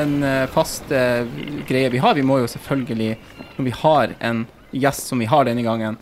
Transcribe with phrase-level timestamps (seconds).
[0.00, 1.24] en eh, fast eh,
[1.68, 2.14] greie vi har.
[2.18, 3.16] Vi må jo selvfølgelig,
[3.56, 4.44] når vi har en
[4.76, 5.96] gjest som vi har denne gangen,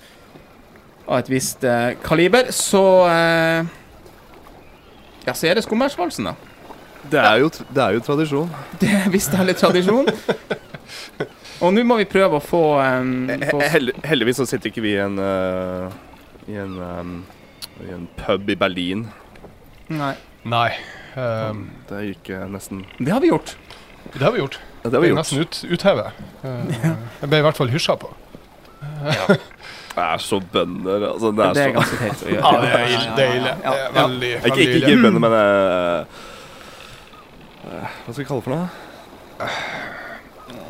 [1.05, 3.73] av et visst eh, kaliber, så eh,
[5.27, 6.35] Ja, så er det Skummersvalsen, da.
[7.13, 8.51] Det er jo, det er jo tradisjon.
[8.81, 10.09] Det er visst er litt tradisjon.
[11.65, 14.83] Og nå må vi prøve å få, um, få He- hell- Heldigvis så sitter ikke
[14.85, 15.93] vi i en uh,
[16.51, 17.13] I en, um,
[17.85, 19.07] i en pub i Berlin.
[19.93, 20.15] Nei.
[20.49, 20.71] Nei.
[21.15, 23.55] Um, Det gikk nesten Det har vi gjort.
[24.15, 24.59] Det har vi gjort.
[24.85, 25.19] Ja, det har vi er gjort.
[25.23, 26.07] Nesten ut, uthevet.
[26.45, 26.75] Eh,
[27.21, 28.11] jeg ble i hvert fall hysja på.
[29.95, 31.05] Det er så bønder.
[31.13, 32.41] Altså, det er Det er ganske teit å gjøre.
[32.43, 33.11] Ja, det er ille.
[33.15, 33.51] Det er, ille.
[33.63, 33.91] Ja, Det er ja.
[34.01, 34.89] veldig, Ikke, veldig ikke, ille.
[34.91, 36.01] ikke bønder, men eh,
[37.69, 38.67] eh, Hva skal vi kalle det for noe?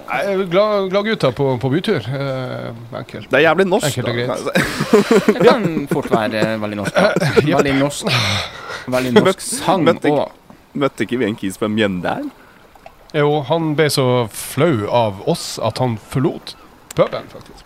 [0.04, 2.04] Jeg er glad, glad gutta på, på bytur.
[2.04, 2.68] Eh,
[3.00, 3.30] enkelt.
[3.32, 3.88] Det er jævlig norsk.
[3.88, 4.38] Enkelt og greit.
[5.32, 7.02] Det kan fort være veldig norsk.
[7.48, 8.14] Veldig norsk.
[8.92, 10.30] Veldig norsk sang Møtte ikke-
[10.84, 12.28] Møtte ikke vi en kis på Mjøndalen?
[13.14, 16.56] Jo, han ble så flau av oss at han forlot
[16.94, 17.64] puben, faktisk.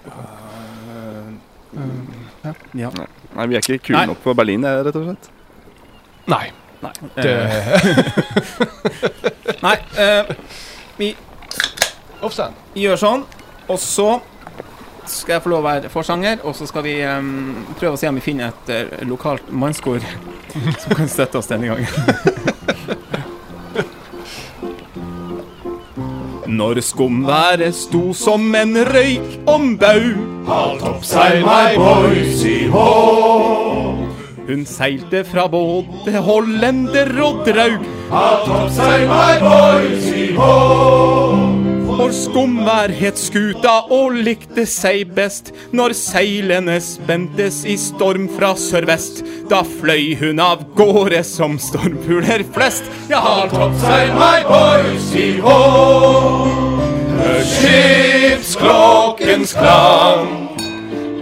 [2.77, 2.91] Ja.
[3.37, 5.31] Nei, vi er ikke kule nok på Berlin, eh, rett og slett.
[6.29, 6.47] Nei.
[7.17, 7.35] Det
[9.67, 10.25] Nei, eh,
[10.99, 11.09] vi
[12.79, 13.25] gjør sånn,
[13.67, 14.21] og så
[15.09, 18.09] skal jeg få lov å være forsanger, og så skal vi um, prøve å se
[18.11, 20.05] om vi finner et uh, lokalt mannskor
[20.83, 22.99] som kan støtte oss denne gangen.
[26.49, 30.07] Når skumværet sto som en røyk om bau
[30.49, 32.87] Halt opp seil, my boys, i hå.
[34.49, 41.68] Hun seilte fra både hollender og draug Halt opp seil, my boys, i hå.
[41.99, 49.25] For skumværhetsskuta het skuta og likte seg best når seilene spentes i storm fra sørvest.
[49.51, 52.87] Da fløy hun av gårde som stormfugler flest.
[53.11, 55.59] Ja, har toppseil, my boys, i hå.
[57.19, 60.55] Hør skipsklokkens klang.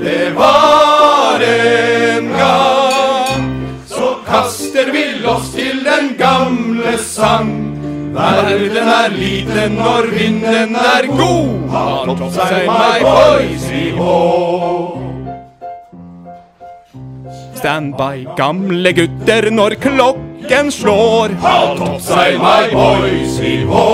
[0.02, 3.48] Det var en gang.
[3.88, 7.85] Så kaster vi loss til den gamle sang.
[8.16, 11.50] Verden er liten når vinden er god.
[11.70, 14.14] har topp seg my boys, i hå.
[17.56, 21.36] Stand by, gamle gutter, når klokken slår.
[21.44, 23.84] Har topp seg my boys, i hå.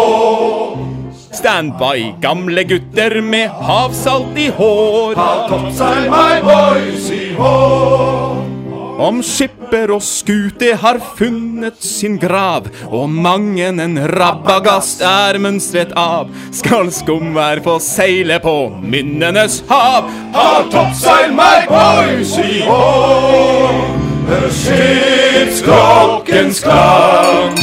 [1.32, 5.18] Stand by, gamle gutter med havsalt i hår.
[5.18, 8.41] Har topp seg my boys, i hå.
[9.02, 16.30] Om skipper og skute har funnet sin grav, og mangen en rabagast er mønstret av,
[16.54, 20.06] skal skumvær få seile på minnenes hav.
[20.36, 23.74] Har toppseil meg, boys, i år!
[24.52, 27.58] Skipsklokkens klang.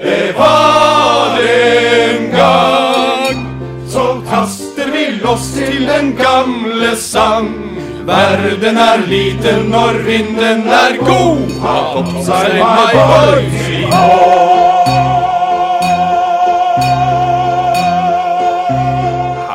[0.00, 3.46] Det var en gang.
[3.88, 7.70] Så kaster vi loss til den gamle sang.
[8.06, 11.42] Verden er liten når vinden er god.
[11.62, 13.80] Ha på seg my boys, i.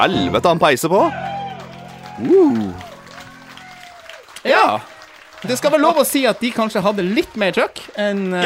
[0.05, 1.01] Helvete, han peiser på!
[2.21, 2.67] Uh.
[4.45, 4.79] Ja.
[5.45, 8.43] Det skal være lov å si at de kanskje hadde litt mer trøkk enn uh,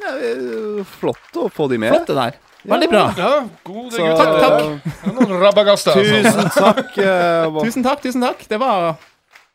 [0.00, 1.92] Ja, eh, flott å få de med.
[1.92, 2.38] Flott det der.
[2.62, 3.04] Veldig bra.
[3.16, 3.30] Ja,
[3.64, 4.16] gode Så, gutter.
[4.16, 5.14] Takk, takk.
[5.16, 5.92] Det er rabagaster.
[5.96, 6.18] altså.
[6.22, 6.98] Tusen takk.
[6.98, 8.42] Uh, Tusen takk, tusen takk.
[8.50, 8.94] Det var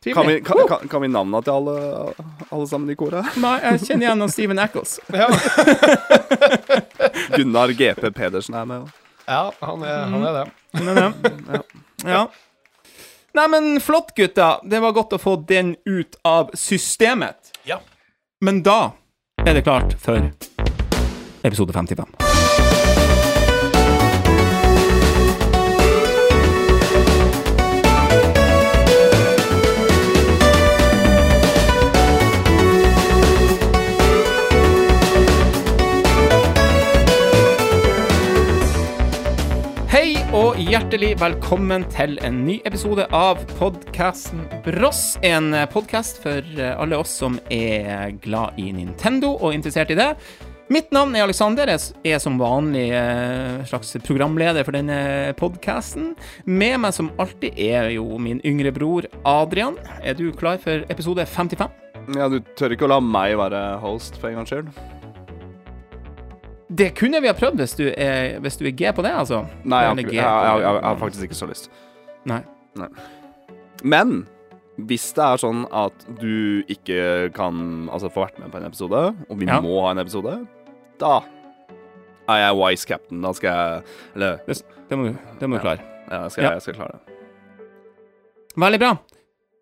[0.06, 1.76] Kan vi, kan, kan, kan vi navnene til alle,
[2.54, 3.26] alle sammen i koret?
[3.42, 4.96] Nei, Jeg kjenner igjen noen Steven Eccles.
[5.10, 5.26] Ja.
[7.36, 8.86] Gunnar GP Pedersen er med.
[9.26, 10.44] ja, han er, han er det.
[10.78, 11.62] Men, ja.
[12.06, 12.22] ja.
[13.36, 14.60] Nei, men flott, gutta.
[14.64, 17.50] Det var godt å få den ut av systemet.
[17.66, 17.80] Ja.
[18.40, 18.92] Men da
[19.44, 20.22] er det klart for
[21.42, 22.45] episode 55.
[40.36, 45.14] og hjertelig velkommen til en ny episode av podkasten Bross.
[45.24, 50.10] En podkast for alle oss som er glad i Nintendo og interessert i det.
[50.68, 51.70] Mitt navn er Alexander.
[51.72, 56.12] Jeg er som vanlig eh, slags programleder for denne podkasten.
[56.44, 59.80] Med meg som alltid er jo min yngre bror Adrian.
[60.02, 61.72] Er du klar for episode 55?
[62.12, 64.68] Ja, Du tør ikke å la meg være host for en gangs skyld?
[66.68, 69.44] Det kunne vi ha prøvd hvis du er, hvis du er G på det, altså.
[69.64, 71.70] Nei, jeg, jeg, jeg, jeg, har faktisk ikke så lyst.
[72.26, 72.40] Nei.
[73.86, 74.24] Men
[74.76, 79.02] hvis det er sånn at du ikke kan altså, få vært med på en episode,
[79.30, 79.60] og vi Ja.
[79.64, 80.34] må ha en episode,
[81.00, 81.20] da
[82.28, 83.22] er jeg wise captain.
[83.22, 83.82] Da skal jeg
[84.16, 85.80] Eller Det, det må du, det må du klare.
[86.10, 87.14] ja, jeg skal, jeg skal klare det.
[88.56, 88.96] Veldig bra.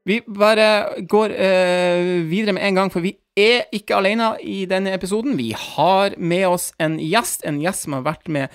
[0.05, 4.93] Vi bare går uh, videre med en gang, for vi er ikke alene i denne
[4.93, 5.39] episoden.
[5.39, 8.53] Vi har med oss en gjest, en gjest som har vært med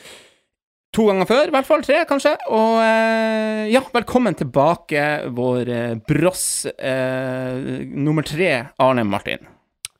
[0.93, 2.35] to ganger før, i hvert fall tre, kanskje.
[2.53, 9.49] Og uh, ja, velkommen tilbake, vår uh, bross nummer tre, Arne Martin.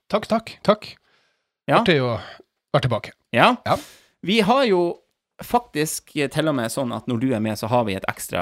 [0.09, 0.87] Takk, takk, takk.
[1.69, 1.81] Ja.
[1.81, 2.15] Artig å
[2.73, 3.17] være tilbake.
[3.33, 3.55] Ja.
[3.65, 3.81] Ja.
[4.25, 4.83] Vi har jo
[5.41, 8.41] faktisk til og med sånn at når du er med, så har vi et ekstra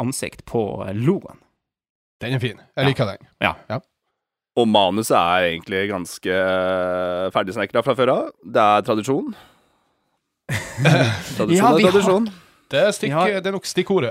[0.00, 0.64] ansikt på
[0.96, 1.40] logoen.
[2.20, 2.58] Den er fin.
[2.76, 3.28] Jeg liker den.
[3.44, 3.54] Ja
[4.58, 8.32] Og manuset er egentlig ganske uh, ferdigsnekra fra før av.
[8.42, 9.28] Det er tradisjon.
[11.36, 12.28] tradisjon Ja, er tradisjon.
[12.68, 13.30] Det er, stikk, har...
[13.40, 14.10] det er nok stikkordet.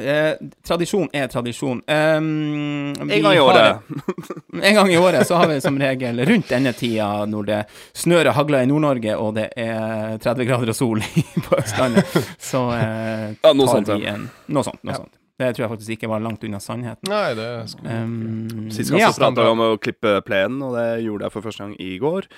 [0.00, 1.82] Eh, tradisjon er tradisjon.
[1.84, 3.82] Um, En gang i har- året.
[4.62, 7.58] En gang i året så har vi som regel rundt denne tida når det
[7.92, 11.02] snør og hagler i Nord-Norge og det er 30 grader og sol
[11.50, 13.98] på Østlandet, så eh, Ja, tar sånt, ja.
[14.00, 14.80] vi en Noe sånt.
[14.80, 15.02] Noe Ja.
[15.02, 15.12] sånt.
[15.36, 17.10] Det tror jeg faktisk ikke var langt unna sannheten.
[17.12, 19.10] Nei, det skulle Um, Sist gang ja.
[19.12, 21.98] så prata vi om å klippe plenen, og det gjorde jeg for første gang i
[22.00, 22.28] går.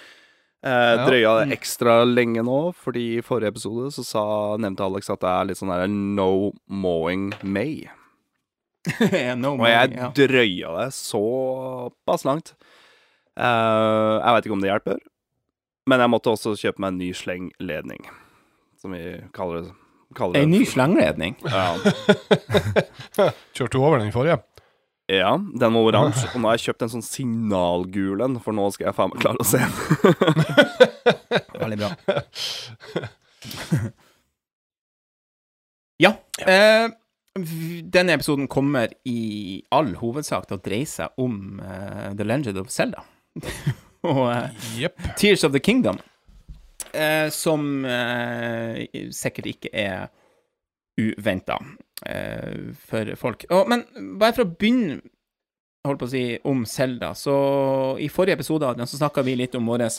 [0.66, 1.04] Eh, Ja.
[1.06, 4.24] Drøya det ekstra lenge nå, fordi i forrige episode så sa,
[4.58, 7.86] nevnte Alex at det er litt sånn der no mowing May.
[9.38, 10.10] no Og jeg ja.
[10.16, 12.54] drøya det såpass langt.
[13.38, 14.98] Eh, jeg veit ikke om det hjelper,
[15.86, 18.10] men jeg måtte også kjøpe meg en ny slengledning,
[18.82, 19.76] som vi kaller det.
[20.16, 21.37] Kaller En ny slangredning.
[21.44, 21.75] Ja.
[23.56, 24.38] Kjørte du over den forrige?
[25.08, 28.66] ja, den var oransje, og nå har jeg kjøpt en sånn signalgul en, for nå
[28.75, 29.70] skal jeg faen meg klare å se den.
[31.62, 31.90] Veldig bra.
[36.05, 36.12] ja.
[36.44, 36.87] Eh,
[37.88, 39.20] denne episoden kommer i
[39.72, 43.00] all hovedsak til å dreie seg om uh, The Legend of Zelda.
[44.04, 45.00] og uh, yep.
[45.16, 45.96] Tears of the Kingdom,
[46.94, 50.08] eh, som eh, sikkert ikke er
[50.99, 51.58] uventa
[52.06, 53.46] eh, for folk.
[53.50, 53.85] Og, men
[54.19, 55.00] bare for å begynne
[55.87, 57.35] holdt på å si, om Zelda, så
[58.02, 59.96] i forrige episode Adrian, så snakka vi litt om våres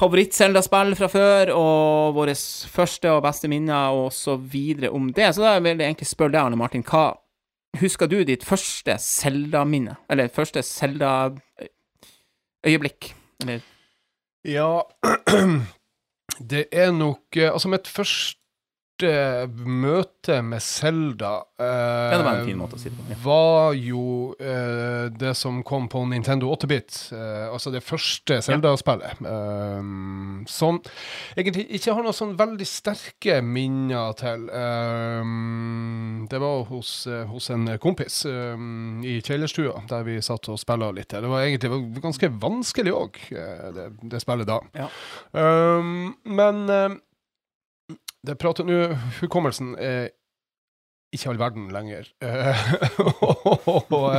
[0.00, 2.34] favoritt-Zelda-spill fra før, og våre
[2.72, 5.28] første og beste minner, og så videre om det.
[5.34, 7.04] Så da vil jeg egentlig spørre deg, Arne Martin, hva
[7.80, 9.94] husker du ditt første Zelda-minne?
[10.12, 13.14] Eller første Zelda-øyeblikk?
[13.44, 13.60] Eller
[14.46, 14.80] Ja
[16.50, 18.40] Det er nok eh, Altså, mitt første
[19.04, 22.90] møte med Selda Ja, fin måte å si.
[23.10, 23.16] Ja.
[23.22, 27.12] var jo eh, det som kom på Nintendo 8-bit.
[27.12, 29.20] eh, altså det første Zelda-spillet.
[29.20, 30.80] Um, som
[31.36, 34.48] egentlig ikke har noen sånn veldig sterke minner til.
[34.50, 40.92] Um, det var hos, eh, hos en kompis i kjellerstua, der vi satt og spilte
[40.96, 41.12] litt.
[41.12, 44.60] Det var egentlig ganske vanskelig òg, det, det spillet da.
[44.76, 44.88] Ja.
[46.24, 46.64] Men
[48.26, 48.78] det prater nå
[49.20, 50.08] Hukommelsen er
[51.14, 52.08] ikke all verden lenger.
[52.26, 54.16] Eh, og,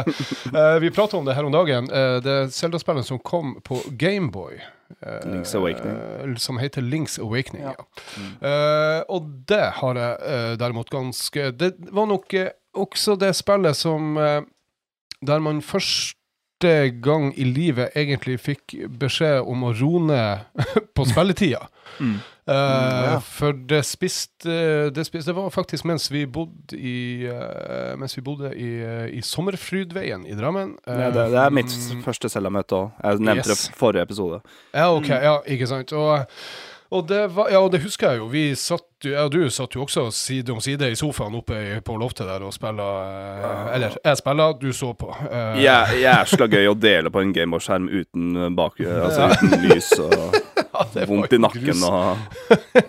[0.56, 1.90] eh, vi prata om det her om dagen.
[1.92, 4.58] Eh, det Zelda-spillet som kom på Gameboy.
[5.04, 6.38] Uh, Link's Awakening.
[6.40, 7.74] som heter Links Awakening, Ja.
[7.76, 8.48] ja.
[8.48, 12.34] Eh, og det har jeg derimot ganske Det var nok
[12.74, 16.72] også det spillet som Der man første
[17.04, 20.64] gang i livet egentlig fikk beskjed om å roe ned
[20.96, 21.68] på spilletida.
[22.00, 22.16] Mm.
[22.48, 23.18] Eh, ja.
[23.20, 24.54] For det spiste,
[24.96, 29.04] det spiste Det var faktisk mens vi bodde i uh, Mens vi bodde i, uh,
[29.12, 30.78] i Sommerfrydveien i Drammen.
[30.88, 32.96] Ja, det, det er mitt Um, første Zelda-møte òg.
[33.04, 33.68] Jeg nevnte yes.
[33.68, 34.40] det forrige episode.
[34.72, 35.10] Ja, OK.
[35.10, 35.92] Ja, ikke sant.
[35.92, 36.24] Og,
[36.90, 38.32] og det var Ja, og det husker jeg jo.
[38.32, 42.00] Vi satt Jeg og du satt jo også side om side i sofaen oppe på
[42.00, 45.12] loftet der og spilla eh, Eller jeg spilla, du så på.
[45.12, 48.80] Uh, Jeg Jæskla gøy å dele på en Gameboy-skjerm uten bak...
[48.80, 50.40] Altså uten lys og
[51.10, 51.84] vondt i nakken grus.
[51.88, 52.18] og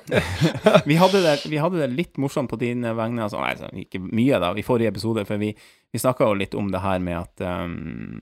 [0.90, 4.40] Vi hadde, det, vi hadde det litt morsomt på dine vegne, altså, nei, ikke mye
[4.42, 5.52] da, i forrige episode, for vi,
[5.92, 8.20] vi snakka jo litt om det her med at um,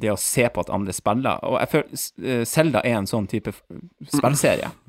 [0.00, 3.26] det å se på at andre spiller Og jeg føler Selda Zelda er en sånn
[3.30, 3.54] type
[4.14, 4.70] spillserie.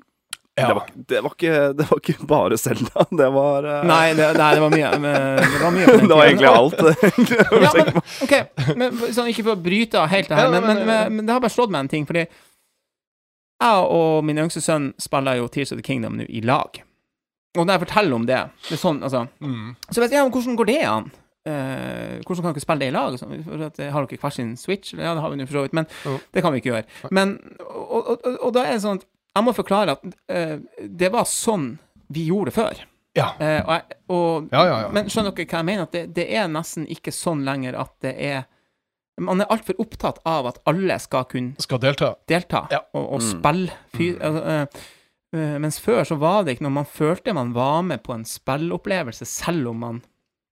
[0.60, 0.68] Ja.
[0.68, 3.06] det, var, det, var ikke, det var ikke bare Zelda.
[3.22, 3.78] Det var uh...
[3.88, 4.90] Nei, det, nei, det var mye.
[5.00, 6.82] Men, det var mye Det var egentlig alt.
[7.64, 8.34] Ja, men, OK,
[8.76, 11.30] men, sånn, ikke for å bryte av helt det her, men, men- men, men, men
[11.30, 12.26] det har bare slått meg en ting, fordi
[13.62, 16.82] jeg og min yngste sønn spiller jo Tears of the Kingdom nå i lag.
[17.58, 18.40] Og når jeg forteller om det,
[18.70, 19.76] det er sånn, altså Mm.
[19.90, 21.12] Så vet jeg, ja, hvordan går det an?
[21.42, 23.16] Uh, hvordan kan dere spille det i lag?
[23.18, 23.44] sånn?
[23.44, 24.94] For at, eh, har dere hver sin Switch?
[24.94, 26.20] Ja, det har vi nå for så vidt, men oh.
[26.32, 26.86] det kan vi ikke gjøre.
[27.12, 27.34] Men,
[27.66, 31.10] og, og, og, og da er det sånn at jeg må forklare at uh, det
[31.12, 31.80] var sånn
[32.12, 32.82] vi gjorde det før.
[33.18, 33.32] Ja.
[33.42, 33.98] Uh, jeg-
[34.54, 34.90] ja, ja.
[34.94, 35.84] Men skjønner dere hva jeg mener?
[35.90, 38.46] At det, det er nesten ikke sånn lenger at det er
[39.20, 42.16] Man er altfor opptatt av at alle skal kunne Skal delta.
[42.28, 42.80] delta Ja.
[42.94, 43.28] og, og Mm.
[43.42, 43.72] spille.
[43.96, 44.66] Fy, altså, eh,
[45.40, 48.24] eh, mens før så var det ikke noe Man følte man var med på en
[48.26, 50.02] spillopplevelse, selv om man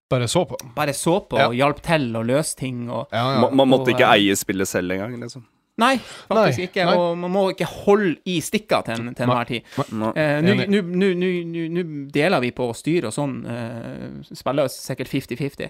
[0.09, 0.57] Bare så på.
[0.75, 1.47] bare så på Ja.
[1.47, 3.41] og hjalp til og løste ting og Ja, ja.
[3.41, 5.45] Man, man måtte Og, ikke eh, eie spillet selv engang, liksom.
[5.79, 6.85] Nei, faktisk Nei, ikke.
[6.85, 6.95] nei.
[6.97, 9.61] Og man må ikke holde i stikka til, en- til enhver tid.
[9.93, 10.41] Nå- Eh,
[12.11, 13.45] deler vi på å styre og sånn.
[13.47, 15.69] Eh, spiller sikkert 50-50.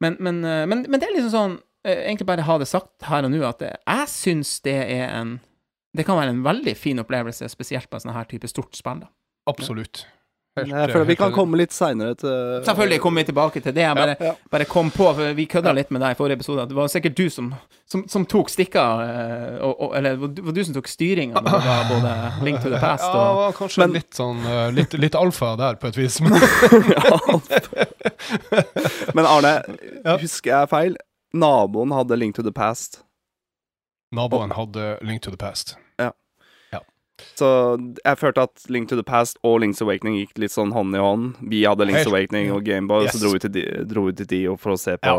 [0.00, 3.30] Men, men, men, men det er liksom sånn Egentlig bare ha det sagt her og
[3.34, 5.40] nå, at eh, jeg syns det er en
[5.96, 9.00] Det kan være en veldig fin opplevelse, spesielt på en sånn her type stort spill.
[9.02, 9.06] da.
[9.50, 10.06] Absolutt.
[10.56, 13.80] Helt, Jeg føler vi kan komme litt seinere til Selvfølgelig kommer vi tilbake til det.
[13.86, 14.34] Jeg bare, Ja, ja.
[14.52, 16.88] bare kom på, for vi kødda litt med deg i forrige episode, at det var
[16.92, 17.54] sikkert du som,
[17.88, 21.56] som, som tok stikka eh, og, og, Eller det var du som tok styringa når
[21.56, 22.12] det var både
[22.44, 25.54] Link to the Past Ja, og Ja, kanskje Men- litt sånn eh, litt, litt alfa
[25.56, 26.20] der, på et vis.
[26.20, 26.36] Men
[29.16, 29.54] Men Arne,
[30.04, 30.16] Ja.
[30.20, 30.96] husker jeg feil?
[31.34, 33.02] Naboen hadde Link to the Past.
[34.14, 35.76] naboen hadde Link to the Past.
[35.98, 36.10] Ja
[37.38, 37.46] Så
[38.04, 40.98] jeg følte at Link to the Past og Link's Awakening gikk litt sånn hånd i
[40.98, 41.36] hånd.
[41.52, 43.14] Vi hadde Link's Helt- Awakening og Gameboy, Yes.
[43.14, 45.12] så dro vi, til de, dro vi til de for å se på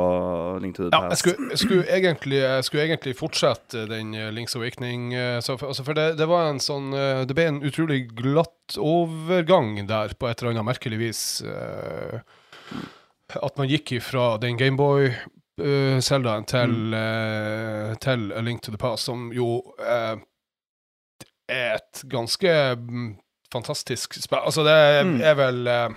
[0.62, 1.22] Link to the Ja, jeg Past.
[1.24, 5.14] skulle, jeg skulle, egentlig, jeg skulle egentlig fortsette den eh, Link's Awakening.
[5.14, 8.76] eh, Så, altså, for det, det var en sånn eh, Det ble en utrolig glatt
[8.78, 11.24] overgang der, på et eller annet merkelig vis.
[13.34, 14.58] At man gikk ifra den
[15.58, 20.18] Gameboy-Seldaen til, uh, til A Link to the Past, som jo uh,
[21.50, 23.16] er et ganske mm,
[23.54, 24.40] fantastisk spill.
[24.46, 25.22] Altså, det Mm.
[25.22, 25.90] er vel eh,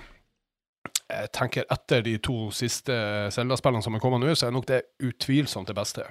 [1.08, 2.92] jeg tenker etter de to siste
[3.32, 6.02] Zelda-spillene som er kommet nå, så er nok det utvilsomt det beste.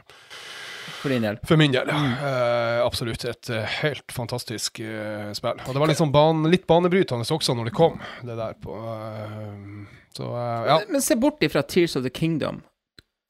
[1.02, 1.38] for din del.
[1.46, 1.98] For min del, ja.
[1.98, 5.60] Eh, absolutt et uh, helt fantastisk uh, spill.
[5.68, 8.74] Og det var litt sånn ban litt banebrytende også når det kom, det der på
[8.74, 9.86] eh,
[10.18, 10.78] Så eh, ja.
[10.80, 12.62] Men, men se bort ifra Tears of the Kingdom.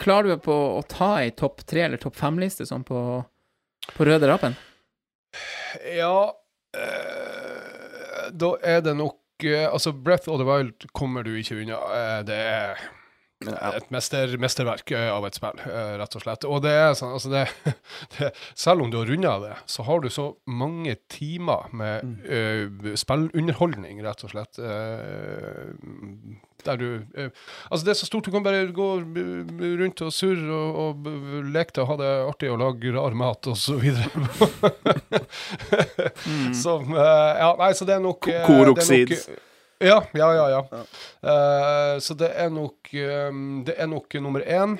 [0.01, 2.99] Klarer du på å ta ei topp tre eller topp fem-liste sånn på,
[3.95, 4.57] på røde rapen?
[5.95, 6.31] Ja
[6.77, 11.79] eh, Da er det nok eh, Altså, Breath of the Wild kommer du ikke unna.
[11.95, 12.85] Eh, det er.
[13.43, 16.47] Et mester, mesterverk eh, av et spill, eh, rett og slett.
[16.47, 17.43] Og det er sånn, altså det,
[18.15, 22.95] det Selv om du har runda det, så har du så mange timer med eh,
[22.95, 24.59] spillunderholdning, rett og slett.
[24.59, 25.75] Uh,
[26.65, 26.87] der du
[27.17, 27.29] eh,
[27.69, 28.25] Altså, det er så stort.
[28.25, 28.89] Du kan bare gå
[29.81, 33.47] rundt og surre og, og leke til og ha det artig og lage rar mat,
[33.51, 34.09] og så videre.
[36.63, 39.17] Som eh, Ja, nei, så det er nok Koroksid.
[39.83, 40.47] Ja, ja, ja.
[40.51, 40.83] ja.
[41.25, 44.77] Uh, så det er nok um, Det er nok nummer én.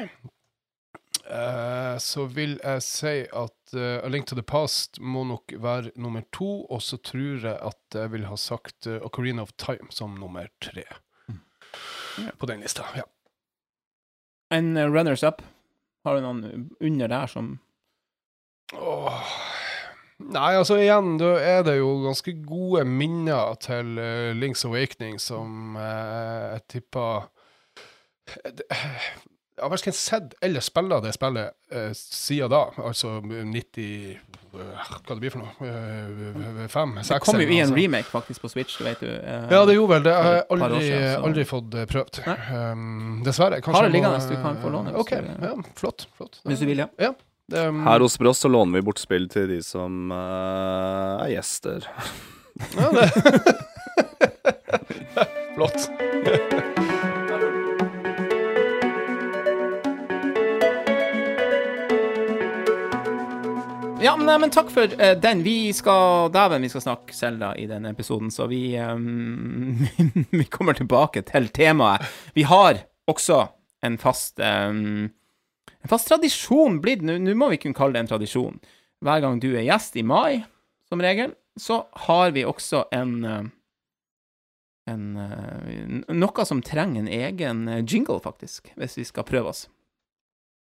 [1.26, 5.92] Uh, så vil jeg si at uh, A Link to the Past må nok være
[5.96, 9.90] nummer to, og så tror jeg at jeg vil ha sagt uh, Ocarina of Time
[9.90, 10.86] som nummer tre.
[12.38, 12.86] På den lista.
[12.96, 13.04] Ja.
[14.50, 15.42] En eh, runners up?
[16.04, 17.58] Har du noen under der som
[18.74, 19.32] Åh.
[20.20, 25.76] Nei, altså igjen, da er det jo ganske gode minner til uh, Links Awakening som
[25.76, 27.26] uh, jeg tipper
[28.26, 28.66] Eh, det-
[29.56, 34.18] Jeg har verken sett eller spilla det spillet uh, siden da, altså 90 eh,
[34.56, 36.66] Hva det blir for noe?
[36.68, 36.96] Fem?
[36.98, 37.24] Det Seks?
[37.30, 37.76] kom jo i en altså.
[37.78, 39.08] remake, faktisk, på Switch, det vet du.
[39.52, 40.16] Ja, det gjorde vel det.
[40.16, 42.20] Jeg har aldri, siden, aldri fått prøvd.
[42.26, 43.62] Um, dessverre.
[43.62, 46.08] Kanskje Har det liggende, du kan få låne OK, ja, flott.
[46.18, 46.42] flott.
[46.44, 46.90] Hvis du vil, ja.
[47.00, 47.14] ja.
[47.48, 51.30] Det, um, Her hos Bross så låner vi bort spill til de som uh, er
[51.36, 51.86] gjester.
[52.74, 53.12] Ja, det.
[55.56, 55.90] Flott.
[64.02, 65.46] Ja, men, nei, men takk for uh, den.
[65.46, 69.86] Vi skal Dæven, vi skal snakke Selda i denne episoden, så vi um,
[70.34, 72.10] Vi kommer tilbake til temaet.
[72.34, 73.44] Vi har også
[73.86, 75.14] en fast ehm,
[75.86, 78.56] En fast tradisjon blitt Nå nå må vi kunne kalle det en tradisjon.
[79.06, 80.42] Hver gang du er gjest i mai,
[80.90, 83.44] som regel, så har vi også en eh,
[84.90, 89.68] en eh, Noe som trenger en egen eh, jingle, faktisk, hvis vi skal prøve oss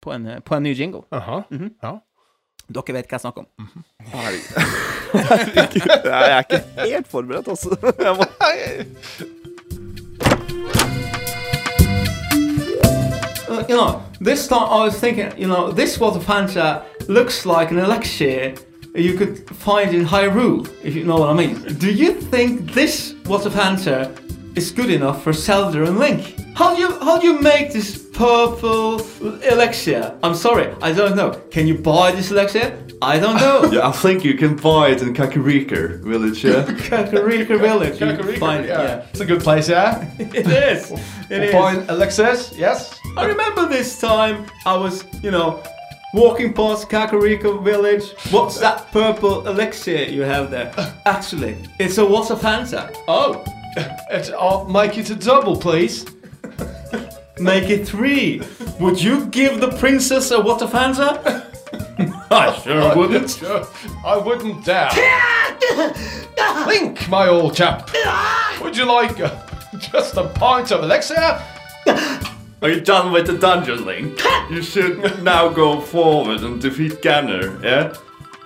[0.03, 1.05] på en, på en ny jingle.
[1.13, 1.43] Aha.
[1.53, 1.75] Mhm.
[1.85, 1.99] Ja.
[2.73, 3.85] Dere vet hva jeg snakker om.
[4.15, 4.91] Herregud.
[6.09, 7.77] Jeg er ikke helt forberedt, altså.
[8.01, 9.33] Jeg må...
[13.53, 17.71] Uh, you know, this time I was thinking, you know, this water Fanta looks like
[17.71, 18.55] an elixir
[18.95, 21.55] you could find in Hyrule, if you know what I mean.
[21.79, 24.11] Do you think this water Fanta
[24.55, 26.37] is good enough for Zelda and Link.
[26.55, 29.01] How do you how do you make this purple
[29.43, 30.15] elixir?
[30.23, 31.31] I'm sorry, I don't know.
[31.51, 32.82] Can you buy this elixir?
[33.03, 33.69] I don't know.
[33.73, 36.65] Yeah, I think you can buy it in Kakarika village, yeah?
[36.89, 38.01] Kakarika Village.
[38.01, 38.83] you Kakarika, find it, yeah.
[38.83, 39.07] yeah.
[39.11, 40.09] It's a good place, yeah?
[40.19, 40.93] It is.
[41.29, 41.53] It is.
[41.53, 42.99] Point Alexis, yes?
[43.17, 45.63] I remember this time I was, you know,
[46.15, 48.05] walking past Kakariko village.
[48.31, 50.73] What's that purple elixir you have there?
[51.05, 52.95] Actually, it's a water Fanta.
[53.09, 53.43] Oh,
[54.11, 56.07] it's, I'll make it a double, please.
[57.41, 58.43] Make it three.
[58.79, 61.52] Would you give the princess a water Fanta?
[62.31, 63.31] I sure wouldn't.
[63.31, 63.67] Sure,
[64.05, 64.91] I wouldn't dare.
[66.67, 67.91] Link, my old chap.
[68.61, 69.31] Would you like uh,
[69.79, 71.43] just a pint of elixir?
[72.63, 74.21] Are you done with the dungeon, Link?
[74.51, 77.93] You should now go forward and defeat Ganon, yeah?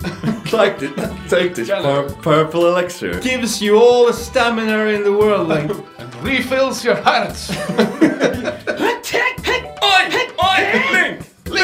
[0.53, 0.93] Like this,
[1.29, 3.19] take this pur- purple elixir.
[3.21, 5.73] Gives you all the stamina in the world, Link.
[5.99, 7.37] And refills your heart.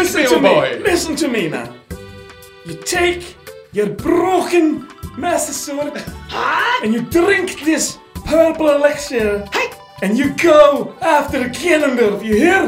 [0.02, 0.48] Listen to old me.
[0.48, 0.82] boy.
[0.82, 1.72] Listen to me, man.
[2.66, 3.36] You take
[3.72, 6.02] your broken Master Sword
[6.82, 9.48] and you drink this purple elixir
[10.02, 12.62] and you go after the Ganondorf, you hear?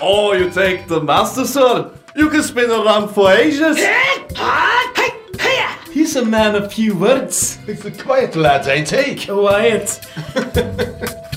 [0.00, 1.90] Or you take the Master Sword.
[2.14, 3.76] You can spin around for ages.
[5.90, 7.56] He's a man of few words.
[7.66, 9.26] He's a quiet lad, ain't he?
[9.26, 10.00] Quiet.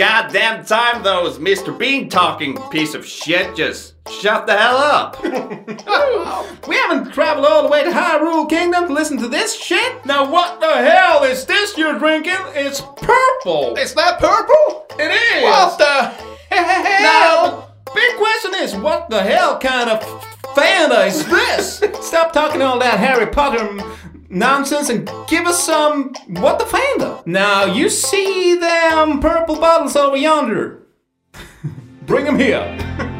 [0.00, 1.78] goddamn time those Mr.
[1.78, 3.54] Bean talking piece of shit.
[3.54, 5.22] Just shut the hell up.
[6.68, 10.06] We haven't traveled all the way to Hyrule Kingdom to listen to this shit.
[10.06, 12.36] Now what the hell is this you're drinking?
[12.54, 13.76] It's purple.
[13.76, 14.86] Is that purple?
[14.98, 15.42] It is.
[15.42, 17.02] What the hell?
[17.02, 20.00] Now, the big question is, what the hell kind of
[20.54, 21.82] Fanta is this?
[22.06, 23.66] Stop talking all that Harry Potter
[24.30, 27.26] nonsense and give us some what the Fanta.
[27.26, 30.86] Now, you see them purple bottles over yonder.
[32.06, 32.86] Bring them here.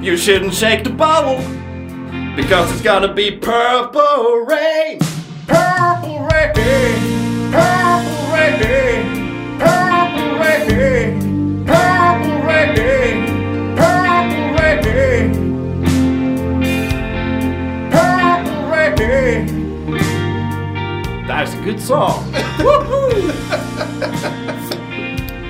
[0.00, 1.38] You shouldn't shake the bottle
[2.36, 5.00] because it's gonna be purple rain.
[5.48, 6.54] Purple rain,
[7.50, 8.60] purple rain,
[21.68, 22.32] good song.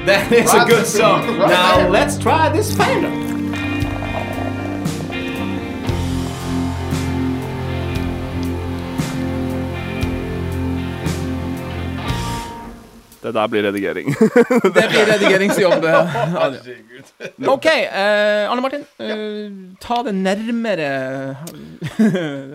[0.08, 1.20] That is a good song.
[1.38, 1.90] Right Now there.
[1.90, 3.37] let's try this Fanta.
[13.28, 14.06] Det der blir redigering.
[14.76, 15.84] Det blir redigeringsjobb.
[17.48, 18.84] OK, eh, Anne Martin.
[18.98, 20.88] eh, ta det nærmere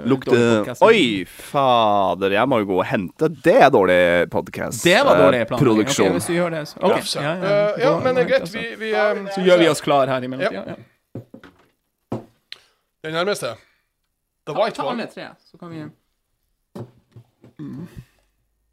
[0.10, 0.40] Lukte.
[0.82, 3.30] Oi, fader, jeg må jo gå og hente.
[3.46, 4.00] Det er dårlig
[4.34, 4.82] podkast.
[4.84, 5.68] Det var dårlig planlegging.
[5.68, 6.08] Produksjon.
[6.10, 7.04] Ok, hvis du gjør det, så OK.
[7.06, 7.36] Så, Ja, ja.
[7.44, 8.50] eh, ja, men det er greit.
[8.56, 10.64] Vi, vi um, Så gjør vi oss klar her i mellomtida.
[10.74, 12.20] Ja.
[13.04, 13.54] Den nærmeste.
[14.48, 15.08] The white Ta alle one.
[15.14, 15.86] tre, så kan vi
[17.60, 17.88] mm.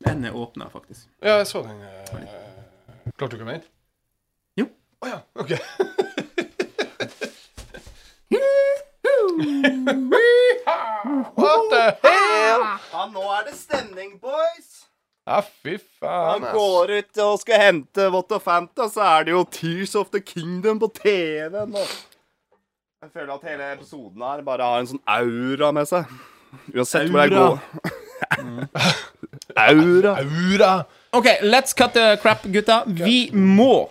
[0.06, 1.06] Den er åpna, faktisk.
[1.22, 1.82] Ja, jeg så den.
[1.82, 3.68] eh, Klarte du ikke å vente?
[4.56, 4.66] Jo.
[5.04, 5.56] Å ja, OK.
[11.36, 12.62] What the hell?
[12.92, 14.68] Ja, nå er det stemning, boys.
[15.28, 19.34] Ja, fy faen, Han går ut og skal hente What the Fanta, så er det
[19.34, 21.76] jo Tears of the Kingdom på TV-en.
[23.00, 26.10] Jeg føler at hele episoden her bare har en sånn aura med seg.
[26.74, 27.44] Uansett hvor jeg Aura.
[27.46, 27.58] går.
[29.56, 30.16] aura.
[30.24, 30.84] Aura.
[31.12, 32.82] OK, let's cut the crap, gutta.
[32.86, 33.88] Vi må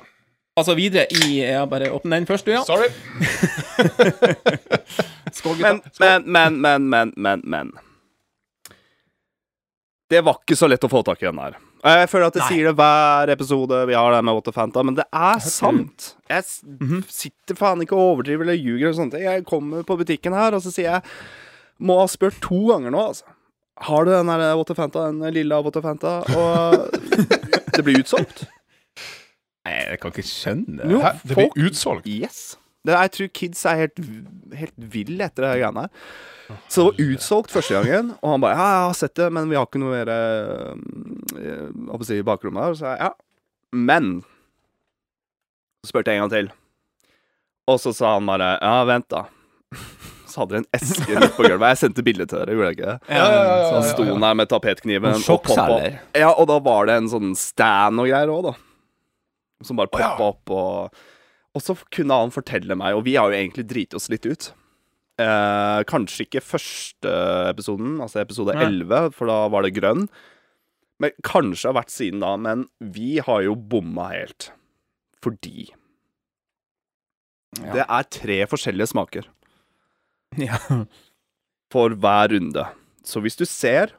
[0.60, 2.64] altså videre i Ja, bare åpne den først, du, ja.
[2.68, 2.90] Sorry.
[5.34, 5.94] Skål, gutta.
[6.00, 7.72] Men, men, men, men, men, men, men.
[10.10, 11.58] Det var ikke så lett å få tak i den her.
[11.80, 14.98] Jeg føler at jeg sier det hver episode vi har det med the Fanta, men
[14.98, 16.14] det er sant.
[16.28, 16.44] Jeg
[17.08, 19.24] sitter faen ikke og overdriver eller ljuger og ting.
[19.24, 21.02] Jeg kommer på butikken her, og så sier jeg
[21.80, 23.30] Må ha spurt to ganger nå, altså.
[23.88, 26.20] Har du den der What Fanta, den lilla What Fanta?
[26.36, 26.90] Og
[27.76, 28.48] det blir utsolgt.
[29.68, 30.90] Nei, jeg kan ikke skjønne det.
[30.92, 31.14] Jo, Hæ?
[31.24, 32.10] Det folk blir utsolgt.
[32.10, 32.42] Yes.
[32.88, 34.04] Det, jeg tror kids er helt,
[34.56, 36.12] helt ville etter det greiene her.
[36.72, 39.52] Så det var utsolgt første gangen, og han bare Ja, jeg har sett det, men
[39.52, 40.72] vi har ikke noe mer eh,
[41.38, 42.78] eh, Hva skal jeg si, i bakrommet her.
[42.80, 43.12] Så jeg ja.
[43.76, 44.08] Men
[45.84, 46.50] så spurte jeg en gang til,
[47.70, 49.28] og så sa han bare Ja, vent, da.
[50.32, 51.66] Så hadde de en eske midt på gulvet.
[51.74, 52.98] Jeg sendte bilde til dere, gjorde jeg ikke det?
[53.10, 54.16] Ja, ja, ja, Så ja, han ja, sto ja.
[54.24, 55.68] der med tapetkniven og poppa.
[56.18, 58.56] Ja, og da var det en sånn stand og greier òg, da.
[59.68, 60.14] Som bare ja.
[60.16, 61.06] poppa opp og
[61.58, 64.52] Og så kunne han fortelle meg, og vi har jo egentlig driti oss litt ut.
[65.20, 67.12] Eh, kanskje ikke første
[67.50, 70.06] episoden, altså episode elleve, 11, for da var det grønn.
[71.02, 72.36] Men kanskje har vært siden da.
[72.40, 74.52] Men vi har jo bomma helt.
[75.24, 75.72] Fordi
[77.58, 77.74] Ja.
[77.74, 79.26] det er tre forskjellige smaker
[80.38, 80.58] Ja.
[81.74, 82.66] for hver runde.
[83.04, 83.96] Så hvis du ser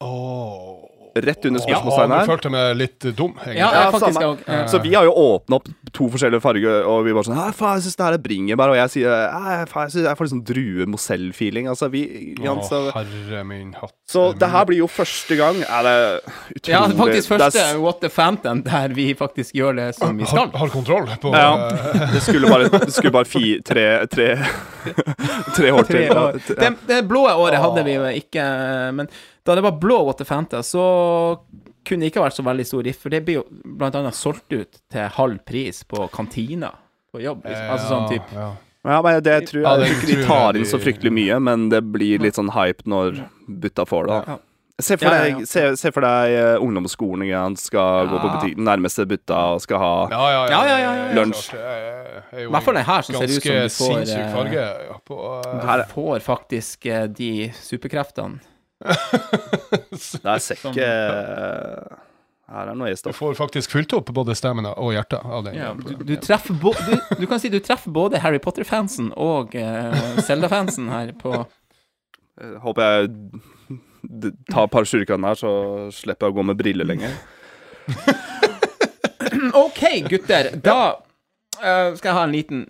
[0.00, 0.89] Åh.
[1.14, 3.56] Rett under Ja, spørsmålstegnet Ja, du følte meg litt dum, egentlig.
[3.58, 4.26] Ja, Ja, jeg faktisk samme.
[4.36, 4.38] òg.
[4.46, 4.66] Ja.
[4.66, 7.82] Så vi har jo åpna opp to forskjellige farger, og vi bare sånn faen, jeg
[7.88, 8.68] syns det her er bringebær.
[8.70, 11.68] Og jeg sier faen, jeg, synes jeg får litt sånn drue-mosell-feeling.
[11.72, 13.94] Altså, vi ja, Å, så, herre min hatt.
[14.10, 15.96] så det her blir jo første gang Er det
[16.56, 19.88] utrolig Ja, det er faktisk første er What the Phantom der vi faktisk gjør det
[19.96, 20.50] som vi skal.
[20.54, 21.56] har kontroll på Ja.
[21.56, 22.06] ja.
[22.14, 24.36] Det skulle bare, det skulle bare fi, tre, tre,
[25.56, 26.16] tre år Tre til.
[26.16, 26.40] år.
[26.48, 26.54] Ja.
[26.60, 28.44] Det, det blå året hadde vi jo ikke,
[28.96, 29.08] men
[29.46, 30.84] da det var blå Phantom, så
[31.86, 33.44] kunne det ikke vært så veldig stor rift, for det blir jo
[33.88, 36.74] annet solgt ut til halv pris på kantina
[37.12, 37.46] på jobb.
[37.46, 37.70] Liksom.
[37.72, 38.50] Altså sånn type ja.
[38.80, 41.10] Ja, men det tror Ja, jeg, det jeg tror ikke de tar inn så fryktelig
[41.12, 43.18] mye, men det blir litt sånn hype når
[43.60, 44.20] butta får det.
[44.80, 45.48] Se for Ja, ja, deg, ja.
[45.50, 49.82] Se, se for deg eh, ungdomsskolen igjen, skal gå på butikken, nærmeste butta og skal
[49.82, 51.08] ha Ja, ja, Ja, ja, ja, ja.
[51.18, 51.50] Lunsj.
[51.52, 54.96] er I hvert fall den her som ser ut som du får, eh, farge ja,
[55.04, 58.40] på uh, Her, Får faktisk uh, de superkreftene.
[60.24, 60.86] der ser ikke
[62.50, 63.14] Her er noe i stoff.
[63.14, 65.58] Du får faktisk fulgt opp både stemmen og hjertet av den.
[65.58, 69.54] Ja, du, du, treffer bo, du, du kan si du treffer både Harry Potter-fansen og
[69.54, 71.44] uh, Zelda-fansen her på
[72.40, 73.10] Eh, Håper jeg
[74.50, 75.52] tar et par slurker her, så
[75.94, 77.14] slipper jeg å gå med briller lenger.
[79.64, 80.52] OK, gutter.
[80.56, 80.78] Da
[81.60, 82.66] uh, skal jeg ha en liten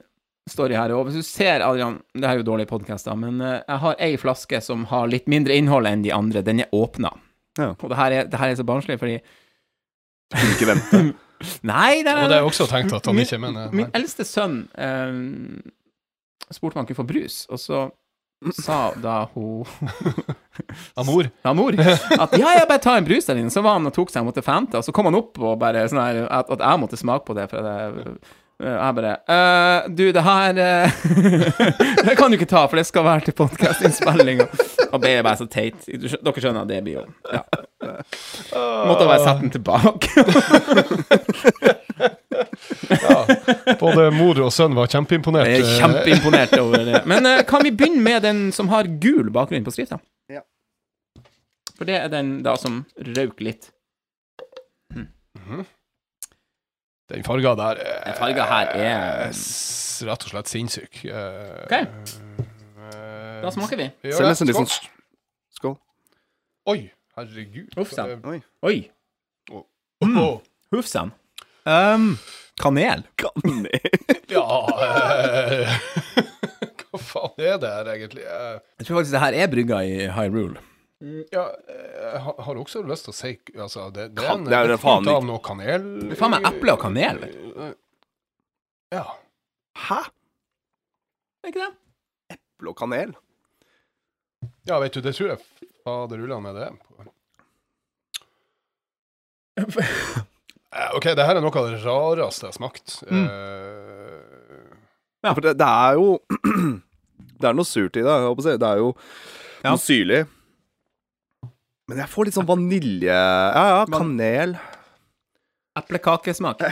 [0.52, 0.92] story her.
[0.96, 3.96] Og hvis du ser, Adrian Det her er jo dårlige podkaster, men eh, jeg har
[4.06, 6.42] ei flaske som har litt mindre innhold enn de andre.
[6.46, 7.12] Den er åpna.
[7.58, 7.72] Ja.
[7.74, 9.18] Og det her er, det her er så barnslig, fordi
[10.30, 11.00] Kunne ikke vente.
[11.66, 14.58] Nei, det Og det er også tenkt at han Min- ikke mener Min eldste sønn
[14.78, 15.16] eh,
[16.52, 17.80] spurte om han kunne få brus, og så
[18.56, 19.64] sa da hun
[21.00, 21.26] Amor.
[21.44, 21.76] Amor.
[21.80, 23.52] At ja, jeg bare ta en brus der inne.
[23.52, 25.58] Så var han og tok seg Jeg måtte fente og så kom han opp og
[25.60, 28.14] bare sånn her At, at jeg måtte smake på det, for jeg,
[28.60, 30.90] jeg bare «Eh, Du, det her eh,
[32.06, 34.46] Det kan du ikke ta, for det skal være til podkastinnspillinga.
[34.90, 35.78] Og, det er bare så teit.
[35.86, 37.42] Dere skjønner at det blir jo ja.
[38.86, 40.08] Måtte bare sette den tilbake.
[43.80, 45.48] Både mor og sønn var kjempeimponert.
[45.48, 47.00] Jeg er eh, kjempeimponert over det.
[47.10, 49.96] Men eh, kan vi begynne med den som har gul bakgrunn på skrifta?
[50.32, 50.42] Ja.
[51.76, 52.72] For det er den da som
[53.16, 53.64] røk litt.
[57.10, 61.00] Den farga der eh, Den farga her er- s- rett og slett sinnssyk.
[61.04, 61.72] Eh, Ok.
[61.72, 63.90] eh, Da smaker vi.
[64.04, 64.70] gjør nesten litt sånn
[65.58, 65.76] Skål.
[66.70, 67.74] Oi, herregud.
[67.76, 68.20] Uff sann.
[68.24, 68.40] Oi.
[68.62, 68.90] Oi.
[69.50, 70.40] Åh.
[70.72, 71.12] Huff sann.
[71.66, 72.18] Um,
[72.60, 73.02] kanel.
[74.30, 75.66] Ja uh,
[76.90, 78.22] Hva faen er det her, egentlig?
[78.22, 80.58] Eh, Jeg tror faktisk det her er brygga i Hyrule.
[81.00, 84.44] Ja, jeg har- har også lyst til å si altså, det, det Kan- er en
[84.44, 87.34] det er det faen av noe kanel Det er faen meg eple og kanel, vet
[88.92, 89.04] Ja.
[89.76, 90.00] Hæ?
[91.44, 91.72] Er ikke det?
[92.60, 93.14] Blå kanel?
[94.68, 95.40] ja, vet du, det tror jeg
[95.84, 96.70] faderullan med det.
[100.72, 102.92] Eh, OK, det her er noe av det rareste jeg har smakt.
[103.10, 103.24] Mm.
[103.26, 104.70] Eh,
[105.34, 106.20] For det, det er jo
[107.40, 108.06] Det er noe surt i det.
[108.06, 108.54] Jeg håper å si.
[108.62, 108.92] Det er jo
[109.64, 109.72] Ja.
[109.72, 110.20] noe syrlig.
[111.90, 114.54] Men jeg får litt sånn vanilje Ja ja, kanel.
[115.80, 116.62] Eplekakesmak.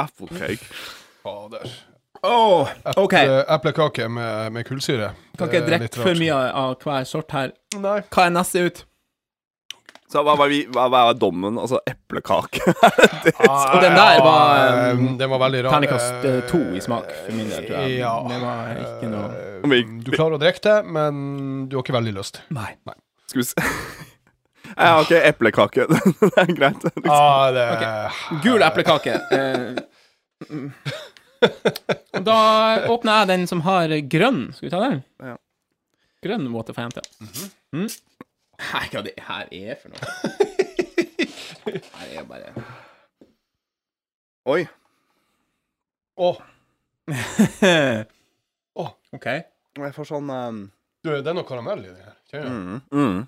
[0.00, 0.66] Applecake.
[1.22, 1.70] fader.
[2.22, 3.14] Oh, OK.
[3.16, 5.12] Eple, eplekake med, med kullsyre.
[5.38, 7.52] Kan ikke drikke for mye av hver sort her.
[7.80, 7.98] Nei.
[8.12, 8.82] Hva er neste ut?
[10.10, 11.54] Så hva, var, vi- hva, var dommen?
[11.62, 12.60] Altså eplekake?
[13.46, 14.56] Og den der var
[14.90, 15.76] Eh, um, Den var veldig rar.
[15.76, 18.00] terningkast eh, to i smak, for min del, tror jeg.
[18.00, 18.14] Ja.
[18.26, 19.28] Det var ikke noe
[19.60, 22.40] Eh, Du klarer å drikke det, men du har ikke veldig lyst.
[22.56, 22.72] Nei.
[22.88, 22.96] Nei.
[23.30, 23.62] Skal vi se
[24.70, 25.86] Jeg har ikke eplekake.
[26.20, 26.84] det er greit.
[26.84, 27.10] Liksom.
[27.14, 27.66] Ah, det
[28.42, 29.14] Gul eplekake.
[29.34, 29.78] Eh,
[30.50, 30.72] mm.
[32.18, 32.38] Og da
[32.90, 34.42] åpner jeg den som har grønn.
[34.56, 35.02] Skal vi ta den?
[35.22, 35.36] Ja.
[36.26, 37.06] Grønn Water Fountain.
[37.76, 37.88] mm.
[38.60, 40.04] Nei, hva det her er for noe?
[41.70, 42.50] Her er bare
[44.50, 44.66] Oi.
[46.20, 46.34] Å,
[49.16, 49.26] OK.
[49.80, 50.60] Jeg får sånn um,
[51.00, 52.16] du, det er noe karamell i det her.
[52.34, 53.20] Mm, mm.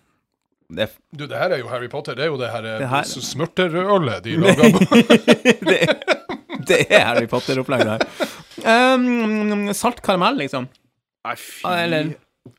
[0.72, 2.14] Det, Du, det her er jo Harry Potter.
[2.16, 4.62] Det er jo det her, Det her- smørterølet de lager.
[5.68, 5.80] det,
[6.70, 8.06] det er Harry Potter-opplegg her.
[8.62, 10.68] Um, salt karamell, liksom.
[11.26, 12.12] Nei, fy Ah, Eller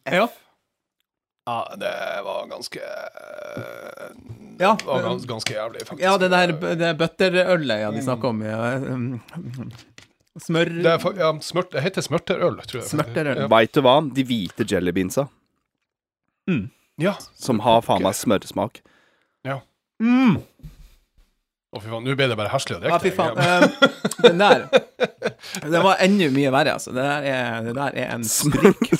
[0.05, 0.27] Ja.
[1.47, 1.89] Ja, det
[2.23, 2.79] var ganske
[4.59, 6.03] Ja, Det var gans, ganske jævlig, faktisk.
[6.05, 8.43] ja det der det butterølet ja, de snakker om.
[8.45, 8.59] Ja.
[10.39, 10.69] Smør...
[10.81, 12.87] Det, er, ja, smør, det heter smørterøl, tror jeg.
[12.89, 13.41] Smørterøl.
[13.43, 13.47] Ja.
[13.51, 13.97] Veit du hva?
[14.15, 15.27] De hvite jellybeansa,
[17.01, 17.13] ja.
[17.39, 18.81] som har faen meg smørsmak.
[20.03, 20.39] Mm.
[21.73, 23.37] Å, fy faen, nå ble det bare herselig og Ja, fy faen.
[24.23, 24.65] Den der
[25.63, 26.93] Den var enda mye verre, altså.
[26.93, 28.91] Det der er, det der er en sprik.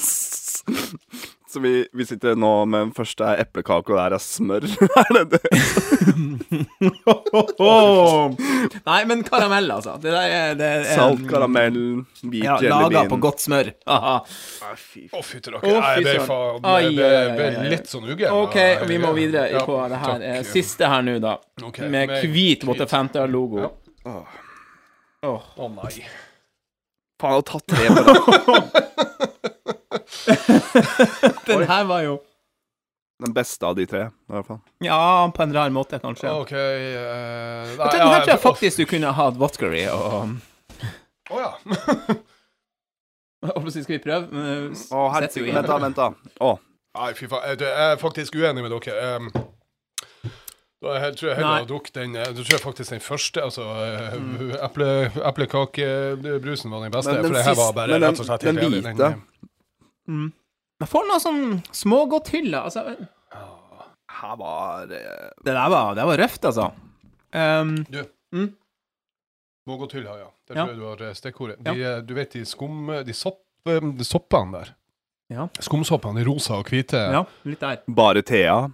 [1.53, 4.63] Så vi, vi sitter nå med den første er eplekake, og det er smør.
[5.03, 5.41] er det det?
[8.87, 9.93] Nei, men karamell, altså.
[10.01, 11.77] Det der er, det er Salt, karamell,
[12.23, 13.69] hvit Ja, laga på godt smør.
[14.81, 15.23] Fy Å, Å.
[15.77, 17.69] Nei, fy faen ai, ble ai, ai.
[17.75, 18.33] litt sånn uggen.
[18.33, 18.57] OK,
[18.89, 20.25] vi må videre Ja, på det her takk.
[20.31, 21.35] eh, siste her nå, da.
[21.61, 22.65] Okay, Med med hvit hvit.
[22.71, 23.61] Water Fanta-logo.
[24.09, 24.25] Ja.
[25.29, 26.01] Å nei.
[27.21, 29.29] Faen, jeg har tatt tre på rad.
[31.47, 32.19] Den her var jo
[33.23, 34.59] Den beste av de tre, i hvert fall.
[34.83, 34.97] Ja,
[35.31, 36.31] på en rar måte, kanskje.
[36.33, 40.37] OK eh, Jeg nei, tror, ja, her tror jeg faktisk du kunne hatt vodkary og
[41.31, 41.51] Å ja.
[43.43, 44.27] Jeg Skal vi prøve?
[44.31, 45.77] Uh, s- Å, oh, Vent, da.
[45.83, 46.09] vent da
[46.43, 46.57] oh.
[46.93, 47.47] Nei, fy faen.
[47.49, 49.15] Jeg, jeg er faktisk uenig med dere.
[49.17, 49.31] Um,
[50.83, 53.65] da jeg, tror jeg heller har drukket den Jeg tror jeg faktisk den første, altså
[53.81, 54.51] eh, Mm.
[54.67, 54.87] eple,
[55.31, 57.15] Eplekakebrusen var den beste.
[57.15, 59.11] Men den for det her var bare den- rett og slett helt den hvite.
[60.09, 60.31] Mm.
[60.83, 62.59] Jeg får noe sånn smågodthylle.
[62.67, 62.83] Altså,
[64.13, 66.71] her var eh, det der var, det var røft, altså.
[67.33, 67.85] Um,
[69.65, 70.27] Vågåtylla, ja.
[70.47, 70.65] Det Ja.
[70.65, 71.57] tror jeg du har eh, stikkordet.
[71.63, 72.87] De, eh, Du vet de skum...
[73.05, 73.39] De, sopp,
[73.69, 74.73] eh, de soppene der.
[75.31, 75.47] Ja.
[75.59, 76.99] Skumsoppene, de rosa og hvite.
[77.13, 77.79] ja, litt der.
[77.87, 78.67] bare Thea.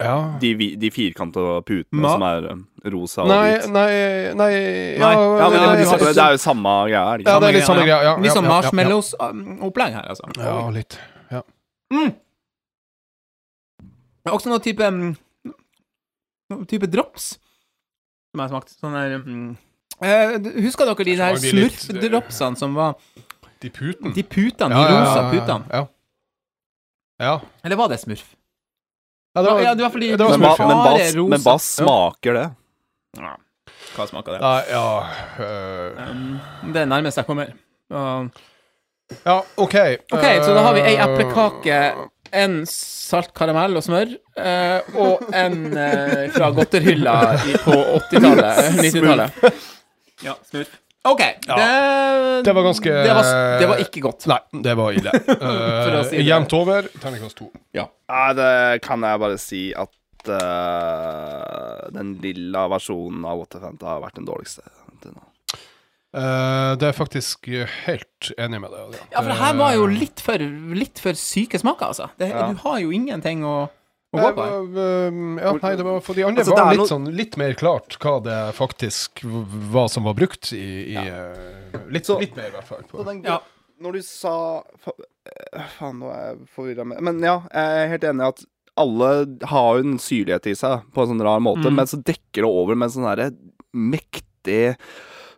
[0.00, 0.16] Ja.
[0.40, 2.60] De, de firkanta putene Ma- som er eh,
[2.94, 3.66] rosa og Nei, hvit.
[3.74, 3.90] nei,
[4.32, 4.54] nei Nei.
[4.96, 5.10] Ja,
[5.42, 7.02] Ja, men det, det, det er jo samme greia.
[7.12, 7.98] er Ja, det er litt samme greia.
[8.06, 8.70] Ja, Litt sånn ja, ja, ja.
[8.70, 10.30] marshmallows-opplegg her, altså.
[10.40, 10.96] Ja, litt.
[11.30, 11.42] Ja.
[11.92, 12.14] Mm.
[14.20, 15.12] Det er også noe type mm,
[16.50, 17.34] Noe type drops
[18.30, 18.74] som jeg har smakt.
[18.80, 19.46] Sånn der mm.
[20.06, 20.34] eh,
[20.64, 22.96] Husker dere de der eh, smurfdropsene som var
[23.60, 24.12] De putene.
[24.16, 25.64] De putene, Ja, de ja, ja, rosa ja, putene?
[25.76, 25.86] Ja.
[27.26, 27.34] ja.
[27.66, 28.28] Eller var det smurf?
[29.34, 31.40] Ja, det var, Ja, det var fordi- det var Men, hva, smurf, men, hva, men
[31.44, 32.46] hva smaker det?
[33.96, 34.40] Hva smaker det?
[34.40, 34.86] Nei, ja
[35.40, 37.52] øh, Um, det er nærmest jeg kommer.
[37.90, 38.26] Uh.
[39.26, 39.74] Ja, OK.
[40.14, 41.78] OK, så da har vi ei øh, eplekake,
[42.32, 47.16] en salt karamell og smør, uh, og en uh, fra godterhylla
[47.64, 47.74] på
[48.10, 48.62] 80-tallet.
[48.78, 49.30] 90-tallet.
[50.22, 50.68] Ja, smurf.
[51.08, 51.20] OK.
[51.48, 53.28] Ja, det, det var ganske- det var,
[53.60, 54.26] det var ikke godt.
[54.28, 55.14] Nei, det var ille.
[55.40, 56.20] Uh, si.
[56.26, 57.48] Jevnt over, terningkast to.
[57.76, 57.86] Ja,
[58.36, 64.28] det kan jeg bare si at uh, den lilla versjonen av Waterfanta har vært den
[64.28, 64.64] dårligste
[65.00, 65.24] til nå.
[66.10, 67.46] Uh, det er faktisk
[67.86, 68.96] helt enig med deg.
[69.14, 70.42] Ja, for det her var jo litt for,
[70.76, 72.10] litt for syke smaker, altså.
[72.20, 72.48] Det, Ja.
[72.50, 73.70] Du har jo ingenting å,
[74.12, 74.54] å Eh, gå på her.
[74.74, 77.94] uh, ja, nei, det var, for de andre Altså, var litt sånn Litt mer klart
[78.02, 79.20] hva det faktisk
[79.70, 81.30] var som var brukt i, i ja.
[81.88, 82.82] litt, Så- litt mer, i hvert fall.
[82.90, 83.04] På.
[83.24, 83.38] Ja.
[83.80, 84.34] Når du sa
[84.82, 88.44] fa eh, Faen, nå er jeg forvirra Men ja, jeg er helt enig i at
[88.80, 89.08] alle
[89.50, 91.74] har jo en syrlighet i seg på en sånn rar måte, Mm.
[91.76, 93.30] men så dekker det over med en sånn herre
[93.74, 94.76] mektig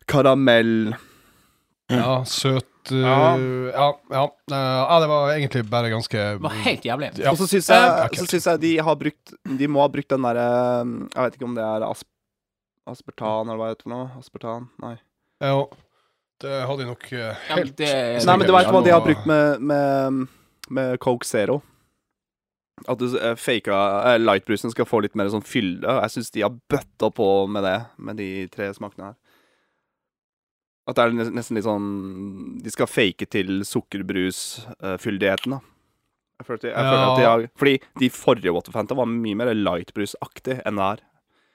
[0.07, 0.95] karamell
[1.91, 3.37] Ja, søt Ja.
[3.37, 3.87] ja.
[4.11, 7.11] Ja, uh, ja, det var egentlig bare ganske Det var helt jævlig.
[7.23, 7.31] Ja.
[7.31, 10.09] Og så syns Eh, jeg, så synes jeg de har brukt De må ha brukt
[10.11, 10.47] den derre
[11.15, 12.09] Jeg vet ikke om det er asp
[12.91, 14.07] aspartan, eller hva det heter for noe?
[14.19, 14.65] Aspartan?
[14.83, 14.97] Nei.
[15.47, 15.61] Jo,
[16.43, 19.05] det hadde de nok uh, Ja, helt det- Nei, men du veit hva de har
[19.05, 20.27] brukt med, med,
[20.69, 21.61] med Coke Zero?
[22.89, 25.87] At du uh, faka lightbrusen skal få litt mer sånn fylle.
[26.03, 29.17] Jeg syns de har bøtta på med det, med de tre smakene her.
[30.89, 31.85] At det er nesten litt sånn
[32.63, 35.61] De skal fake til sukkerbrusfyldigheten, da.
[36.43, 39.39] Jeg føler at de, jeg føler at de har Fordi de forrige Waterfanta var mye
[39.39, 41.05] mer lightbrusaktig enn det her.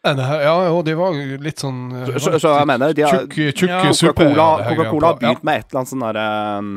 [0.08, 3.26] Eh, Ja, jo, de var litt sånn uh, Så, så, så jeg mener de har,
[3.28, 3.82] Tjukk, tjukk Ja.
[3.92, 6.26] Coca-Cola Coca-Cola har begynt med et eller annet sånn derre
[6.62, 6.72] um,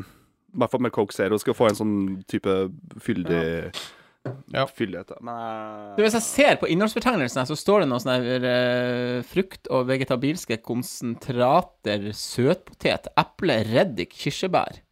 [0.51, 1.97] I hvert fall med Coke Zero skal få en sånn
[2.31, 2.59] type
[3.07, 3.73] fyldig Ja.
[4.77, 5.09] Fyldighet.
[5.09, 5.19] da.
[5.25, 8.47] Men eh, Du, Hvis jeg ser på innholdsbetegnelsen, her, så står det noe sånn her
[8.51, 14.83] eh, frukt- og vegetabilske konsentrater, søtpotet, eple, reddik, kirsebær.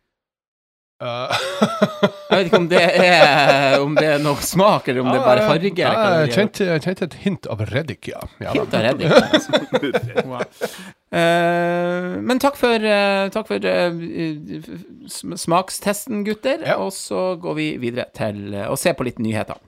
[0.99, 1.31] Uh.
[2.29, 5.23] Jeg vet ikke om det er Om det er noe smak, eller om det er
[5.29, 5.71] bare farge.
[5.79, 5.93] Ja,
[6.25, 8.21] jeg kjente, jeg kjente et hint av reddik, ja.
[8.43, 8.51] ja.
[8.57, 9.15] Hint av reddik.
[9.15, 10.73] Altså.
[11.09, 13.97] Eh, men takk for, eh, takk for eh,
[15.09, 16.61] smakstesten, gutter.
[16.67, 16.77] Ja.
[16.85, 19.61] Og så går vi videre til å se på litt nyheter.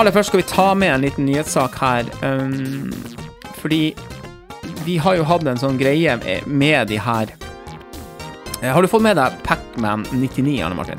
[0.00, 2.08] Aller først skal vi ta med en liten nyhetssak her.
[2.24, 2.90] Um,
[3.60, 3.94] fordi
[4.86, 7.36] vi har jo hatt en sånn greie med de her
[8.60, 10.98] Eh, Har du fått med deg Pacman 99, Arne Martin?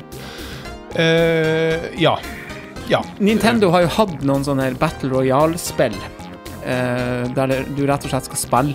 [0.98, 2.16] Uh, ja.
[2.90, 3.04] Ja.
[3.22, 5.94] Nintendo har jo hatt noen sånne Battle Royale-spill.
[6.66, 8.74] uh, der du rett og slett skal spille.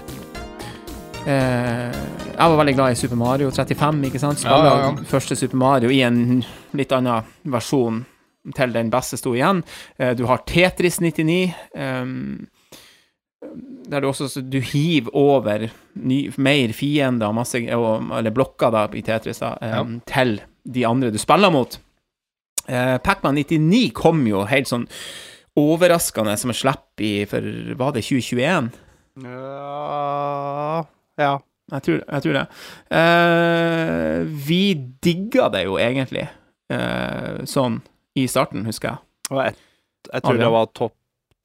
[1.28, 4.40] Uh, jeg var veldig glad i Super Mario 35, ikke sant?
[4.40, 5.04] Spille Ja, ja, ja.
[5.12, 6.40] første Super Mario i en
[6.72, 8.06] litt annen versjon
[8.56, 9.64] til den beste sto igjen.
[9.98, 11.54] Eh, du har Tetris 99.
[11.76, 12.48] ehm,
[13.88, 19.40] der du også du hiver over ny, mer fiender, masse, eller blokker da, i Tetris,
[19.40, 19.84] da, ja.
[20.10, 21.78] til de andre du spiller mot.
[22.68, 24.88] Eh, Pacman 99 kom jo helt sånn
[25.58, 27.46] overraskende som et slipp i For
[27.80, 28.72] var det 2021?
[29.26, 30.86] Ja
[31.18, 31.38] Ja.
[31.68, 32.46] Jeg tror, jeg tror det.
[32.96, 34.62] Uh, vi
[35.04, 36.24] digga det jo egentlig
[36.72, 37.82] uh, sånn
[38.17, 38.99] i starten, husker jeg.
[39.38, 39.58] jeg,
[40.13, 40.95] jeg tror det var topp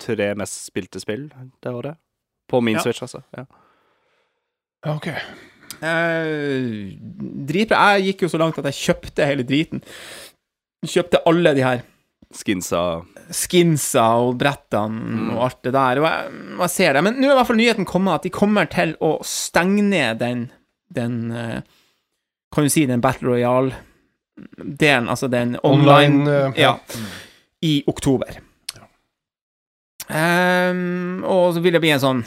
[0.03, 1.29] tre mest spilte spill
[1.63, 1.99] det året.
[2.51, 2.83] På min Ja.
[2.85, 3.23] Switch, altså.
[3.37, 3.45] Ja.
[4.93, 5.09] OK.
[5.83, 6.99] Eh,
[7.49, 7.95] dritbra.
[7.97, 9.83] Jeg gikk jo så langt at jeg kjøpte hele driten.
[10.83, 11.83] Kjøpte alle de her
[12.33, 16.01] Skinsa skinsa og brettene og alt det der.
[16.01, 17.03] Og jeg, jeg ser det.
[17.05, 20.21] Men nå er i hvert fall nyheten kommet at de kommer til å stenge ned
[20.23, 20.47] den,
[20.93, 21.61] den eh,
[22.53, 23.39] Kan du si den Battle
[24.37, 26.79] Royale-delen, altså den online, Online, eh, ja,
[27.61, 28.41] i oktober.
[30.09, 32.25] Um, og så vil det bli en sånn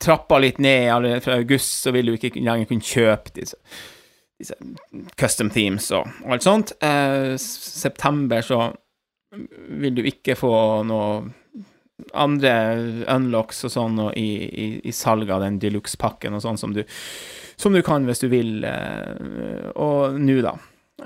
[0.00, 3.58] Trappa litt ned fra august, så vil du ikke lenger kunne kjøpe disse,
[4.40, 4.56] disse
[5.20, 6.72] custom themes og alt sånt.
[6.82, 8.64] Uh, september så
[9.78, 10.54] vil du ikke få
[10.88, 11.20] noe
[12.18, 12.54] andre
[13.12, 16.82] unlocks og sånn og i, i, i salg av den deluxe-pakken og sånn som du,
[17.60, 20.56] som du kan hvis du vil, Uh, og nå, da.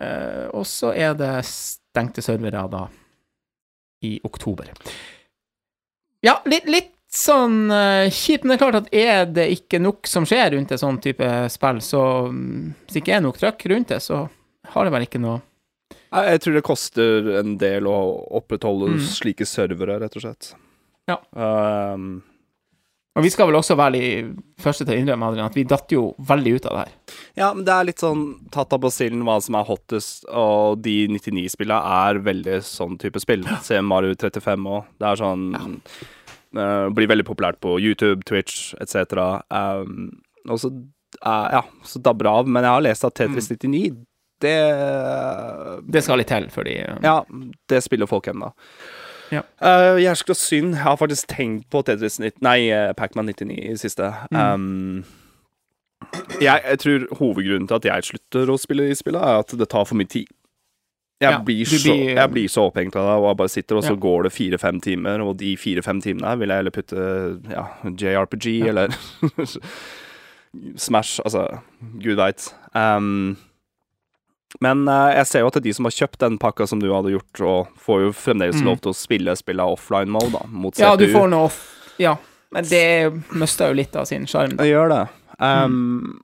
[0.00, 2.86] Eh, og så er det stengte servere da
[4.04, 4.72] i oktober.
[6.24, 10.08] Ja, litt, litt sånn eh, kjipt, men det er klart at er det ikke nok
[10.10, 13.66] som skjer rundt et sånn type spill, så mm, hvis det ikke er nok trøkk
[13.72, 14.24] rundt det, så
[14.74, 15.40] har det vel ikke noe
[16.14, 17.96] jeg tror det koster en del å
[18.38, 19.00] opprettholde Mm.
[19.02, 20.54] slike servere, rett og slett.
[21.10, 21.16] Ja.
[21.34, 22.22] Um,
[23.14, 24.06] Og vi skal vel også være de
[24.62, 27.20] første til å innrømme Adrian, at vi datt jo veldig ut av det her.
[27.38, 28.24] ja, men det er litt sånn
[28.54, 33.46] tatt av basillen hva som er hottest, og de 99-spillene er veldig sånn type spill.
[33.62, 34.88] Se Mario 35 òg.
[34.98, 39.14] Det er sånn eh, Blir veldig populært på YouTube, Twitch etc.
[39.46, 40.10] Um,
[40.50, 42.50] og så uh, Ja, så dabber det av.
[42.50, 43.94] Men jeg har lest at Tetris 99,
[44.42, 44.58] det
[45.86, 47.20] Det skal litt til før de Ja,
[47.70, 48.50] det spiller folk ennå.
[49.32, 49.40] Ja.
[49.62, 50.74] Uh, Jævlig synd.
[50.74, 54.10] Jeg har faktisk tenkt på Tetris 90, Nei, uh, Pacman 99 i siste.
[54.30, 54.38] Mm.
[54.40, 55.04] Um,
[56.40, 59.68] jeg, jeg tror hovedgrunnen til at jeg slutter å spille de spillene, er at det
[59.72, 60.26] tar for mye tid.
[61.22, 63.76] Jeg, Ja, blir, så, blir- jeg blir så opphengt av det, og jeg bare sitter,
[63.78, 64.00] og så Ja.
[64.02, 67.04] går det fire-fem timer, og de fire-fem timene her vil jeg heller putte
[67.54, 68.88] ja, JRPG eller
[70.76, 71.46] Smash, altså
[72.02, 72.50] Gud veit.
[72.74, 73.36] Um,
[74.60, 76.80] men eh, jeg ser jo at det er de som har kjøpt den pakka som
[76.80, 78.66] du hadde gjort, og får jo fremdeles Mm.
[78.66, 81.58] lov til å spille spillet offline mode, da, mot Ja, du får noe off.
[81.98, 82.16] Ja,
[82.52, 84.56] men det mista jo litt av sin sjarm.
[84.56, 85.08] Det gjør det.
[85.40, 85.74] Um,
[86.14, 86.20] Mm.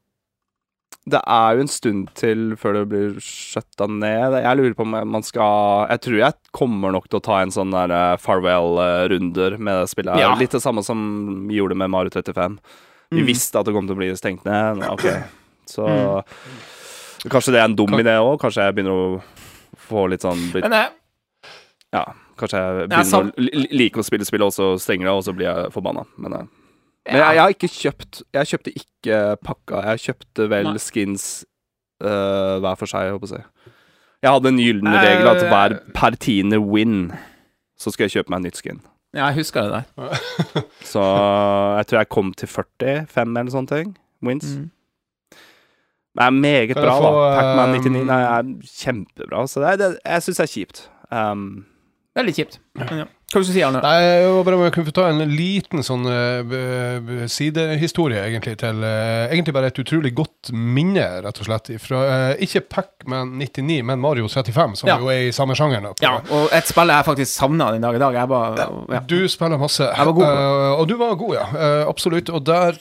[1.11, 4.35] Det er jo en stund til før det blir skjøtta ned.
[4.45, 7.51] Jeg lurer på om man skal Jeg tror jeg kommer nok til å ta en
[7.51, 10.21] sånn der eh, farewell-runder med det spillet.
[10.21, 10.35] Ja.
[10.39, 12.59] Litt det samme som vi gjorde med Mario 35.
[13.11, 13.27] Vi Mm.
[13.27, 14.85] visste at det kom til å bli stengt ned.
[14.89, 15.03] Ok,
[15.67, 16.25] så Mm.
[17.29, 18.39] Kanskje det er en dum Kan- idé òg.
[18.41, 19.23] Kanskje jeg begynner å
[19.77, 20.89] få litt sånn blitt, Men eh,
[21.93, 22.05] Ja,
[22.39, 25.25] kanskje jeg begynner sam- å li- like å spille spillet, og så stenger det, og
[25.25, 26.07] så blir jeg forbanna.
[26.17, 26.47] Men, eh,
[27.11, 29.83] men jeg, jeg har ikke kjøpt Jeg kjøpte ikke pakka.
[29.91, 30.79] Jeg kjøpte vel Nei.
[30.79, 31.45] skins
[32.03, 33.45] eh, hver for seg, jeg håper jeg.
[34.23, 37.13] Jeg hadde en gyllen Eh, regel at hver per tiende win,
[37.79, 38.81] så skal jeg kjøpe meg en nytt skin.
[39.15, 40.65] ja, jeg husker det der.
[40.85, 41.01] Så
[41.77, 43.97] jeg tror jeg kom til 45 eller sånne ting.
[44.23, 44.45] Wins.
[44.57, 44.71] Mm.
[46.17, 47.41] Det er meget bra, få, da.
[47.41, 48.49] Pacman um, 99 nei, er
[48.81, 49.45] kjempebra.
[49.47, 50.81] Så det, er- det, jeg syns det er kjipt.
[51.15, 51.45] Um,
[52.27, 52.59] litt kjipt.
[52.75, 53.05] Men ja.
[53.31, 53.79] Hva du si, Arne?
[53.85, 58.83] Nei, jeg var bare jeg kunne få ta en liten sånn eh, sidehistorie, egentlig, til
[58.83, 63.85] eh, Egentlig bare et utrolig godt minne, rett og slett, fra eh, ikke Pac-Man 99,
[63.87, 64.99] men Mario 35, som Ja.
[64.99, 65.93] jo er i samme sjangeren.
[66.03, 68.19] Ja, og et spill jeg faktisk savna den dag i dag.
[68.19, 68.67] Jeg bare
[68.97, 69.03] ja.
[69.07, 69.87] Du spiller masse.
[69.87, 70.45] Jeg var god
[70.81, 71.47] og du var god, ja.
[71.87, 72.35] Absolutt.
[72.35, 72.79] Og der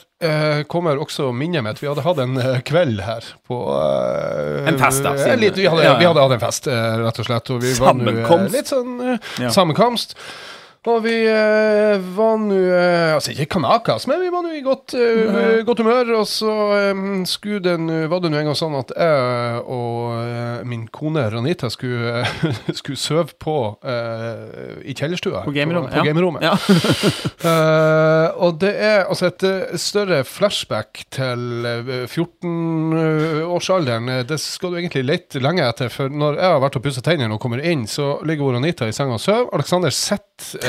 [0.71, 1.79] kommer også minnet mitt.
[1.83, 2.35] Vi hadde hatt en
[2.67, 3.59] kveld her på
[4.67, 7.53] En fest, da, litt, vi, hadde, vi hadde hatt en fest, rett og slett.
[7.53, 8.55] Og vi var nå, eh, Sammenkomst.
[8.57, 10.17] Litt sånn sammenkomst.
[10.87, 14.93] Og vi eh, var nå eh, Altså, ikke kanakas, men vi var nå i godt,
[14.95, 16.13] eh, godt humør.
[16.21, 16.93] Og så eh,
[17.27, 21.25] skulle det nu, var det nå en gang sånn at jeg og eh, min kone
[21.33, 22.23] Ranita skulle,
[22.79, 25.43] skulle sove på eh, i kjellerstua.
[25.47, 26.03] På gamerommet, På, ja.
[26.07, 26.43] gamerommet.
[26.47, 26.55] Ja.
[27.49, 34.09] Eh, og det er altså et eh, større flashback til eh, 14-årsalderen.
[34.11, 37.01] Eh, det skal du egentlig lete lenge etter, for når jeg har vært og pussa
[37.05, 39.47] tennene og kommer inn, så ligger Ranita Anita i senga og sover.
[39.55, 40.68] Alexander sitter eh,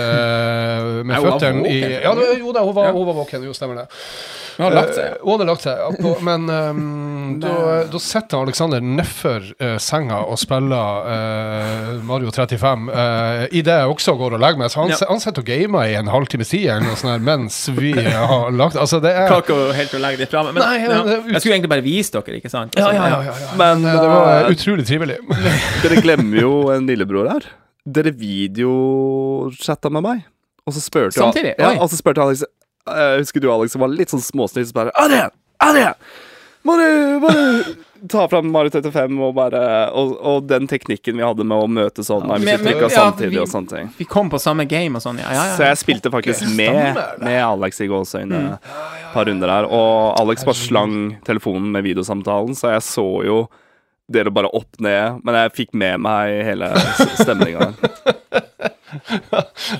[1.07, 1.79] med Ja, føttene i.
[2.03, 2.93] Ja, det, jo da, hun var, Ja.
[2.97, 3.45] hun var våken.
[3.47, 3.87] Jo, stemmer det.
[4.61, 5.05] Hun har lagt seg.
[5.07, 6.81] Eh, hun hadde lagt seg, ja, på, men um,
[7.43, 7.53] da,
[7.89, 14.17] da sitter Alexander nedfor uh, senga og spiller uh, Mario 35 uh, idet jeg også
[14.21, 14.73] går og legger meg.
[14.75, 14.99] Så han, Ja.
[15.09, 18.51] han sitter og gamer i en halvtimes tid eller noe sånt her, mens vi har
[18.53, 20.55] lagt Altså, det er Klarer ikke helt å legge det fra meg.
[20.59, 21.01] Men, Nei, ja.
[21.09, 22.77] det ut- Jeg skulle egentlig bare vise dere, ikke sant?
[22.77, 23.51] Altså, ja, ja, ja, ja.
[23.61, 25.17] Men Eh, det var eh, utrolig trivelig.
[25.83, 27.49] dere glemmer jo en lillebror her.
[27.87, 30.25] Dere videochatta med meg,
[30.67, 31.55] og så spurte jeg-?
[31.59, 32.43] Ja, og så spurte Alex
[32.87, 34.67] Jeg husker du, Alex, som var litt sånn småsnill.
[34.69, 35.31] Så bare Adrian!
[35.63, 35.95] Adrian!
[36.67, 37.45] Må du bare
[38.11, 39.61] ta fram Mario 35 og bare
[39.97, 42.89] og, og den teknikken vi hadde med å møte sånn ja, vi Men- men- ja,
[42.93, 43.89] samtidig vi- og sånne ting.
[43.97, 45.29] Vi kom på samme game og sånn, ja.
[45.33, 45.57] ja, ja.
[45.57, 49.65] Så jeg spilte faktisk med, med Alex i gåseøyne et par runder her.
[49.73, 53.39] Og Alex bare slang telefonen med videosamtalen, så jeg så jo
[54.11, 55.21] dere bare opp ned.
[55.25, 56.73] Men jeg fikk med meg hele
[57.21, 57.73] stemninga.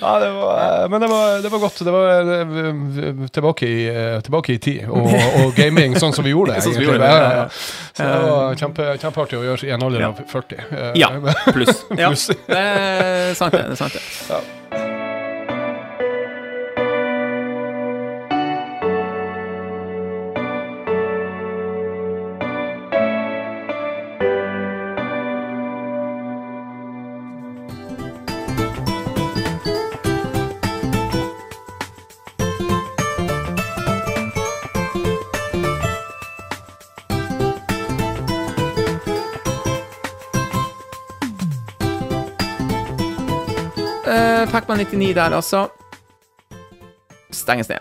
[0.01, 1.79] Ja, det var, men det var, det var godt.
[1.85, 5.11] Det var eh, tilbake i, eh, tilbake i tid, og,
[5.43, 6.63] og gaming sånn som vi gjorde det.
[6.63, 7.43] Sånn som vi gjorde det, Ja, ja, ja, ja.
[7.43, 7.49] ja.
[7.99, 10.63] Så det var kjempe, kjempeartig å gjøre i en alder av 40.
[10.71, 11.11] Eh, Ja,
[11.51, 11.83] pluss.
[11.91, 12.29] pluss.
[12.31, 13.67] Ja, det er sant, det.
[13.67, 14.07] det er sant det.
[14.31, 14.80] Uh,
[44.81, 45.69] 99 der, altså.
[47.31, 47.79] Stenges ned.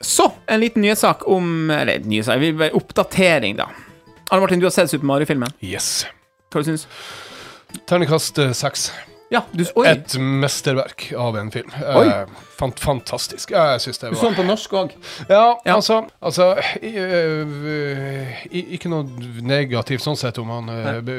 [0.00, 3.68] Så, en liten nyhetssak om Eller nyhetssak, oppdatering, da.
[4.30, 5.52] Arne Martin, du har sett Super Mario-filmen.
[5.64, 6.06] Yes.
[6.52, 6.86] Hva du syns
[7.88, 8.88] Terningkast seks.
[8.88, 9.17] seks.
[9.30, 11.68] Ja, du Et mesterverk av en film.
[11.84, 12.06] Oi.
[12.08, 12.26] Eh,
[12.56, 13.50] fant, fantastisk.
[13.52, 14.94] Ja, jeg syns det Du så den på norsk òg.
[15.28, 15.74] Ja, Ja.
[15.74, 19.04] altså, altså i, øh, i, Ikke noe
[19.44, 20.70] negativt sånn sett om han
[21.04, 21.18] b-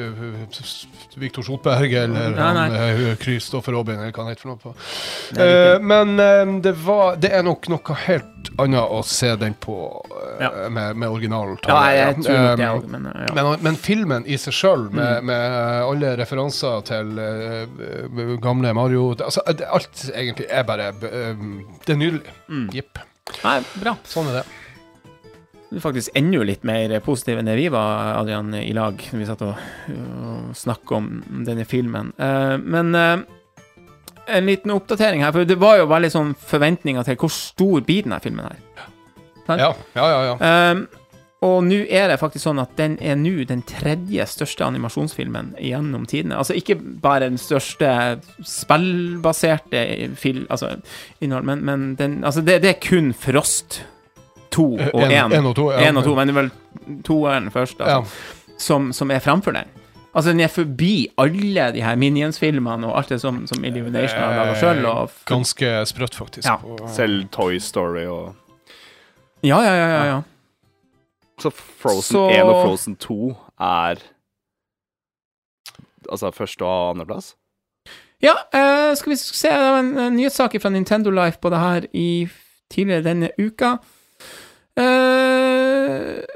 [1.22, 3.14] Viktor Sotberg eller Nei, nei.
[3.22, 4.58] Kristoffer Robin eller hva han heter for noe.
[4.58, 4.74] på
[5.36, 9.74] Det Eh, Men det var Det er nok noe helt annet å se den på
[10.06, 10.50] øh, Ja.
[10.72, 11.58] med, med originalen.
[11.68, 13.34] Ja, jeg, jeg Um, òg, men uh, ja.
[13.36, 15.26] men, men filmen i seg sjøl, med, Mm.
[15.26, 15.58] med
[15.90, 21.44] alle referanser til eh, eh, gamle Mario altså, Alt egentlig er bare uh,
[21.86, 22.34] Det er nydelig.
[22.48, 22.66] Mm.
[22.74, 22.98] Jepp.
[23.44, 23.96] Nei, bra.
[24.08, 24.46] Sånn er det.
[25.70, 29.20] Du er faktisk enda litt mer positiv enn det vi var, Adrian, i lag, når
[29.20, 29.60] vi satt og,
[29.94, 31.10] og snakka om
[31.46, 32.10] denne filmen.
[32.18, 33.20] Uh, men eh,
[34.36, 38.06] en liten oppdatering her, for det var jo veldig sånn forventninger til hvor stor blir
[38.06, 38.88] denne filmen her.
[39.50, 40.18] Ja, ja, ja.
[40.30, 40.72] ja.
[40.72, 40.86] Um,
[41.40, 46.04] og nå er det faktisk sånn at den er nå den tredje største animasjonsfilmen gjennom
[46.08, 46.36] tidene.
[46.36, 47.88] Altså ikke bare den største
[48.44, 50.74] spillbaserte film, altså,
[51.24, 53.80] innhold, men, men den, altså det, det er kun Frost
[54.52, 55.38] 2 og En- 1.
[55.38, 55.88] en og to, ja.
[55.88, 56.52] 1 og 2 men det er vel
[57.08, 58.56] toeren først, altså, ja.
[58.60, 59.79] som, som er framfor den.
[60.14, 64.34] Altså, den er forbi alle de her Minions-filmene og alt det som, som Illumination har
[64.34, 64.82] laga sjøl.
[65.30, 66.48] Ganske sprøtt, faktisk.
[66.48, 66.56] Ja.
[66.90, 68.34] Selv Toy Story og
[69.42, 70.20] ja, ja, ja, ja, ja.
[71.40, 74.02] Så Frozen Så- 1 og Frozen 2 er
[76.10, 77.36] Altså første og andreplass?
[78.22, 81.58] Ja, uh, skal vi se det var en, en nyhetssak fra Nintendo Life på det
[81.58, 82.28] her i
[82.70, 83.76] tidligere denne uka.
[84.76, 85.29] Eh,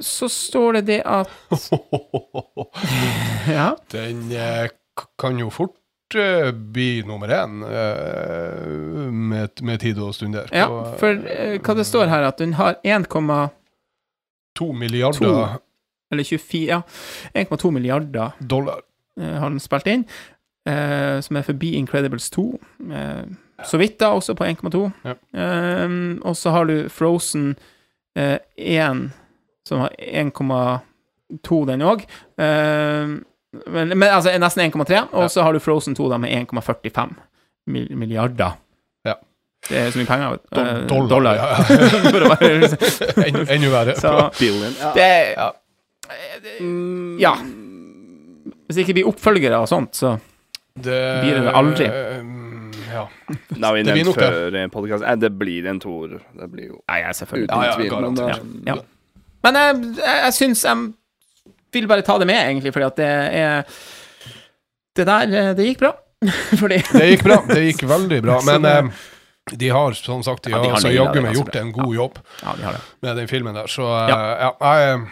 [0.01, 1.30] så står det det at
[3.49, 3.76] Ja.
[3.92, 4.68] Den eh,
[5.20, 10.49] kan jo fort eh, bli nummer én eh, med, med tid og stunder.
[10.53, 15.59] ja eh, for eh, hva det står her, at den har 1,2 milliarder milliarder
[16.12, 16.82] Eller 24 Ja,
[17.34, 18.80] 1,2 milliarder dollar.
[19.20, 20.05] eh, har den spilt inn.
[20.68, 22.61] eh, som er forbi Incredibles 2.
[22.92, 23.24] eh,
[23.64, 24.90] så vidt, da, også på 1,2.
[25.05, 25.12] Ja.
[25.38, 25.88] Eh,
[26.26, 27.55] og så har du Frozen
[28.16, 29.11] eh, 1,
[29.67, 32.05] som har 1,2, den òg.
[33.67, 35.05] men, men altså nesten 1,3.
[35.12, 35.29] Og Ja.
[35.29, 37.15] så har du Frozen 2 da med 1,45
[37.67, 38.57] milliarder.
[39.07, 39.15] Ja.
[39.69, 40.39] Det er så mye penger.
[40.53, 41.35] Do- Eh, dollar, dollar.
[41.35, 41.47] ja.
[41.49, 42.35] ja.
[42.35, 43.95] være Enda verre.
[43.97, 44.75] Så Billion.
[44.81, 44.93] Ja.
[44.95, 45.51] det Ja.
[47.19, 47.35] Ja.
[48.67, 50.19] Hvis det ikke blir oppfølgere og sånt, så
[50.77, 51.85] Det Blir det aldri?
[51.87, 52.25] eh,
[52.95, 53.05] Ja.
[53.49, 54.15] Det har vi nevnt det.
[54.15, 55.21] før podkasten.
[55.21, 56.19] Det blir en toer.
[56.41, 57.49] Det blir jo Ja, jeg selvfølgelig.
[57.49, 57.89] uten Ja, ja, tvil.
[58.29, 58.37] Eh,
[58.67, 58.75] Ja.
[59.45, 60.84] Men jeg, jeg, jeg syns jeg
[61.74, 63.09] vil bare ta det med, egentlig, fordi at det
[63.40, 63.64] er
[64.95, 65.92] Det der, eh, det gikk bra.
[66.61, 67.40] fordi Det gikk bra.
[67.49, 68.38] Det gikk veldig bra.
[68.51, 69.03] Men eh,
[69.59, 72.14] de har som sagt de Ja, de har altså, jaggu meg gjort en god jobb
[72.42, 72.80] Ja, de har det.
[73.05, 74.20] med den filmen der, så eh, Ja.
[74.40, 75.03] ja, jeg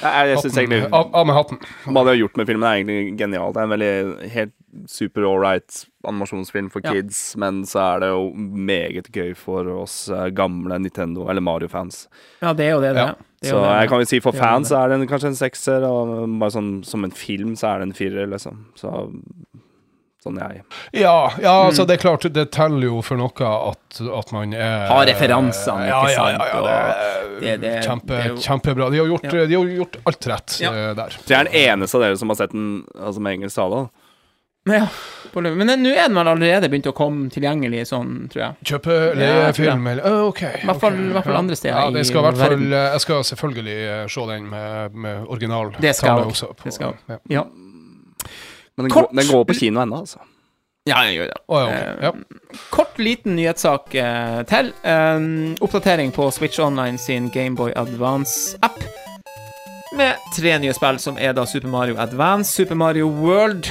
[0.00, 1.58] Jeg, jeg syns egentlig av, av med hatten.
[1.86, 3.54] hva de har gjort med filmen, er egentlig genialt.
[3.54, 4.54] Det er en veldig helt
[4.90, 6.90] super ålreit animasjonsfilm for Ja.
[6.96, 12.08] kids, men så er det jo meget gøy for oss eh, gamle Nintendo- eller Mario-fans.
[12.42, 13.08] Ja, det er jo det det Ja.
[13.12, 13.26] er.
[13.42, 16.28] Så jeg kan jo si for fans så er det en, kanskje en sekser, og
[16.38, 18.66] bare sånn som en film så er det en firer, liksom.
[18.76, 18.90] Så
[20.20, 20.62] sånn jeg
[21.00, 21.70] Ja, ja Mm.
[21.70, 25.86] altså det er klart, det teller jo for noe at, at man er Har referansene,
[25.88, 28.90] ja, ikke ja, sant, ja, ja, det det- det- kjempe, det er jo- Kjempebra.
[28.90, 29.46] De har, gjort, Ja.
[29.46, 30.70] de har gjort alt rett Ja.
[30.74, 31.08] eh, der.
[31.08, 33.88] Så jeg er den eneste av dere som har sett den altså med engelsk tale.
[34.72, 34.86] Ja,
[35.54, 38.54] men nå er den vel allerede begynt å komme tilgjengelig sånn, tror jeg.
[38.72, 40.42] Kjøpe Ja, jeg eller OK.
[40.42, 41.22] I hvert fall- okay.
[41.22, 42.72] fall andre steder Ja, det skal i hvert fall, verden.
[42.72, 46.30] eh, jeg skal selvfølgelig eh, se den med, med original Det skal tale jeg.
[46.34, 46.46] også.
[46.56, 46.94] på- Det skal.
[47.08, 47.18] Ja.
[47.28, 47.44] Ja.
[48.76, 49.10] Men den, Kort.
[49.10, 50.18] går, den går på kino ennå, altså.
[50.88, 51.36] Ja, jeg gjør det.
[51.48, 52.02] Oh, ja, okay.
[52.02, 52.12] ja.
[52.70, 54.72] Kort, liten nyhetssak eh, til.
[54.82, 58.80] Um, oppdatering på Switch Online sin Gameboy Advance-app.
[59.92, 63.66] Med tre nye spill, som er da Super Mario Advance, Super Mario World,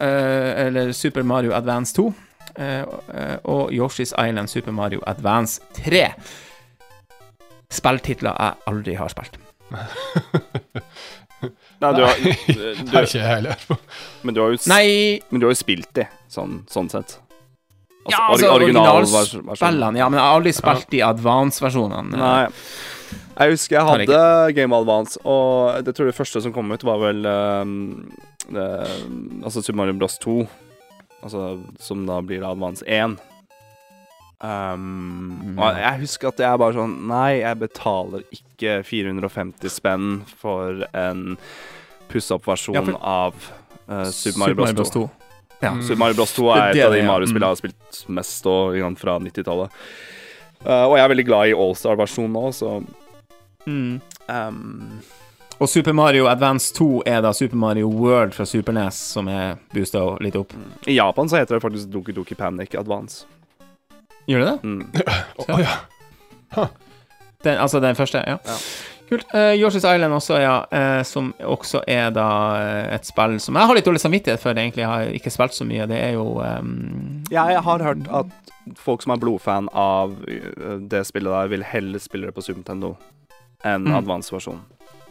[0.00, 2.04] eh, eller Super Mario Advance 2,
[2.56, 6.04] eh, eh, og Yoshi's Island Super Mario Advance 3.
[7.74, 9.38] Spilltitler jeg aldri har spilt.
[11.82, 13.66] Nei, du har, Det du, er ikke jeg heller.
[14.22, 17.18] men, du har jo, Nei, men du har jo spilt de, sånn, sånn sett.
[18.08, 22.14] ja, altså originalspillene, ja, men jeg har aldri spilt de Advance-versjonene.
[22.14, 22.46] Nei.
[23.34, 26.86] Jeg husker jeg hadde Game Advance, og det tror jeg det første som kom ut,
[26.86, 27.76] var vel um,
[28.46, 28.66] det,
[29.42, 30.36] Altså Super Mario Bros 2.
[31.24, 31.44] Altså,
[31.80, 33.16] som da blir Advance 1.
[34.44, 40.82] Um, og jeg husker at jeg bare sånn Nei, jeg betaler ikke 450 spenn for
[40.90, 41.38] en
[42.10, 43.38] pussa opp versjon Ja, av
[43.88, 45.04] uh, Super Mario Bros 2.
[45.62, 45.72] Ja.
[45.72, 45.80] Mm.
[45.86, 48.50] Super Mario Bros 2 er er et av de er, Mario-spillene jeg har spilt mest
[48.50, 49.80] og, fra 90-tallet.
[50.64, 52.76] Uh, og jeg er veldig glad i Allstar-versjonen nå, så
[53.66, 54.00] Mm.
[54.28, 55.02] um,
[55.58, 59.54] Og Super Mario Advance 2 er da Super Mario World fra Super NES, som er
[59.74, 60.52] boosta litt opp.
[60.86, 63.24] I Japan så heter det faktisk Doki Doki Panic Advance.
[64.26, 64.58] Gjør det det?
[64.64, 64.82] Mm.
[65.44, 66.66] Å, ja.
[67.44, 68.24] Den, altså den første?
[68.26, 68.40] Ja.
[68.44, 68.58] Ja.
[69.08, 69.26] Kult.
[69.34, 70.54] Uh, Yoshi's Island også, ja.
[70.72, 74.56] Uh, som også er da eh, et spill som jeg har litt dårlig samvittighet for,
[74.56, 74.80] egentlig.
[74.80, 75.84] Jeg har ikke spilt så mye.
[75.90, 81.28] Det er jo um, Jeg har hørt at folk som er blodfan av det spillet
[81.28, 82.94] der, vil heller spille det på Super Nintendo
[83.64, 83.94] enn Mm.
[83.98, 84.60] advance-versjon.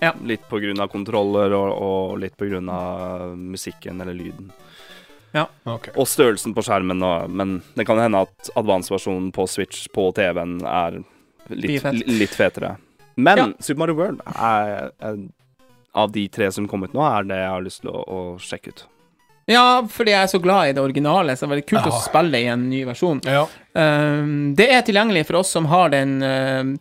[0.02, 0.14] Ja.
[0.24, 4.52] Litt av kontroller og, og litt av musikken eller lyden.
[5.66, 5.88] Ok.
[5.98, 10.60] Og størrelsen på skjermen, og, men det kan hende at advance-versjonen på Switch på TV-en
[10.66, 11.00] er
[11.50, 12.04] litt, fet.
[12.08, 12.76] litt fetere.
[13.16, 13.48] Men Ja.
[13.60, 15.18] Super Mario World er, er
[15.96, 18.22] Av de tre som kom ut nå, er det jeg har lyst til å, å
[18.42, 18.86] sjekke ut.
[19.46, 21.92] Ja, fordi jeg er så glad i det originale, så det er veldig kult Ja.
[21.92, 23.20] å spille i en ny versjon.
[23.28, 23.44] Ja.
[23.78, 26.72] Um, det er tilgjengelig for oss som har den um,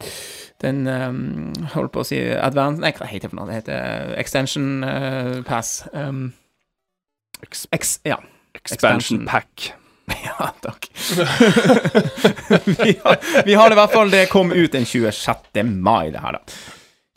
[0.62, 3.50] den um, Holdt på å si advance Nei, hva heter det for noe?
[3.50, 5.82] Det heter Extension uh, Pass.
[5.92, 6.32] Um,
[7.42, 8.20] Ex Ex, ja.
[8.54, 9.26] expansion Expansion.
[9.26, 9.72] pack.
[10.24, 10.90] ja, takk.
[12.64, 14.10] vi, har, vi har det i hvert fall.
[14.10, 15.62] Det kom ut den 26.
[15.64, 16.58] mai, det her, da.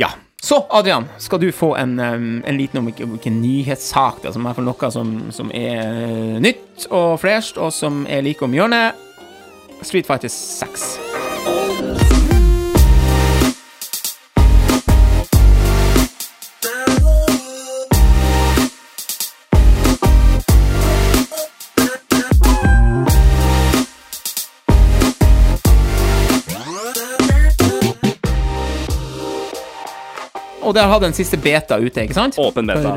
[0.01, 0.09] Ja.
[0.41, 4.53] Så, Adrian, skal du få en, um, en liten om ikke nyhetssak, da, som er
[4.57, 8.93] for noe som, som er nytt og fresht, og som er like om hjørnet.
[9.81, 11.24] Street Fighter 6.
[30.65, 32.39] Og det har hatt en siste beta ute, ikke sant?
[32.41, 32.95] Åpen beta.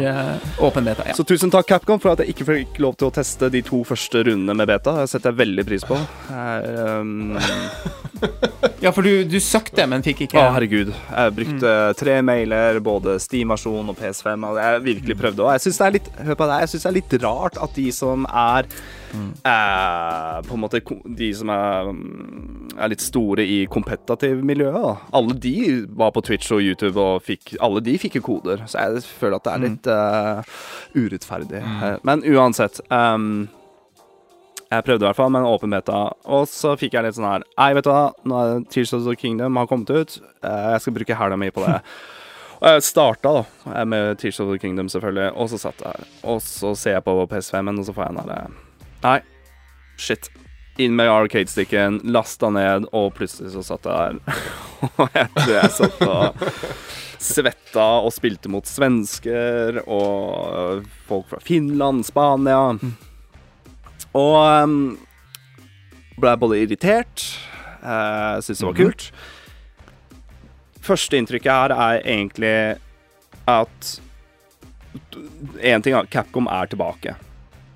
[0.58, 1.16] For, uh, beta, ja.
[1.16, 3.82] Så tusen takk, Capcom, for at jeg ikke fikk lov til å teste de to
[3.88, 4.96] første rundene med beta.
[5.02, 5.98] Det setter jeg veldig pris på.
[6.32, 7.36] Jeg, um,
[8.82, 10.92] Ja, for du, du søkte, men fikk ikke Å, herregud.
[10.94, 14.46] Jeg brukte tre mailer, både Steam-versjon og PS5.
[14.48, 15.44] Og jeg virkelig prøvde.
[15.44, 18.70] Og jeg syns det er det, det er litt rart at de som er
[19.14, 20.80] eh, På en måte
[21.18, 24.80] De som er, mm, er litt store i kompetativmiljøet.
[24.82, 24.94] da.
[25.18, 25.54] Alle de
[25.88, 28.64] var på Twitch og YouTube og fikk Alle de fikk jo koder.
[28.66, 30.58] Så jeg føler at det er litt eh,
[30.96, 31.62] urettferdig.
[31.64, 32.00] Mm.
[32.02, 32.80] Men uansett.
[32.90, 33.48] Um,
[34.68, 35.98] jeg prøvde i hvert fall med en åpen beta,
[36.28, 39.06] og så fikk jeg litt sånn her Nei, vet du hva, nå er Tears of
[39.06, 40.18] the Kingdom har kommet ut.
[40.44, 41.78] Eh, Jeg skal bruke helga mi på det.
[42.60, 43.42] Og jeg starta da
[43.72, 46.08] eh, med Tears of the Kingdom, selvfølgelig, og så satt jeg her.
[46.34, 48.67] Og så ser jeg på PS5-en, og så får jeg en derre
[49.02, 49.20] Nei,
[49.96, 50.30] shit.
[50.78, 54.44] inn med arcade-sticken, lasta ned, og plutselig så satt jeg der.
[55.02, 56.44] og jeg tror jeg satt og
[57.18, 62.60] svetta og spilte mot svensker og folk fra Finland, Spania.
[64.18, 64.78] Og um,
[66.18, 67.26] ble både irritert,
[67.82, 69.08] uh, syntes det var kult.
[70.88, 72.58] Førsteinntrykket her er egentlig
[73.50, 73.96] at
[75.60, 77.12] Én ting er Capcom er tilbake.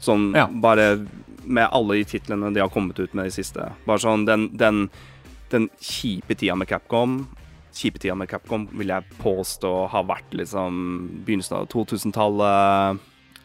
[0.03, 0.48] Sånn Ja.
[0.50, 1.07] bare
[1.44, 3.72] med alle de titlene de har kommet ut med i siste.
[3.86, 4.88] Bare sånn den, den,
[5.50, 7.22] den kjipe tida med Capcom
[7.72, 10.74] Kjipe tida med Capcom vil jeg påstå har vært liksom
[11.24, 12.98] begynnelsen av 2000-tallet.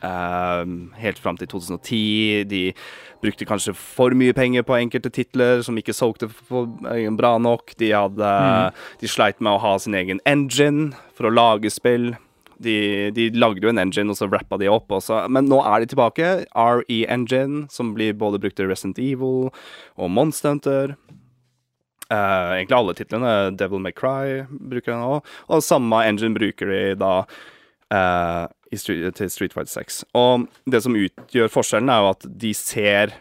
[0.03, 0.65] eh,
[1.01, 2.43] helt fram til 2010.
[2.49, 2.73] De
[3.23, 7.73] brukte kanskje for mye penger på enkelte titler som ikke solgte eh, bra nok.
[7.79, 8.33] De, hadde,
[9.01, 12.11] de sleit med å ha sin egen engine for å lage spill.
[12.63, 14.91] De, de lagde jo en engine, og så rappa de opp.
[14.97, 15.19] Også.
[15.33, 16.31] Men nå er de tilbake.
[16.55, 20.95] RE Engine, som blir både brukt til Resident Evil og Monster Hunter.
[22.07, 23.35] Uh, egentlig alle titlene.
[23.59, 25.31] Devil May Cry bruker den òg.
[25.51, 27.13] Og samme engine bruker de da
[27.93, 30.03] uh, i Street, til Street Fighter 6.
[30.17, 33.15] Og det som utgjør forskjellen, er jo at de ser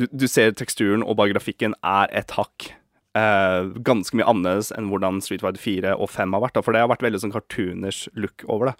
[0.00, 2.70] Du, du ser teksturen, og bare grafikken er et hakk.
[3.18, 6.56] Eh, ganske mye annerledes enn hvordan Street Fighter 4 og 5 har vært.
[6.58, 8.76] Da, for det har vært veldig sånn cartooners look over det.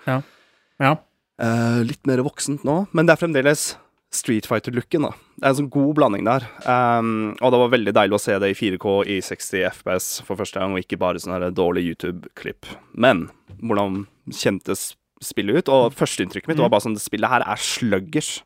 [0.83, 0.97] Ja.
[1.43, 3.72] Eh, litt mer voksent nå, men det er fremdeles
[4.12, 5.07] Street Fighter-looken.
[5.09, 5.12] da.
[5.41, 6.45] Det er en sånn god blanding der.
[6.68, 10.37] Um, og det var veldig deilig å se det i 4K i 60 FPS for
[10.37, 12.68] første gang, og ikke bare sånn her dårlig YouTube-klipp.
[12.93, 13.30] Men
[13.62, 14.93] hvordan kjentes
[15.24, 15.72] spillet ut?
[15.72, 18.43] Og førsteinntrykket mitt var bare sånn det spillet her er sluggers.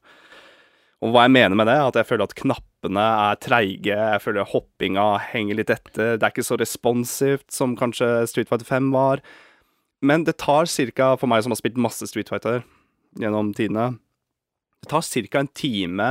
[1.07, 4.49] Og hva jeg mener med det, at jeg føler at knappene er treige, jeg føler
[4.51, 9.23] hoppinga henger litt etter, det er ikke så responsivt som kanskje Street Fighter 5 var.
[10.03, 12.65] Men det tar cirka, for meg som har spilt masse Street Fighter
[13.23, 13.95] gjennom tidene,
[14.83, 15.39] det tar ca.
[15.39, 16.11] en time,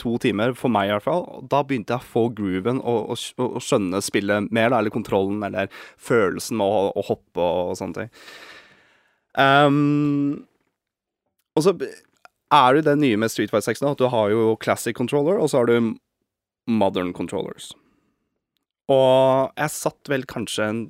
[0.00, 1.26] to timer, for meg i hvert fall.
[1.52, 5.68] Da begynte jeg å få grooven og, og, og skjønne spillet mer, eller kontrollen, eller
[6.00, 8.14] følelsen med å, å hoppe og, og sånne ting.
[9.36, 10.46] Um,
[11.54, 11.76] og så
[12.52, 15.38] er det det nye med Street Fighter 6 nå, at du har jo classic controller,
[15.38, 15.92] og så har du
[16.70, 17.70] modern controllers.
[18.90, 20.80] Og jeg satt vel kanskje en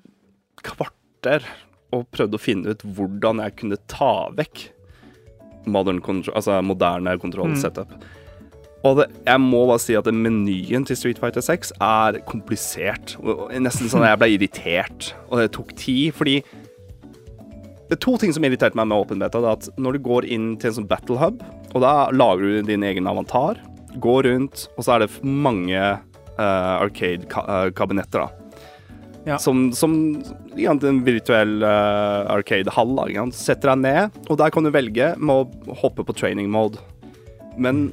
[0.64, 1.44] kvarter
[1.94, 4.70] og prøvde å finne ut hvordan jeg kunne ta vekk
[5.68, 7.90] modern control, altså moderne kontrollsetup.
[7.92, 8.08] setup.
[8.86, 13.18] Og det, jeg må bare si at menyen til Street Fighter 6 er komplisert.
[13.60, 15.10] Nesten sånn at jeg ble irritert.
[15.28, 16.38] Og det tok tid, fordi
[17.90, 19.40] det er to ting som irriterte meg med Open Beta.
[19.42, 21.40] Det er at når du går inn til en sånn battle hub,
[21.74, 23.58] og da lager du din egen avantar,
[23.98, 28.28] går rundt, og så er det mange uh, arcade-kabinetter, da.
[29.26, 29.40] Ja.
[29.42, 29.96] Som, som
[30.54, 32.94] ja, en virtuell uh, arcade-hall.
[33.10, 33.26] Ja.
[33.34, 36.78] Setter deg ned, og der kan du velge med å hoppe på training mode.
[37.58, 37.88] Men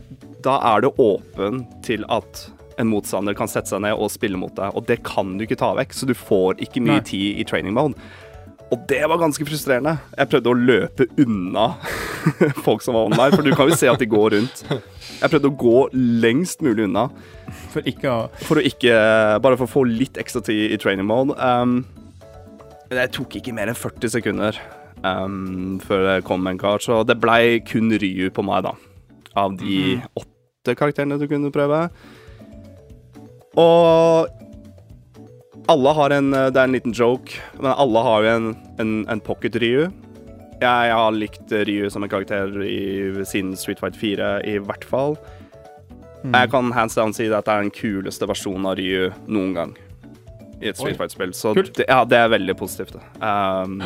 [0.45, 2.45] da er det åpen til at
[2.78, 5.58] en motstander kan sette seg ned og spille mot deg, og det kan du ikke
[5.58, 7.10] ta vekk, så du får ikke mye Nei.
[7.10, 7.98] tid i training mode.
[8.68, 9.95] Og det var ganske frustrerende.
[10.18, 11.70] Jeg prøvde å løpe unna
[12.65, 14.63] folk som var online, for du kan jo se at de går rundt.
[15.18, 15.78] Jeg prøvde å gå
[16.22, 17.07] lengst mulig unna
[17.72, 18.91] For ikke å for å ikke
[19.41, 21.34] Bare for å få litt ekstra tid i training mode.
[21.39, 21.80] Um,
[22.91, 24.59] det tok ikke mer enn 40 sekunder
[25.03, 28.76] um, før det kom en kar, så det blei kun Ryu på meg, da.
[29.38, 31.86] Av de åtte karakterene du kunne prøve.
[33.57, 34.37] Og
[35.68, 39.24] alle har en Det er en liten joke, men alle har jo en, en, en
[39.24, 39.89] pocket Ryu.
[40.61, 45.18] Jeg har likt Ryu som en karakter i, siden Street Fight 4, i hvert fall.
[46.24, 49.76] Jeg kan hands down si at det er den kuleste versjonen av Ryu noen gang.
[50.61, 51.34] I et Street Fight-spill.
[51.38, 52.97] Så det, ja, det er veldig positivt.
[52.97, 53.03] det.
[53.22, 53.84] Um,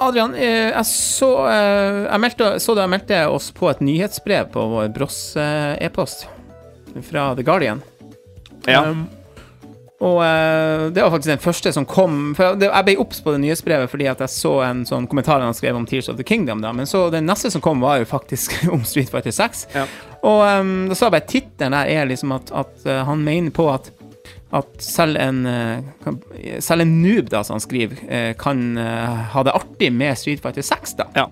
[0.00, 4.48] Adrian, eh, jeg så eh, Jeg meldte, så du jeg meldte oss på et nyhetsbrev
[4.54, 6.24] på vår Bross-e-post
[7.04, 7.82] fra The Guardian.
[8.66, 8.86] ja.
[8.88, 9.08] Um,
[10.04, 13.32] og uh, det var faktisk den første som kom For det, Jeg ble obs på
[13.32, 16.26] det nyhetsbrevet fordi at jeg så en sånn kommentar han skrev om Tears of the
[16.26, 16.74] Kingdom, da.
[16.76, 19.66] Men så den neste som kom, var jo faktisk om Street Fighter 6.
[19.74, 19.86] Ja.
[20.24, 23.54] Og um, da sa jeg bare tittelen der er liksom at, at uh, han mener
[23.54, 23.92] på at
[24.54, 28.04] at selv en, eh, selv en noob, da, som han skriver,
[28.38, 28.60] kan
[29.32, 31.08] ha det artig med Street Fighter 6, da.
[31.16, 31.24] ja.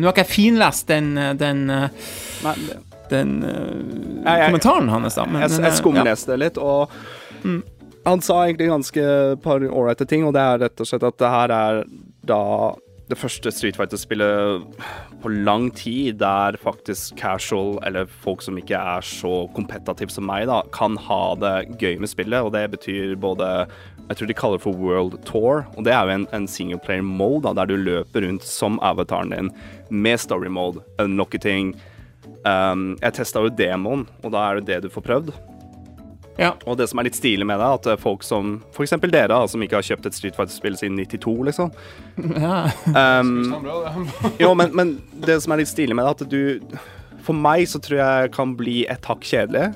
[0.00, 2.54] Nå har ikke jeg finlest den, den, Nei,
[3.10, 3.50] den uh,
[4.24, 5.26] Jeg- jeg- kommentaren hans, da.
[5.26, 6.90] Men, jeg, jeg eh, skumleste det litt, og
[8.04, 9.04] han sa egentlig ganske
[9.44, 11.84] par ålreite ting, og det er rett og slett at det her er
[12.24, 12.40] da
[13.12, 14.62] det første Street Fighter-spillet
[15.20, 20.46] på lang tid der faktisk casual, eller folk som ikke er så kompetative som meg,
[20.48, 23.66] da, kan ha det gøy med spillet, og det betyr både
[24.04, 27.04] jeg tror de kaller det for World Tour, og det er jo en, en singleplayer
[27.04, 29.48] mode, da, der du løper rundt som avataren din
[29.88, 31.74] med story mode, unlocker ting,
[32.44, 35.34] Um, jeg testa jo demoen, og da er det det du får prøvd.
[36.38, 36.50] Ja.
[36.66, 38.96] Og det som er litt stilig med det, er at eh, folk som f.eks.
[39.04, 41.70] dere, da, som ikke har kjøpt et Street Fighter-spill siden 92, liksom
[42.42, 42.64] ja.
[43.22, 43.62] um,
[44.42, 46.78] Jo, men, men det som er litt stilig med det, er at du
[47.24, 49.70] For meg så tror jeg kan bli et hakk kjedelig.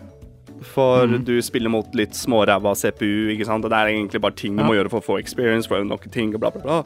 [0.75, 3.65] For du spiller mot litt småræva CPU, ikke sant.
[3.65, 5.87] Og det er egentlig bare ting du må gjøre for å få experience, for å
[5.87, 6.79] unlocke ting og bla, bla, bla.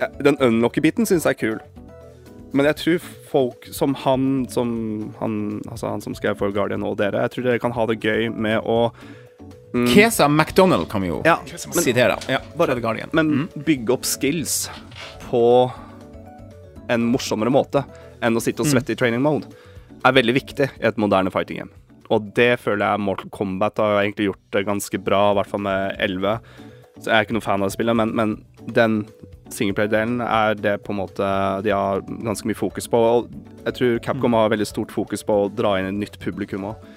[0.00, 1.60] Ja, Den unlocke-biten syns jeg er kul.
[2.52, 4.70] Men jeg tror folk som han som
[5.20, 5.36] han,
[5.70, 8.28] altså han som skrev for Guardian og dere, jeg tror dere kan ha det gøy
[8.34, 8.78] med å
[9.88, 12.18] Kesa McDonald kan vi jo Ja, sitere.
[12.28, 13.08] Ja, bare The Guardian.
[13.16, 14.66] men bygge opp skills
[15.30, 15.40] på
[16.92, 17.80] en morsommere måte
[18.22, 19.48] enn å sitte og svette i training mode,
[20.04, 21.72] er veldig viktig i et moderne fighting game.
[22.12, 25.64] Og det føler jeg Mortal Kombat har egentlig gjort det ganske bra, i hvert fall
[25.64, 26.36] med 11.
[27.00, 28.34] Så jeg er ikke noen fan av det spillet, men, men
[28.76, 28.98] den
[29.54, 31.28] singleplayer-delen er det på en måte
[31.64, 32.98] de har ganske mye fokus på.
[32.98, 36.70] Og jeg tror Capcom har veldig stort fokus på å dra inn et nytt publikum
[36.72, 36.88] òg.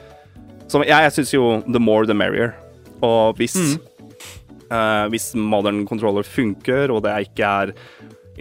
[0.66, 2.56] Så jeg, jeg syns jo the more the merrier.
[3.06, 3.58] Og hvis
[4.66, 7.76] Eh, hvis modern controller funker, og det ikke er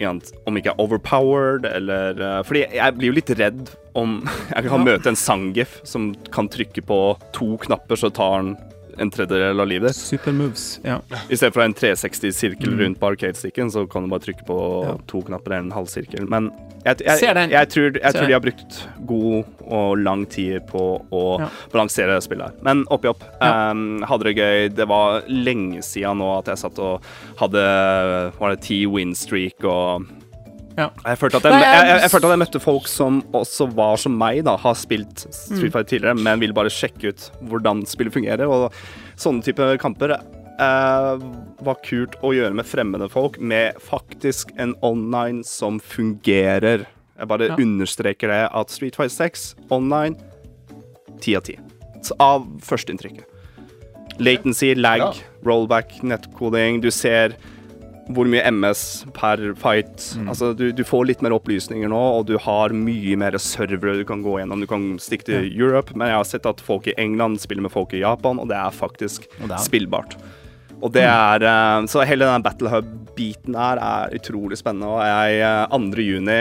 [0.03, 4.17] om ikke er overpowered, eller uh, Fordi jeg blir jo litt redd om
[4.51, 6.97] jeg kan møte en Sangif som kan trykke på
[7.31, 8.49] to knapper, så tar han
[8.97, 10.99] en tredjedel av livet Supermoves, Ja.
[11.29, 14.57] I stedet for en 360-sirkel rundt på arcade-sticken, så kan du bare trykke på
[15.09, 16.27] to knapper eller en halvsirkel.
[16.29, 16.51] Men
[16.85, 18.75] jeg, jeg, jeg, jeg, tror, tror de har brukt
[19.09, 21.47] god og lang tid på å Ja.
[21.73, 22.59] balansere spillet her.
[22.63, 23.07] Men opp.
[23.41, 23.71] Ja.
[23.71, 24.69] Um, hadde det gøy.
[24.75, 27.01] Det var lenge siden nå at jeg satt og
[27.41, 27.63] hadde
[28.39, 30.05] Var det ti win streak og
[30.77, 30.89] Ja.
[31.05, 34.17] jeg følte, at jeg, jeg- jeg, følte at jeg møtte folk som også var som
[34.17, 35.31] meg, da, har spilt Mm.
[35.57, 38.47] Street Fighter tidligere, men vil bare sjekke ut hvordan spillet fungerer.
[38.49, 38.73] Og
[39.15, 41.17] sånne type kamper eh,
[41.63, 46.85] var kult å gjøre med fremmede folk, med faktisk en online som fungerer.
[47.17, 47.55] Jeg bare Ja.
[47.55, 50.15] understreker det, at Street Fighter 6 online,
[51.21, 51.57] ti av ti.
[52.01, 53.23] Så Av førsteinntrykket.
[54.19, 55.11] Latency, lag, Ja.
[55.43, 56.81] rollback, nettkoding.
[56.81, 57.35] Du ser
[58.13, 58.81] hvor mye MS
[59.15, 60.03] per fight.
[60.19, 60.29] Mm.
[60.29, 64.05] Altså, du, du får litt mer opplysninger nå, og du har mye mer servere du
[64.05, 64.61] kan gå gjennom.
[64.61, 67.73] Du kan stikke til Europe, men jeg har sett at folk i England spiller med
[67.73, 70.17] folk i Japan, og det er faktisk Og det er- spillbart.
[70.83, 75.39] Og det er eh, Så hele den Battle Hub-biten her er utrolig spennende, og jeg
[75.41, 76.03] eh, 2.
[76.03, 76.39] juni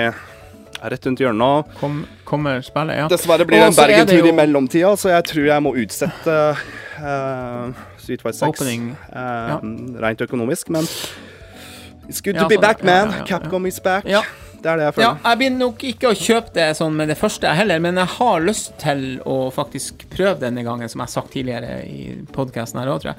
[0.84, 1.70] er rett rundt hjørnet.
[1.80, 3.06] Kom, kommer spillet, ja.
[3.08, 6.34] Dessverre blir det en er Bergen-tur jo- i mellomtida, så jeg tror jeg må utsette
[7.00, 9.60] uh, Street Fight 6 uh, ja.
[10.04, 10.84] rent økonomisk, men
[12.08, 13.10] It's good Ja, to be back, man.
[13.10, 13.24] ja, ja, ja.
[13.24, 14.04] Capcom is back.
[14.06, 14.22] Ja.
[14.64, 15.18] Det er det jeg Ja, føler.
[15.24, 18.40] jeg begynner nok ikke å kjøpe det sånn med det første heller, men jeg har
[18.40, 22.88] lyst til å faktisk prøve denne gangen, som jeg har sagt tidligere i podkasten her
[22.88, 23.18] òg, tror jeg.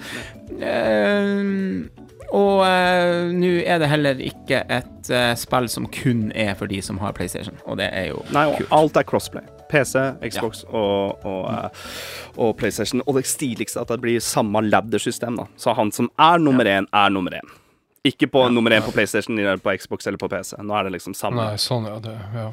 [0.65, 1.86] Uh,
[2.33, 6.79] og uh, nå er det heller ikke et uh, spill som kun er for de
[6.81, 8.71] som har PlayStation, og det er jo Nei, og kult.
[8.73, 9.45] alt er crossplay.
[9.69, 9.95] PC,
[10.29, 11.86] Xbox og, og, eh,
[12.38, 13.01] og PlayStation.
[13.09, 15.39] Og det stiligste at det blir samme ladder-system.
[15.41, 15.47] da.
[15.57, 17.49] Så han som er nummer én, er nummer én.
[18.06, 20.56] Ikke på nummer én på PlayStation eller på Xbox eller på PC.
[20.62, 21.41] Nå er det liksom samme.
[21.41, 21.97] Nei, sånn, ja.
[22.03, 22.49] Det, ja.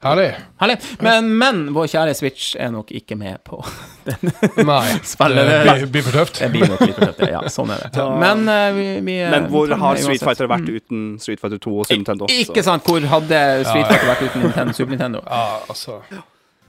[0.00, 0.28] Herlig.
[0.60, 0.76] Herlig.
[1.04, 3.58] Men, men vår kjære Switch er nok ikke med på
[4.08, 4.30] den
[4.64, 6.40] Nei, Spillet, det blir, for tøft.
[6.40, 7.42] Det blir nok litt for tøft, ja.
[7.52, 8.06] Sånn er det.
[8.22, 10.24] Men, eh, vi, vi eh, Men hvor har Street.
[10.24, 12.30] Fighter vært uten Street Fighter 2 og Super Nintendo?
[12.30, 12.40] Så.
[12.46, 12.88] Ikke sant?
[12.88, 15.22] Hvor hadde Street Fighter vært uten Nintendo, Super Nintendo?
[15.26, 16.00] Ja, altså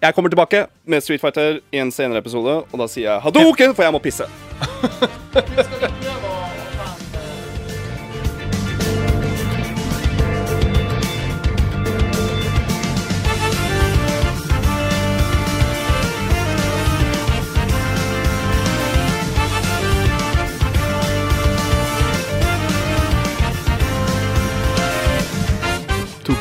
[0.01, 3.75] Jeg kommer tilbake med Street Fighter i en senere episode, og da sier jeg Hadoken,
[3.77, 4.27] for jeg må pisse.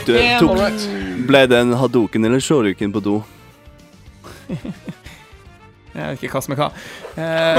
[0.08, 0.86] du tok.
[1.28, 3.16] Ble det en hadoken eller shoryuken på do?
[5.98, 6.68] Jeg vet ikke hva som er hva.
[7.18, 7.58] Eh,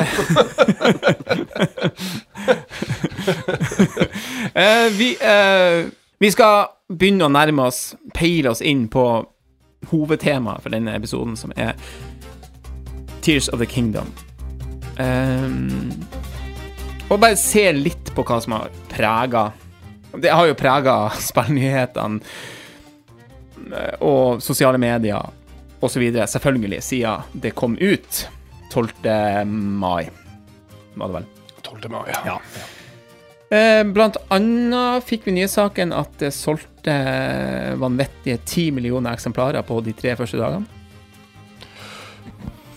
[4.64, 5.90] eh, vi, eh,
[6.24, 7.82] vi skal begynne å nærme oss,
[8.16, 9.04] peile oss inn på
[9.92, 11.76] hovedtemaet for denne episoden, som er
[13.26, 14.08] Tears of the Kingdom.
[15.00, 15.92] Um,
[17.10, 19.50] og bare se litt på hva som har prega
[20.18, 20.96] Det har jo prega
[21.30, 22.20] spillnyhetene
[23.76, 25.36] eh, og sosiale medier
[25.80, 28.26] videre, selvfølgelig, siden det kom ut
[28.74, 28.90] 12.
[29.56, 30.10] mai,
[31.00, 31.28] var det vel.
[31.64, 31.86] 12.
[31.94, 32.36] mai, ja.
[32.36, 33.84] ja.
[33.88, 36.98] blant annet fikk vi nyhetssaken at det solgte
[37.80, 40.68] vanvittige 10 millioner eksemplarer på de tre første dagene.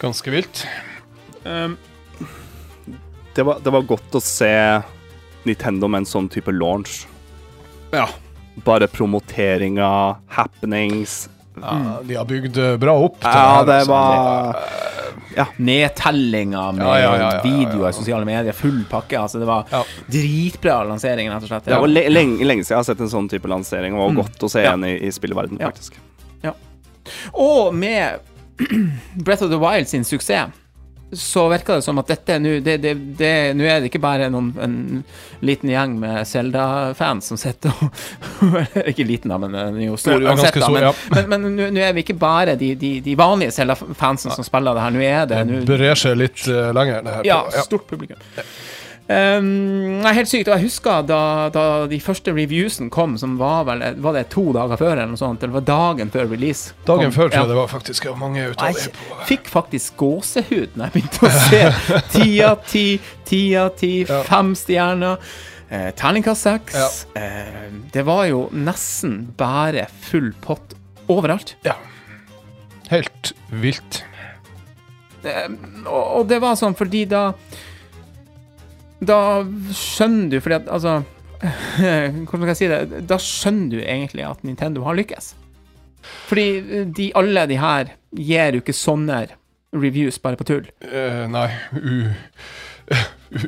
[0.03, 0.65] Ganske vilt.
[1.43, 1.75] Um,
[3.35, 4.53] Det var, det var godt å se
[5.49, 7.07] Nintendo med en sånn type launch.
[7.93, 8.09] Ja.
[8.67, 11.29] Bare promoteringa, happenings,
[11.61, 13.19] Ja, de har bygd eh, bra opp.
[13.21, 13.91] til Ja, her, det altså.
[13.93, 14.53] var
[15.59, 17.43] med Ja, ja, ja, ja, ja, ja.
[17.45, 19.17] videoer i sosiale medier, full pakke.
[19.21, 19.83] Altså, det var Ja.
[20.09, 21.65] dritbra lansering, rett og slett.
[21.65, 24.17] Det var le lenge, lenge siden jeg har sett en sånn type lansering, det var
[24.25, 24.65] godt å se Mm.
[24.65, 24.73] Ja.
[24.73, 25.71] en i, i spillverden, Ja.
[25.71, 25.95] faktisk.
[27.35, 28.21] Og med
[29.17, 30.51] Breath of the Wild sin suksess,
[31.13, 34.31] så virker det som at dette nå det, det, det, Nå er det ikke bare
[34.33, 34.77] noen, en
[35.45, 38.57] liten gjeng med Zelda-fans som sitter og
[38.91, 40.57] Ikke liten, da, men den er jo stor uansett.
[40.63, 40.93] Da, men ja.
[41.15, 44.87] men, men nå- er vi ikke bare de, de, de vanlige Zelda-fansen som spiller det
[44.87, 44.95] her.
[44.97, 47.03] Nå er det nå Brer seg litt uh, lenger.
[47.05, 47.67] Det her, Ja, jeg.
[47.69, 48.21] stort publikum.
[49.11, 50.47] Um, nei, helt sykt.
[50.49, 51.19] Og jeg husker da,
[51.53, 55.21] da de første reviewsen kom, som var vel Var det to dager før, eller noe
[55.21, 55.43] sånt?
[55.43, 56.73] Eller var dagen før release?
[56.87, 57.17] Dagen kom.
[57.17, 57.41] før tror Ja.
[57.43, 58.93] jeg det var faktisk ja, mange ut av jeg det.
[58.95, 61.63] på- fikk faktisk gåsehud når jeg begynte å se
[62.15, 62.85] ti av ti,
[63.29, 64.23] ti av ti, Ja.
[64.23, 65.19] fem stjerner.
[65.73, 67.07] Eh, Terningkast seks.
[67.17, 70.75] Eh, det var jo nesten bare full pott
[71.09, 71.55] overalt.
[71.65, 71.75] Ja.
[72.89, 74.03] Helt vilt.
[75.25, 75.49] Eh,
[75.87, 77.33] og, og det var sånn fordi da
[79.03, 79.19] Da
[79.75, 81.01] skjønner du, fordi at altså
[81.43, 83.01] Hvordan skal jeg si det?
[83.11, 85.33] Da skjønner du egentlig at Nintendo har lykkes.
[86.29, 89.25] Fordi eh, de, alle de her gir jo ikke sånne
[89.75, 90.69] reviews bare på tull.
[90.85, 91.49] Uh, nei,
[92.93, 92.99] Uh.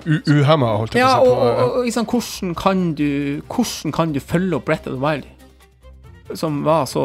[0.07, 1.33] u- Uhemma, holdt jeg Ja, på å si.
[1.35, 3.09] og, og, og liksom, hvordan kan du
[3.51, 5.27] Hvordan kan du følge opp Brett of the Wild?
[6.39, 7.03] Som var så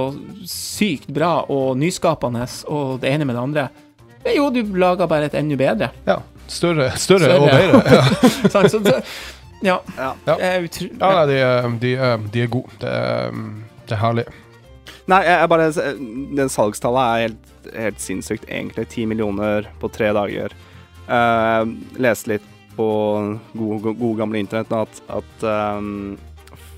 [0.47, 3.65] sykt bra og nyskapende, og det ene med det andre.
[4.37, 5.89] Jo, du laga bare et enda bedre.
[6.07, 6.21] Ja.
[6.49, 7.39] Større, større, Større.
[7.39, 7.81] og bedre.
[7.95, 8.03] Ja,
[8.55, 8.71] Sant?
[8.73, 9.03] Så, det-
[9.63, 9.77] ja.
[9.97, 10.11] Ja.
[10.39, 11.39] Er ja nei, de,
[11.81, 11.95] de,
[12.33, 12.71] de er gode.
[12.81, 13.33] Det er,
[13.89, 14.25] det er herlig.
[15.09, 15.67] Nei, jeg, jeg bare
[16.37, 18.87] Den salgstallet er helt, helt sinnssykt, egentlig.
[18.93, 20.53] Ti millioner på tre dager.
[21.09, 21.65] Uh,
[21.97, 22.47] leste litt
[22.77, 22.85] på
[23.57, 25.45] gode, gode gamle internett at, at
[25.81, 26.13] um,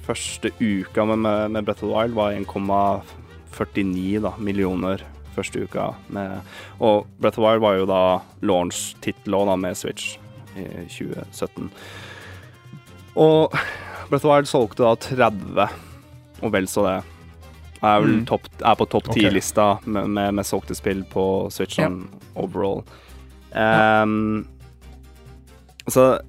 [0.07, 5.03] første uka med, med, med Breath of the Wild var 1,49 millioner
[5.35, 5.89] første uka.
[6.09, 6.41] Med,
[6.79, 8.01] og Breath of Wild var jo da
[8.41, 10.17] launch-tittel med Switch
[10.57, 11.69] i 2017.
[13.15, 13.51] Og
[14.09, 15.69] Breath of Wild solgte da 30,
[16.41, 16.97] og vel så det.
[17.81, 18.25] Er, vel Mm.
[18.29, 21.87] topp, er på topp ti-lista med, med, med solgte spill på Switch Ja.
[21.89, 22.03] sånn
[22.35, 22.83] overall.
[23.55, 24.45] Ehm,
[25.89, 26.19] så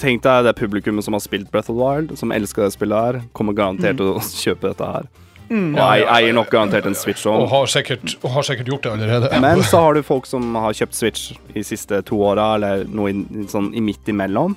[0.00, 2.96] Tenk deg det publikummet som har spilt Breath of the Wild, som elsker det spillet
[3.04, 5.08] her, kommer garantert til å kjøpe dette her.
[5.50, 5.72] Mm.
[5.74, 7.48] Og jeg eier nok garantert en Switch Og òg.
[7.50, 9.30] har sikkert, og har sikkert gjort det allerede.
[9.44, 13.10] Men så har du folk som har kjøpt Switch de siste to åra, eller noe
[13.10, 14.54] i, sånn i midt imellom.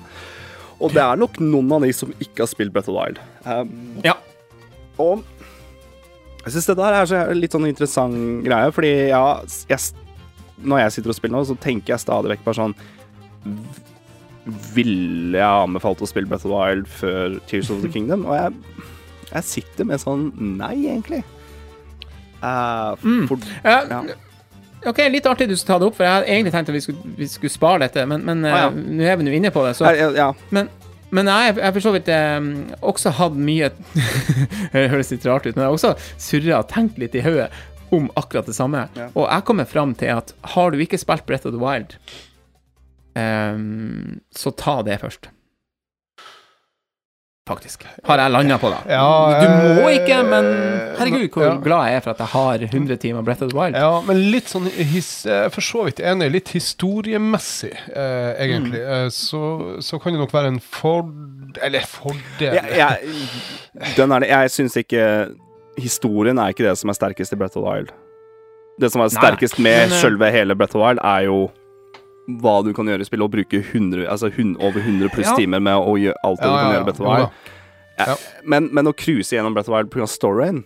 [0.78, 3.18] Og det er nok noen av de som ikke har spilt Breath of Wild.
[3.46, 3.74] Um,
[4.06, 4.14] Ja.
[5.02, 5.24] Og
[6.44, 9.24] jeg syns det der er så litt sånn interessant greie, fordi ja,
[9.70, 9.80] jeg,
[10.62, 12.74] når jeg sitter og spiller nå, så tenker jeg stadig vekk bare sånn
[14.74, 18.26] Ville jeg anbefalt å spille Breath of Wild før Tears of the Kingdom?
[18.28, 18.52] Og jeg,
[19.34, 20.28] jeg sitter med sånn
[20.58, 21.22] Nei, egentlig.
[22.44, 22.94] Eh,
[23.28, 24.02] for, Ja, ja.
[24.84, 26.82] OK, litt artig du skal ta det opp, for jeg hadde egentlig tenkt at vi
[26.84, 28.66] skulle, vi skulle spare dette, men, men Ah, ja.
[28.68, 29.76] eh, nå er vi nå inne på det.
[29.78, 30.68] Så, Ja, ja, men
[31.14, 32.46] men jeg har for så vidt eh,
[32.82, 33.68] også hatt mye
[34.72, 37.46] Det høres litt rart ut, men jeg har også surra og tenkt litt i hodet
[37.94, 38.88] om akkurat det samme.
[38.98, 39.06] Ja.
[39.14, 41.94] Og jeg kommer fram til at har du ikke spilt Brett of the Wild,
[43.14, 45.28] um, så ta det først.
[47.44, 47.82] Faktisk.
[48.08, 48.78] Har jeg landa på, da.
[48.88, 50.46] Ja, du må eh, ikke, men
[50.96, 51.56] herregud, hvor ja.
[51.60, 53.76] glad jeg er for at jeg har 100 timer Breath of the Wild.
[53.76, 56.30] Ja, men litt sånn his, er for så vidt enig.
[56.32, 58.80] Litt historiemessig, eh, egentlig.
[58.80, 58.94] Mm.
[58.96, 59.42] Eh, så,
[59.84, 61.12] så kan det nok være en ford...
[61.62, 63.18] Eller fordel jeg, jeg,
[63.98, 64.30] den er det.
[64.32, 65.04] Jeg syns ikke
[65.78, 67.92] Historien er ikke det som er sterkest i Breath of the Wild.
[68.80, 71.28] Det som er Nei, sterkest med men, eh, selve hele Breath of the Wild, er
[71.28, 71.38] jo
[72.28, 75.36] hva du kan gjøre i spillet, og bruke 100, altså 100, over 100 pluss Ja.
[75.36, 77.28] timer med å gjøre alt det du kan gjøre i Breath of Wild.
[77.98, 78.06] Ja.
[78.06, 78.16] Ja.
[78.44, 80.06] Men, men å cruise gjennom Breath of Wild pga.
[80.08, 80.64] storyen,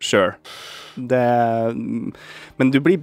[0.00, 0.34] sure.
[0.96, 1.74] Det
[2.56, 2.96] Men du blir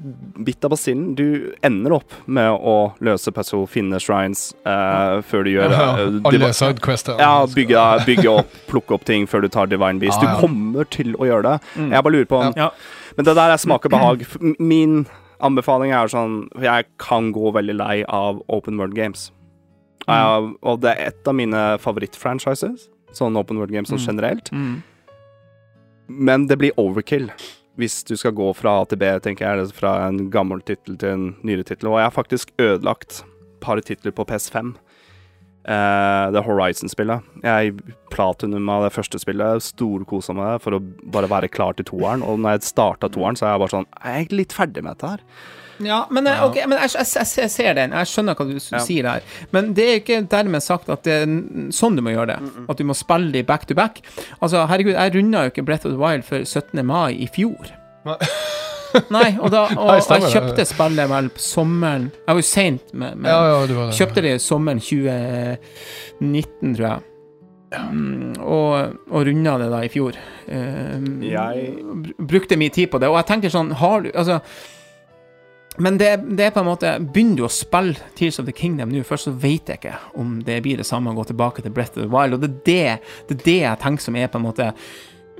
[0.43, 1.13] bitt av basillen.
[1.15, 5.99] Du ender opp med å løse puzzle, finne shrines, uh, før du gjør Ja, eh,
[5.99, 10.21] alle div- ja, bygge, bygge opp, plukke opp ting før du tar Divine Beast.
[10.23, 10.35] Ja, ja.
[10.41, 11.61] Du kommer til å gjøre det.
[11.77, 11.91] Mm.
[11.91, 12.71] Jeg bare lurer på om Ja.
[13.15, 14.25] Men det der er smak og behag.
[14.59, 15.05] Min
[15.43, 19.29] anbefaling er sånn Jeg kan gå veldig lei av open world games.
[20.07, 22.89] Uh, og det er et av mine favorittfranchises.
[23.15, 24.07] Sånn open world games sånn Mm.
[24.09, 24.49] generelt.
[24.51, 24.83] Mm.
[26.09, 27.29] Men det blir overkill
[27.79, 29.53] hvis du skal gå fra A til B, tenker jeg.
[29.59, 31.89] eller Fra en gammel tittel til en nyere tittel.
[31.89, 34.75] Og jeg har faktisk ødelagt et par titler på PS5.
[35.63, 37.23] Eh, det Horizon-spillet.
[37.43, 37.77] Jeg
[38.11, 40.81] platinum av det første spillet, storkosa meg for å
[41.13, 42.23] bare være klar til toeren.
[42.25, 44.83] Og når jeg starta toeren, så er jeg bare sånn Jeg er egentlig litt ferdig
[44.83, 45.23] med dette her.
[45.83, 47.95] Ja, men, eh, Okay, men jeg, jeg, jeg, jeg ser den.
[47.95, 48.83] Jeg skjønner hva du ja.
[48.83, 49.23] sier der.
[49.55, 51.37] Men det er ikke dermed sagt at det er
[51.71, 52.67] sånn du må gjøre det.
[52.67, 54.03] At du må spille de back to back.
[54.41, 56.83] Altså, herregud, jeg runda jo ikke Breath of the Wild før 17.
[56.85, 57.71] mai i fjor.
[59.13, 59.29] Nei.
[59.39, 60.33] Og, da, og Nei, stemmer jeg det.
[60.41, 63.97] kjøpte spillet vel på sommeren Jeg var jo seint med Ja, ja, det var det.
[63.97, 67.01] Kjøpte det i sommeren 2019, tror jeg.
[67.73, 70.17] Mm, og, og runda det da i fjor.
[70.45, 71.73] Um, Jeg-
[72.19, 73.09] Brukte mye tid på det.
[73.09, 74.39] Og jeg tenker sånn Har du Altså
[75.81, 78.91] men det, det er på en måte Begynner du å spille Tears of the Kingdom
[78.93, 81.73] nå, først så vet jeg ikke om det blir det samme å gå tilbake til
[81.73, 82.35] Breath of the Wild.
[82.37, 82.99] Og det er det,
[83.31, 84.67] det, er det jeg tenker som er på en måte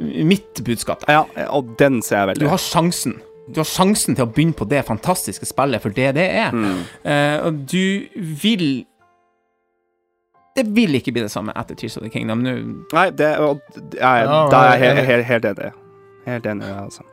[0.01, 1.06] mitt budskap.
[1.06, 1.20] der.
[1.20, 2.47] Ja, og den ser jeg veldig.
[2.47, 3.20] Du har sjansen.
[3.51, 6.53] Du har sjansen til å begynne på det fantastiske spillet for det det er.
[7.03, 8.07] Eh, og du
[8.39, 8.85] vil
[10.55, 12.43] Det vil ikke bli det samme etter Tears of the Kingdom.
[12.45, 12.51] Nå
[12.93, 15.71] Nei, det, og, jeg, Ja, da er jeg er helt, helt, helt enig.
[16.27, 17.03] Helt enig, altså.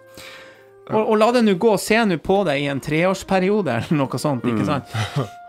[0.90, 4.18] Og, og la det nå gå, se nå på det i en treårsperiode eller noe
[4.20, 4.92] sånt, ikke sant?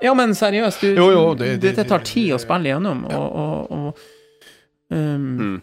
[0.05, 3.35] Ja, men seriøst, du, Jo, jo, det- det- dette tar tid å spille gjennom, og,
[3.43, 5.61] og, og um,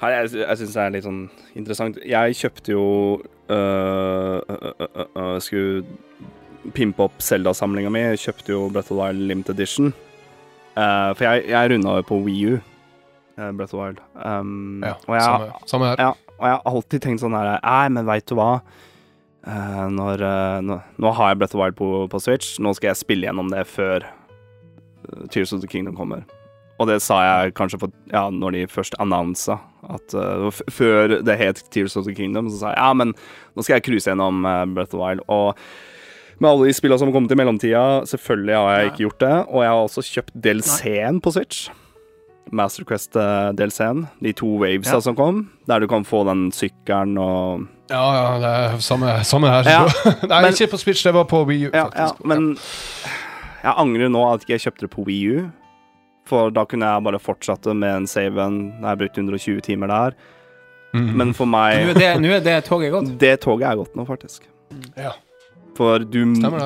[0.00, 1.22] Her, jeg jeg syns det er litt sånn
[1.54, 1.96] interessant.
[2.04, 2.84] Jeg kjøpte jo
[3.48, 5.84] øh, øh, øh, øh, Skulle
[6.74, 7.98] pimpe opp Zelda-samlinga mi.
[8.00, 9.86] Jeg Kjøpte jo Breath of the Wild Limited Edition.
[10.76, 12.54] Eh, for jeg, jeg runda jo på Wii U.
[13.38, 13.98] eh, Breath of the Wild.
[14.40, 15.96] Um, Ja, og, jeg, samme, samme her.
[15.98, 18.60] ja, og jeg har alltid tenkt sånn her Nei, men veit du hva?
[19.46, 22.56] Eh, når, eh, nå, nå har jeg Breath of the Wild på, på Switch.
[22.60, 26.24] Nå skal jeg spille gjennom det før eh, Tears of the Kingdom kommer.
[26.82, 29.60] Og det sa jeg kanskje for, ja, når de først annonsa
[29.94, 33.12] at uh, Før det het Tears of the Kingdom, så sa jeg ja, men
[33.54, 35.20] nå skal jeg cruise gjennom eh, Breath of the Wild.
[35.28, 35.54] Og
[36.40, 39.34] med alle de spillene som har kommet i mellomtida, selvfølgelig har jeg ikke gjort det.
[39.54, 41.68] Og jeg har også kjøpt DLC-en på Switch.
[42.52, 44.02] Master Quest-DLC-en.
[44.24, 45.00] De to wavesa Ja.
[45.00, 49.48] som kom, der du kan få den sykkelen og Ja, ja, det er samme, samme
[49.52, 49.68] her.
[49.68, 49.84] Ja,
[50.30, 52.24] Nei, men- ikke på Switch, det var på Wii U, Ja, faktisk.
[52.26, 52.56] men
[53.62, 55.44] jeg angrer nå at ikke jeg kjøpte det på Wii U.
[56.28, 58.58] For da kunne jeg bare fortsette med en save-en.
[58.78, 60.16] Jeg har brukt 120 timer der.
[60.94, 61.10] Mm.
[61.18, 63.12] Men for nå, meg er det, nå er det toget gått.
[63.20, 64.46] Det toget er gått nå, faktisk.
[64.96, 65.12] Ja.
[65.74, 66.20] For du,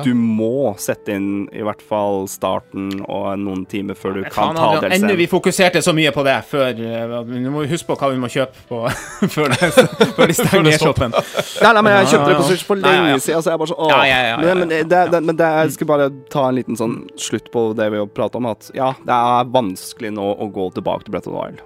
[0.05, 4.59] du må sette inn i hvert fall starten og noen timer før du kan Faen,
[4.59, 5.05] ta delsen.
[5.07, 6.83] enda vi fokuserte så mye på det før Du
[7.31, 8.83] Vi må huske på hva vi må kjøpe på
[9.35, 9.71] før, det,
[10.13, 11.15] før de stenger shoppen.
[11.63, 12.47] Nei, nei, men jeg kjøpte det på ja.
[12.51, 13.77] Switch for lenge siden, så jeg bare så.
[13.89, 16.59] Ja, ja, ja, ja, Men, men, det, det, men det, jeg skal bare ta en
[16.59, 20.27] liten sånn slutt på det vi har pratet om, at ja, det er vanskelig nå
[20.37, 21.65] å gå tilbake til Brett of the Wild.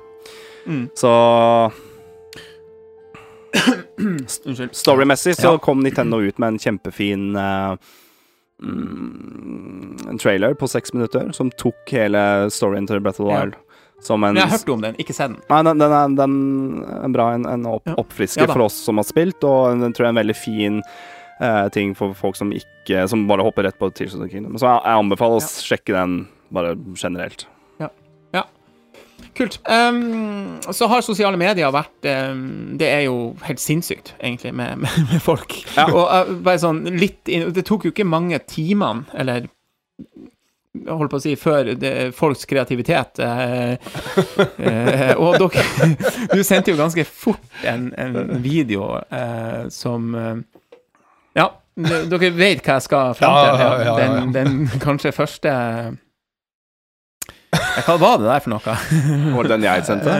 [0.64, 0.86] Mm.
[0.96, 1.12] Så.
[4.72, 5.58] Storymessig så Ja.
[5.62, 7.32] kom Nintendo ut med en kjempefin
[8.62, 13.34] mm, en trailer på seks minutter som tok hele storyen til Breath of the.
[13.36, 13.56] Wild.
[14.04, 15.38] Som en jeg har hørt om den, ikke se den.
[15.48, 16.34] Nei, den, den, er, den
[17.06, 17.94] er bra, en, en opp, Ja.
[18.02, 20.82] oppfrisker Ja for oss som har spilt, og den tror jeg er en veldig fin
[21.40, 24.58] eh, ting for folk som ikke Som bare hopper rett på Tears of the Kingdom.
[24.60, 26.18] Så jeg, jeg anbefaler å sjekke den
[26.52, 27.46] bare generelt.
[29.38, 29.60] Kult.
[29.66, 35.00] Um, så har sosiale medier vært um, Det er jo helt sinnssykt, egentlig, med, med,
[35.10, 35.56] med folk.
[35.88, 39.50] Og uh, bare sånn litt inn, Det tok jo ikke mange timene, eller
[40.74, 43.76] jeg holdt på å si, før det, folks kreativitet eh,
[44.58, 45.66] eh, Og dere
[46.34, 50.40] Du sendte jo ganske fort en, en video eh, som eh,
[51.38, 53.46] Ja, dere vet hva jeg skal fram til?
[53.46, 54.26] Ja, ja, ja, ja, ja.
[54.34, 55.94] Den, den kanskje første ja,
[57.86, 58.78] Hva var det der for noe?
[59.36, 60.16] Var det den jeg sendte?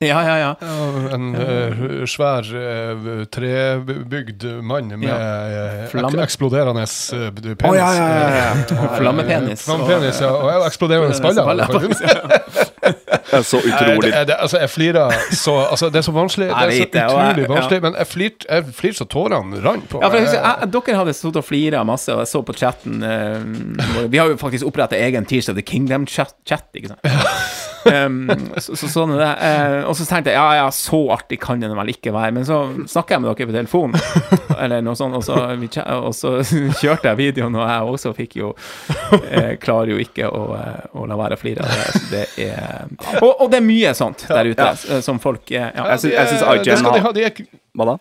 [0.00, 0.50] Ja, ja, ja.
[0.62, 5.86] Ja, en uh, svær uh, trebygd mann med Ja.
[5.90, 6.22] Flamme.
[6.22, 7.64] eksploderende penis.
[7.64, 8.92] Oh, ja, ja, ja, ja.
[8.94, 9.64] Flammepenis.
[9.66, 10.30] Flammepenis, ja.
[10.30, 11.66] Og jeg eksploderende spaller.
[13.28, 16.46] Det er så utrolig det, det, altså, jeg flirer så altså, Det er så vanskelig.
[16.48, 17.82] Det er så jeg- utrolig vanskelig.
[17.82, 20.34] Men jeg flirte flir så tårene rant på Ja, for jeg meg.
[20.62, 24.30] jeg, Dere hadde stått og flira masse, og jeg så på chatten uh, Vi har
[24.30, 27.00] jo faktisk oppretta egen Tears of the Kingdom-chat, ikke sant?
[27.88, 28.30] Um,
[28.60, 29.30] så, så sånn er det.
[29.48, 32.32] Eh, og så tenkte jeg ja, ja, så artig kan det vel ikke være.
[32.36, 32.58] Men så
[32.90, 33.96] snakker jeg med dere på telefon,
[34.58, 36.34] eller noe sånt, og så, vi, og så
[36.80, 38.52] kjørte jeg videoen, og jeg også fikk jo
[39.30, 41.64] eh, Klarer jo ikke å, eh, å la være å flire.
[41.64, 41.72] av
[42.10, 42.88] Det, det er
[43.22, 45.70] og, og det er mye sånt der ute som folk ja.
[45.94, 47.16] Jeg syns- IGN har
[47.78, 47.96] Hva da?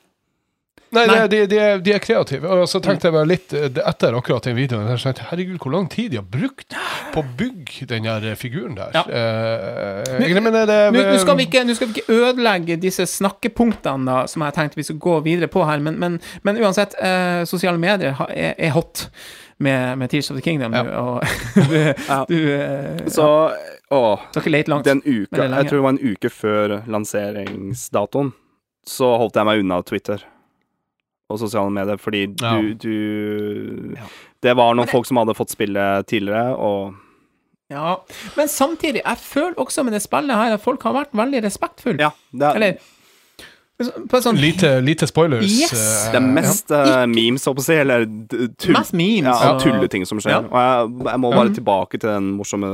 [0.95, 1.15] Nei, Nei.
[1.27, 2.47] De, de, de er kreative.
[2.47, 5.73] Og så tenkte jeg bare litt eh, etter akkurat den videoen jeg tenkte, Herregud, hvor
[5.73, 6.75] lang tid de har brukt
[7.13, 8.95] på å bygge den der figuren der.
[8.95, 9.03] Ja.
[9.07, 13.07] Eh, egentlig, men det, Nå, nå, skal vi ikke, nå skal vi ikke ødelegge disse
[13.09, 16.95] snakkepunktene da, som jeg tenkte vi skulle gå videre på her, men, men, men uansett,
[17.03, 19.09] eh, sosiale medier er, er hot
[19.63, 21.23] med, med Tears of the Kingdom nå, og
[21.71, 21.77] du,
[22.29, 23.27] du eh, Så
[23.87, 24.01] Å,
[24.85, 25.45] den uka.
[25.47, 28.33] Jeg tror det var en uke før lanseringsdatoen,
[28.87, 30.25] så holdt jeg meg unna Twitter.
[31.29, 32.61] Og sosiale medier, fordi du, Ja.
[32.79, 33.95] du
[34.43, 36.93] Det var noen folk som hadde fått spille tidligere, og
[37.69, 37.97] Ja,
[38.37, 41.99] men samtidig, jeg føler også med det spillet her at folk har vært veldig respektfulle.
[41.99, 42.11] ja.
[42.31, 42.77] Det er, Eller
[43.77, 45.45] sånn Lite, lite spoilers.
[45.45, 45.73] Yes!
[46.07, 48.05] eh, det er mest eh, memes, holdt på å si, eller
[48.57, 49.29] tull, Mest memes.
[49.37, 50.31] ja, tulleting som skjer.
[50.33, 50.43] Ja.
[50.49, 52.71] Og jeg, jeg må bare tilbake til den morsomme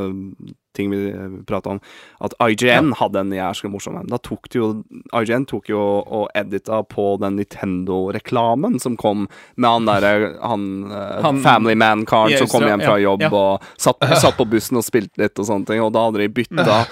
[0.74, 1.12] ting vi
[1.46, 1.80] prata om.
[2.24, 4.08] At IGN hadde en jævlig morsom en.
[4.10, 11.22] IGN tok jo og edita på den Nintendo-reklamen som kom med han derre han, eh,
[11.22, 13.30] Han- Family Man-karen Ja, som kom hjem fra jobb ja.
[13.30, 16.30] og satt, satt på bussen og spilte litt og sånne ting, og da hadde de
[16.42, 16.86] bytta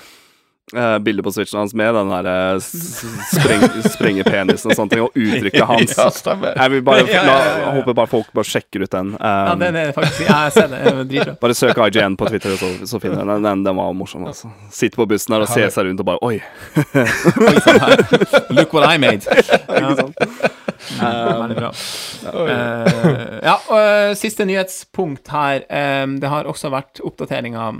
[0.76, 5.15] uh, bildet på switchen hans med den der eh, spreng, sprengepenisen og sånne ting, og
[5.17, 5.95] uttrykket hans.
[5.97, 6.55] Ja, stemmer.
[6.57, 7.72] Jeg vil bare, la, ja.
[7.78, 9.13] håper bare folk bare sjekker ut den.
[9.19, 11.34] Ja, Um, den er faktisk Ja, jeg ser er Dritbra.
[11.41, 13.43] bare søk IGN på Twitter, så, så finner du den.
[13.47, 13.63] den.
[13.65, 14.26] Den var morsom.
[14.30, 16.38] altså Sitte på bussen her og se seg rundt og bare Oi!
[17.65, 18.55] Sånn.
[18.55, 19.26] Look what I made.
[20.97, 21.47] Ja.
[21.53, 21.69] Bra.
[22.26, 25.61] Eh, ja, og eh, siste nyhetspunkt her.
[25.69, 27.78] Eh, det har også vært oppdateringer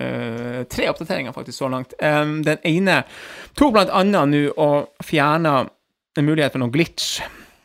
[0.00, 1.94] eh, Tre oppdateringer faktisk så langt.
[2.02, 3.02] Um, den ene
[3.58, 5.68] tok blant annet nå og fjerna
[6.18, 7.20] en mulighet for noen glitch.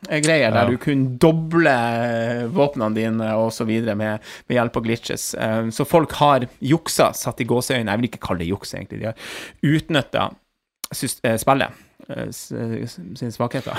[0.09, 0.69] eh, Greier der Ja.
[0.69, 3.31] du kunne doble eh, våpnene dine
[3.67, 5.35] videre med, med hjelp av glitches.
[5.39, 8.99] Um, så folk har juksa, satt i gåseøyne, jeg vil ikke kalle det juks, egentlig.
[8.99, 9.15] De har
[9.63, 10.29] utnytta
[10.93, 11.85] spillet
[12.33, 13.73] sine svakheter.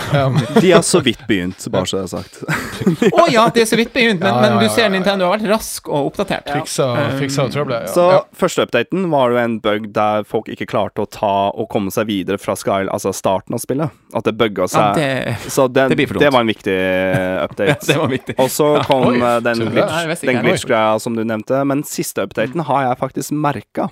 [0.61, 2.37] De har så vidt begynt, bare så det er sagt.
[3.19, 4.87] Å ja, de er så vidt begynt, men, Ja, ja, men du ja, ser ja,
[4.87, 4.93] ja.
[4.95, 6.47] Nintendo har vært rask og oppdatert.
[6.55, 6.87] Fiksa,
[7.19, 7.89] fiksa trøbbelet.
[7.89, 7.93] Ja.
[7.95, 8.21] Så ja.
[8.39, 12.07] første updaten var jo en bug der folk ikke klarte å ta og komme seg
[12.13, 13.99] videre fra Skyle, altså starten av spillet.
[14.15, 15.03] At det bugga Ja, seg.
[15.03, 17.91] det, så det, det blir det var en viktig eh, update.
[17.91, 18.39] det var viktig.
[18.39, 22.63] Og så kom oi, eh, den glitch- den glitch-greia som du nevnte, men siste updaten
[22.71, 23.91] har jeg faktisk merka.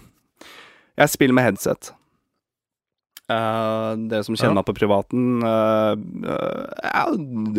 [0.99, 1.93] Jeg spiller med headset.
[3.29, 4.57] Eh, dere som kjenner Ja.
[4.57, 5.93] meg på privaten uh,
[6.81, 7.17] Jeg har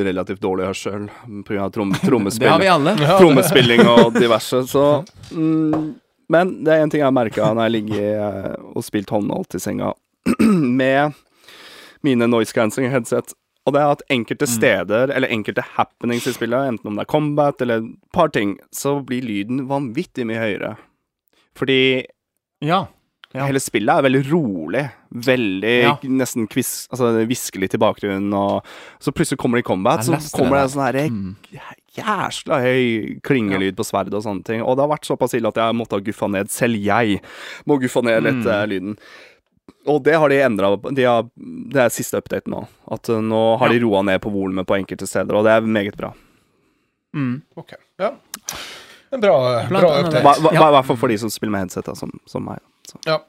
[0.07, 1.03] relativt dårlig hørsel
[1.45, 1.67] pga.
[1.69, 2.95] Trom Det har trommespill, vi alle.
[3.19, 4.85] Trommespilling og diverse, så
[5.31, 5.93] mm,
[6.29, 9.61] Men det er en ting jeg har merka når jeg ligger og spilt håndholdt i
[9.61, 9.93] senga
[10.81, 11.13] med
[12.05, 13.33] mine noise cancelling headset.
[13.67, 17.09] Og det er at enkelte steder, eller enkelte happenings i spillet, enten om det er
[17.11, 20.71] combat eller et par ting, så blir lyden vanvittig mye høyere.
[21.59, 22.05] Fordi
[22.65, 22.87] Ja.
[23.33, 23.45] Ja.
[23.45, 24.83] hele spillet er veldig rolig.
[25.13, 25.91] Veldig Ja.
[26.03, 27.11] nesten kvis, altså,
[27.61, 28.65] litt i bakgrunnen, og
[28.99, 31.35] så plutselig kommer det i combat, så kommer det en sånn herre Mm.
[31.93, 34.61] jæsla høy klingelyd på sverdet og sånne ting.
[34.63, 36.49] Og det har vært såpass ille at jeg måtte ha guffa ned.
[36.49, 37.21] Selv jeg
[37.67, 38.47] må guffa ned litt Mm.
[38.47, 38.97] uh, lyden.
[39.85, 40.75] Og det har de endra.
[40.81, 41.05] De
[41.69, 42.67] det er siste update nå.
[42.91, 45.61] At uh, nå har de roa ned på volumet på enkelte steder, og det er
[45.61, 46.13] meget bra.
[47.15, 47.41] Mm.
[47.57, 48.11] Ok, ja.
[49.11, 50.53] En bra, bra update.
[50.53, 52.59] I hvert fall for de som spiller med headset, da, som, som meg.
[52.89, 52.99] Så.
[53.05, 53.25] Ja.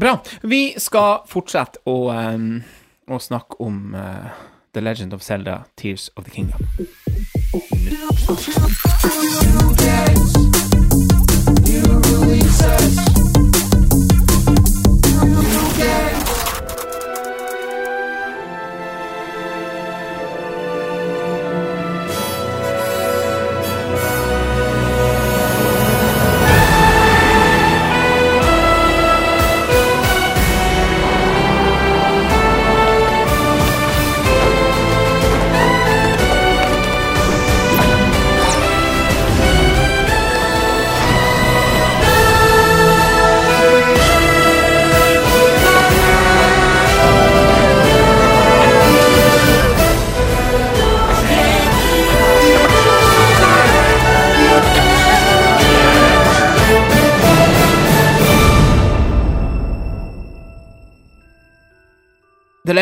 [0.00, 0.22] Bra.
[0.42, 2.62] Vi skal fortsette å, um,
[3.08, 4.28] å snakke om uh,
[4.72, 6.60] The Legend of Zelda Tears of the Kingdom.
[12.46, 13.05] The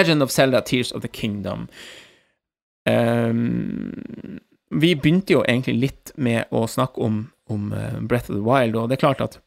[0.04, 1.68] Legend of Zelda Tears of the Kingdom.
[2.84, 4.40] Um,
[4.74, 8.76] vi begynte jo egentlig litt med å snakke om, om eh, Breath of the Wild,
[8.76, 9.38] og det er klart at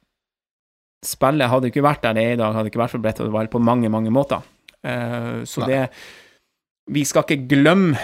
[1.05, 3.27] spillet hadde ikke vært der det er i dag, hadde ikke vært for Breath of
[3.27, 4.45] the Wild på mange, mange måter.
[4.81, 5.69] Uh, så Nei.
[5.69, 7.97] det Vi skal ikke glemme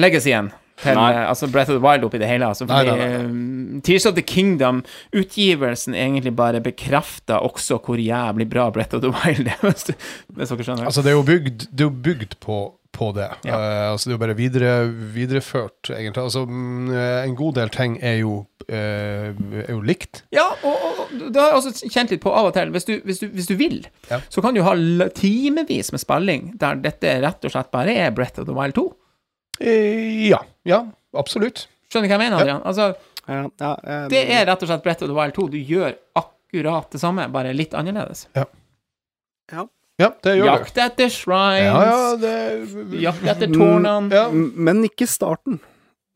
[0.00, 0.48] legacyen
[0.82, 1.10] til Nei.
[1.12, 2.46] eh, altså Breath of the Wild oppi det hele.
[2.48, 4.82] Altså, Nei, fordi, nei, eh, Tears of the Kingdom,
[5.16, 9.88] utgivelsen egentlig bare bekrefter også hvor jævlig bra Breath of the Wild er, hvis
[10.36, 10.84] hvis dere skjønner.
[10.90, 12.58] Altså, det er jo bygd, det er jo bygd på,
[12.96, 13.28] på det.
[13.46, 13.56] Ja.
[13.56, 14.70] Uh, altså, det er jo bare videre,
[15.14, 16.22] videreført, egentlig.
[16.22, 16.90] Altså, mm,
[17.28, 19.28] en god del ting er jo, uh,
[19.62, 20.24] er jo likt.
[20.34, 22.72] Ja, og, og det har jeg også kjent litt på av og til.
[22.74, 24.18] Hvis du, hvis du, hvis du vil, Ja.
[24.28, 24.74] så kan du ha
[25.14, 28.88] timevis med spilling der dette rett og slett bare er Breath of the Wild 2.
[29.60, 30.40] Eh, ja.
[30.68, 30.82] Ja,
[31.16, 31.66] absolutt.
[31.90, 32.62] Skjønner du hva jeg mener, Adrian?
[32.64, 32.94] Altså,
[33.30, 35.48] Ja, ja, eh, det er rett og slett Brett of the Wild 2.
[35.52, 38.26] Du gjør akkurat det samme, bare litt annerledes.
[38.34, 38.46] Ja,
[40.00, 40.52] Ja, det gjør det.
[40.54, 41.66] Jakt etter shrines.
[41.66, 44.08] Ja, ja, det Jakt etter tårnene.
[44.14, 44.30] ja.
[44.32, 45.58] Men ikke starten.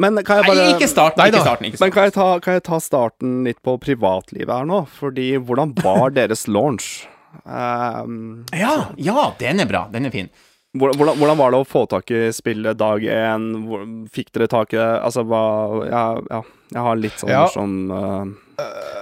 [0.01, 1.21] Men kan jeg Nei, ikke starten.
[1.21, 4.51] Nei Ikke starten, ikke Men kan jeg, ta, kan jeg ta starten litt på privatlivet
[4.51, 4.81] her nå?
[4.91, 7.05] Fordi hvordan var deres launch?
[7.45, 9.85] Um, Ja, ja, den er bra.
[9.93, 10.31] Den er fin.
[10.75, 14.09] Hvordan, hvordan- var det å få tak i spillet dag én?
[14.13, 14.91] Fikk dere tak i det?
[15.03, 16.43] Altså, hva Ja, ja
[16.75, 17.43] jeg har litt sånn Ja.
[17.45, 18.25] morsom uh,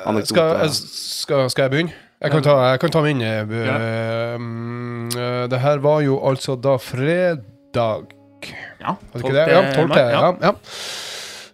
[0.06, 0.26] anekdote.
[0.26, 1.92] Skal, jeg- skal, skal jeg begynne?
[2.22, 3.20] Jeg kan ta, jeg kan ta min.
[3.20, 3.40] Ja.
[3.42, 8.12] eh, mm, eh, Det her var jo altså da fredag
[8.80, 9.48] Ja, Var det ikke det?
[9.48, 9.88] Ja, 12.
[9.88, 10.32] mai, Ja.
[10.42, 10.52] ja.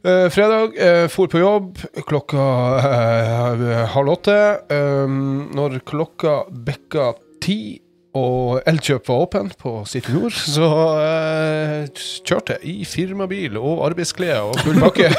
[0.05, 1.77] uh, fredag, uh, for på jobb
[2.09, 2.45] klokka
[2.81, 4.39] eh, halv åtte.
[4.71, 7.81] Um, når klokka bikka ti
[8.17, 10.69] og Elkjøp var åpen på City Nord, så
[11.03, 11.89] eh,
[12.25, 15.11] kjørte jeg i firmabil og arbeidsklær og full pakke.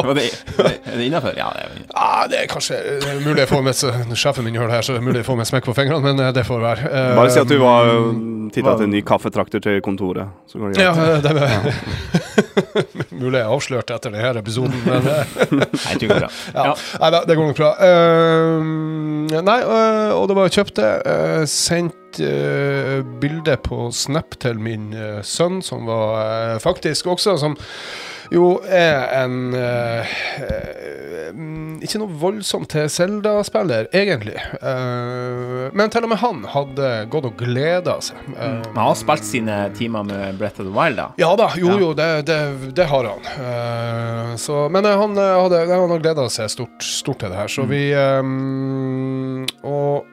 [0.00, 0.26] er det,
[0.58, 1.36] er det innafor?
[1.38, 4.56] Ja, det er ah, det er kanskje det er mulig jeg får med sjefen min
[4.58, 6.32] gjør det her, så det er mulig jeg får med smekk på fingrene, men eh,
[6.36, 6.90] det får være.
[6.90, 7.92] Eh, Bare si at du var
[8.54, 10.26] titta til en ny kaffetrakter til kontoret.
[10.50, 11.22] Så går det Ja, greit.
[11.22, 12.39] det er
[13.20, 16.30] mulig jeg avslørte etter denne episoden, men eh, Nei, det går bra.
[16.60, 16.66] Ja.
[16.70, 16.74] Ja.
[17.00, 17.70] Nei det går nok bra.
[17.78, 20.90] Uh, nei, uh, og det var jeg kjøpte.
[21.06, 21.96] Uh, sendt
[23.22, 24.88] bilde på Snap til min
[25.22, 27.54] sønn, som var faktisk også Som
[28.30, 30.10] jo er en øh,
[31.34, 34.36] mm, Ikke noe voldsomt til Zelda-spiller, egentlig.
[34.60, 38.20] Eh, men til og med han hadde gått og gleda seg.
[38.36, 41.08] Eh, Han har spilt sine timer med Brett of the Wild, da.
[41.18, 41.78] ja da, jo Ja.
[41.82, 42.38] jo, det, det,
[42.78, 43.26] det har han.
[43.34, 47.40] Eh, så, men eh, han eh, hadde, han hadde gleda seg stort, stort til det
[47.40, 50.04] her, så vi ehm, Og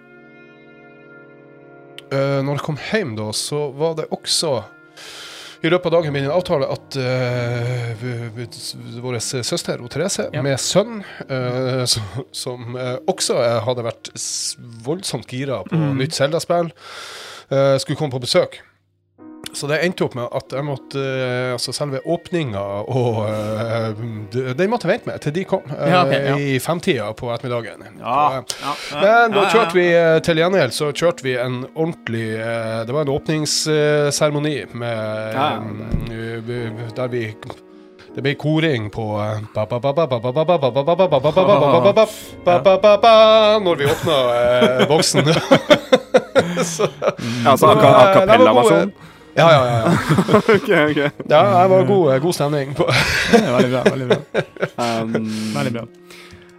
[2.12, 4.56] eh, når jeg kom hjem da, så var det også
[5.62, 8.06] i løpet av dagen min en avtale at uh,
[9.02, 10.44] vår søster Therese Ja.
[10.46, 14.12] med sønn, uh, som, som uh, også eh, hadde vært
[14.86, 15.94] voldsomt gira på mm.
[15.98, 16.72] nytt Zelda-spill,
[17.50, 18.60] eh, skulle komme på besøk.
[19.58, 21.04] Så det endte opp med at jeg måtte,
[21.56, 22.62] altså selve åpninga
[22.94, 24.02] og uh,
[24.58, 26.36] Den måtte vente med til de kom, uh, ja, okay, ja.
[26.38, 27.82] i femtida på ettermiddagen.
[27.98, 29.88] Ja, så, uh, men da kjørte vi
[30.28, 35.00] til gjengjeld så kjørte vi en ordentlig Det var en åpningsseremoni med,
[36.98, 37.24] der vi
[38.18, 39.04] det ble koring på
[43.62, 44.18] Når vi åpna
[44.90, 45.30] boksen.
[47.46, 48.92] Altså a cappella-versjon?
[49.38, 49.78] Ja, ja, ja.
[49.86, 50.38] ja.
[50.56, 51.00] Ok, ok.
[51.30, 52.74] ja det var god, god stemning.
[52.78, 52.88] På.
[53.34, 53.84] Veldig bra.
[53.92, 54.20] veldig bra.
[54.82, 55.14] Um,
[55.58, 55.86] Veldig bra.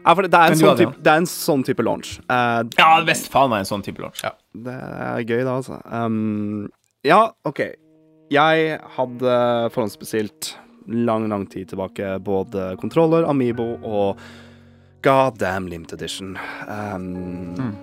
[0.09, 2.15] Ja, for det er, en sånn type, det er en sånn type launch.
[2.31, 4.23] Uh, Ja, visst faen meg en sånn type launch.
[4.57, 5.81] det er gøy, da, altså.
[5.85, 6.69] Um,
[7.05, 7.19] ja,
[7.49, 7.61] OK.
[8.33, 9.35] Jeg hadde
[9.75, 10.55] forhåndsbestilt
[10.89, 14.23] lang, lang tid tilbake både kontroller, Amibo og
[15.05, 16.39] God damn Limited Edition.
[16.69, 17.75] Um,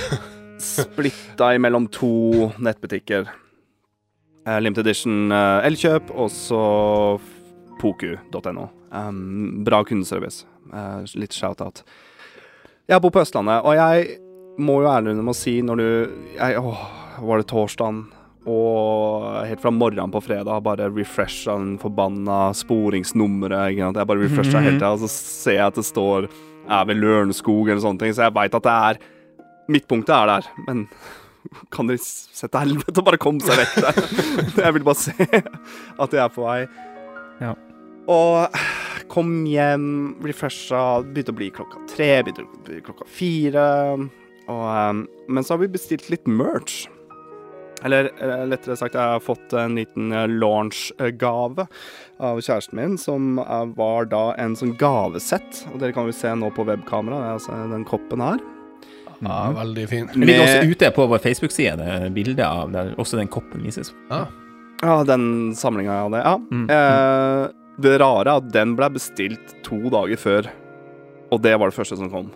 [0.60, 3.30] splitta imellom to nettbutikker.
[4.46, 6.62] Eh, Limited Edition eh, Elkjøp og så
[7.80, 8.68] poku.no.
[8.90, 10.46] Um, bra kundeservice.
[10.72, 11.82] Uh, litt shout-out.
[12.90, 14.16] Jeg bor på Østlandet, og jeg
[14.60, 15.86] må jo ærlig med å si når du
[16.36, 16.80] jeg, åh,
[17.20, 18.02] Var det torsdagen?
[18.50, 23.76] Og helt fra morgenen på fredag bare refresha den forbanna sporingsnummeret.
[23.76, 26.30] Jeg bare refresha hele tida, og så ser jeg at det står
[26.70, 29.00] er ved Lørenskog eller sånne ting, så jeg veit at det er
[29.70, 30.86] Midtpunktet er der, men
[31.74, 34.00] kan dere sette helvete og bare komme seg vekk der?
[34.66, 36.60] Jeg vil bare se at jeg er på vei.
[37.40, 37.54] Ja.
[38.10, 38.60] Og
[39.10, 39.84] kom hjem,
[40.26, 43.66] refresha, begynte å bli klokka tre, begynte å bli klokka fire.
[44.50, 46.84] Og, um, men så har vi bestilt litt merch.
[47.84, 51.64] Eller eh, lettere sagt, jeg har fått en liten eh, launch-gave
[52.20, 55.64] av kjæresten min, som eh, var da en sånn gavesett.
[55.72, 58.42] Og dere kan jo se nå på webkamera, er altså den koppen her.
[59.20, 60.10] Ja, veldig fin.
[60.12, 63.64] Det ligger også ute på vår Facebook-side det er bilde av der også den koppen
[63.66, 63.92] vises.
[64.10, 64.26] Ja.
[64.80, 66.20] Ja, den samlinga jeg hadde.
[66.24, 66.36] Ja.
[66.50, 66.68] Mm.
[66.72, 67.48] Eh,
[67.84, 70.48] det rare er at den ble bestilt to dager før,
[71.30, 72.30] og det var det første som kom.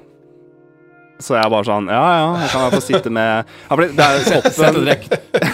[1.22, 4.24] Så jeg bare sånn Ja, ja, jeg kan få sitte med ja, for det er
[4.26, 4.88] koppen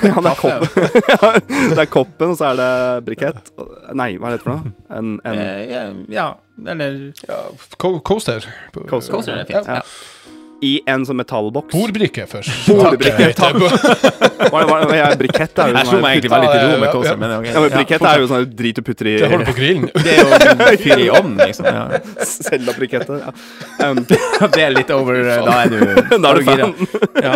[0.08, 0.86] ja, det, er koppen.
[1.74, 2.70] det er koppen, og så er det
[3.10, 3.50] brikett.
[3.96, 4.72] Nei, hva er det for noe?
[4.88, 5.82] En, en Eh, ja,
[6.14, 6.26] ja,
[6.72, 6.96] eller
[7.28, 7.42] Ja,
[7.76, 8.48] co coaster.
[8.72, 9.12] Coaster.
[9.12, 9.68] Coaster er fint.
[9.68, 9.82] Ja.
[10.60, 11.72] I en sånn metallboks.
[11.72, 12.66] Bordbrikke først.
[12.68, 13.56] Bordbrikke, Takk.
[14.50, 16.90] Hva er er ja, brikett er jo Jeg slo meg egentlig veldig til ro med
[16.90, 17.14] Ja, ja.
[17.20, 19.88] men ja, men Brikett er jo sånn drit du putter i Det holder på grillen.
[20.04, 21.68] Det er jo fyr i ovnen, liksom.
[21.70, 22.02] Ja.
[22.28, 23.24] Selda briketter.
[23.24, 23.32] Ja.
[23.88, 24.04] Um,
[24.56, 25.80] Det er litt over Da er du,
[26.16, 26.70] da er du gira.
[27.24, 27.34] Ja.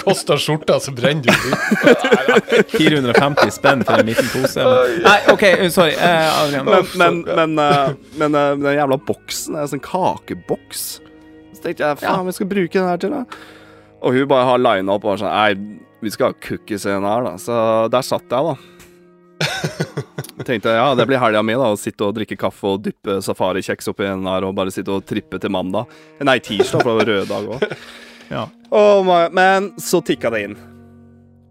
[0.00, 4.64] Koster skjorta, så brenner du 450 spenn for en liten pose.
[5.04, 5.44] Nei, OK,
[5.74, 5.94] sorry.
[5.94, 6.70] Eh, Adrian.
[6.70, 10.86] Men, men, men, uh, men uh, den jævla boksen er en sånn kakeboks.
[11.66, 13.24] Tenkte jeg faen, vi skal bruke den her til, da.
[14.06, 16.92] Og hun bare har lina opp og var sånn Nei, vi skal ha cookies i
[16.92, 17.34] den her, da.
[17.42, 17.56] Så
[17.90, 18.56] der satt jeg, da.
[20.46, 21.72] Tenkte ja, det blir helga mi, da.
[21.74, 25.06] Å sitte og drikke kaffe og dyppe safarikjeks oppi den her og bare sitte og
[25.08, 25.90] trippe til mandag.
[26.22, 27.70] Nei, tirsdag, for det var røde dag òg.
[28.26, 28.48] Ja.
[29.30, 30.56] men så tikka det inn.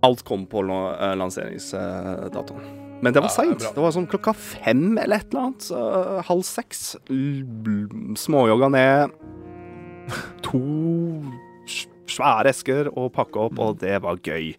[0.04, 2.66] Alt kom på eh, lanseringsdatoen.
[3.00, 3.64] Men det var Ja, seint.
[3.64, 5.64] Det var sånn klokka fem eller et eller annet.
[5.70, 5.80] Så,
[6.28, 6.98] halv seks.
[8.20, 9.16] Småjogga ned.
[10.46, 10.64] To
[12.16, 14.54] svære esker å pakke opp, og det var gøy.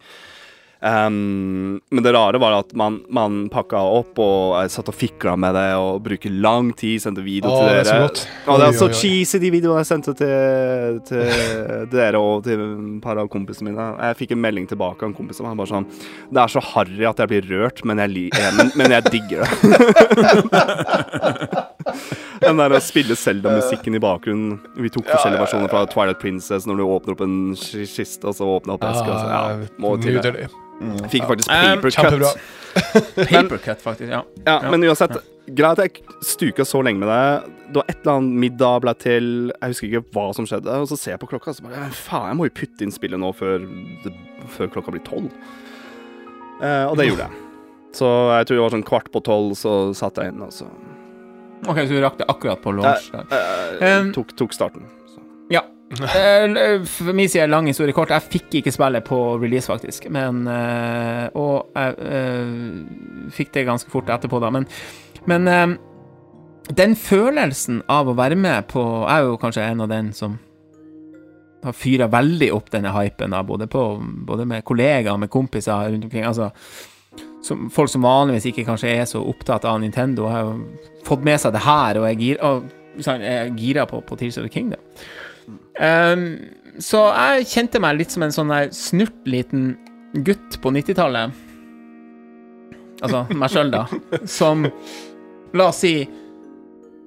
[0.77, 5.33] Um, men det rare var at man, man pakka opp, og jeg satt og fikla
[5.39, 8.09] med det og bruker lang tid, sendte video til det er så dere.
[8.45, 8.97] Det er så oi.
[8.99, 11.25] cheesy, de videoene jeg sendte til, til
[11.95, 13.87] dere og til et par av kompisene mine.
[14.05, 16.61] Jeg fikk en melding tilbake av en kompis som var bare sånn Det er så
[16.75, 19.49] harry at jeg blir rørt, men jeg, eh, men, men jeg digger det.
[22.43, 24.59] Den der å spille Zelda-musikken i bakgrunnen.
[24.77, 28.45] Vi tok forskjellige versjoner fra Twilight Princess når du åpner opp en kiste, og så
[28.57, 29.09] åpner opp eska.
[29.15, 30.35] Altså, Ja, må til det.
[30.77, 32.29] Ah, Jeg fikk faktisk Um, paper Kjempebra.
[33.31, 34.11] Papercut, faktisk.
[34.11, 34.21] Ja.
[34.45, 34.71] Ja, Ja.
[34.71, 35.15] Men uansett,
[35.47, 37.53] greit at jeg stuka så lenge med det.
[37.73, 40.77] Da et eller annet middag ble til Jeg husker ikke hva som skjedde.
[40.83, 42.93] Og så ser jeg på klokka og så bare Faen, jeg må jo putte inn
[42.93, 43.65] spillet nå før,
[44.05, 44.13] det,
[44.53, 45.31] før klokka blir tolv.
[46.61, 47.43] Eh, og det gjorde jeg.
[47.97, 48.07] Så
[48.37, 50.67] jeg tror det var sånn kvart på tolv, så satte jeg inn, og så
[51.65, 53.09] OK, så du rakk det akkurat på launch?
[53.13, 54.85] Jeg, jeg, Um, tok, tok starten.
[55.09, 55.23] Så.
[55.53, 55.63] Ja.
[55.97, 58.11] Eh, For min side, lang historie kort.
[58.11, 60.09] Jeg fikk ikke spillet på release, faktisk.
[60.11, 64.49] Men eh, Og jeg eh, fikk det ganske fort etterpå, da.
[64.53, 64.67] Men,
[65.31, 65.77] men eh,
[66.75, 70.35] den følelsen av å være med på Jeg er jo kanskje en av den som
[71.63, 73.81] har fyra veldig opp denne hypen, da, både, på,
[74.27, 76.23] både med kollegaer, med kompiser rundt omkring.
[76.27, 76.51] Altså
[77.45, 80.55] som, folk som vanligvis ikke kanskje er så opptatt av Nintendo, har jo
[81.07, 82.67] fått med seg det her og er gira, og,
[83.03, 84.81] sånn, er gira på, på Tears of the Kingdom.
[85.79, 86.25] Um,
[86.81, 89.75] så jeg kjente meg litt som en sånn der snurt liten
[90.25, 91.31] gutt på 90-tallet.
[93.05, 93.83] Altså meg sjøl, da.
[94.39, 94.65] Som
[95.57, 95.91] La oss si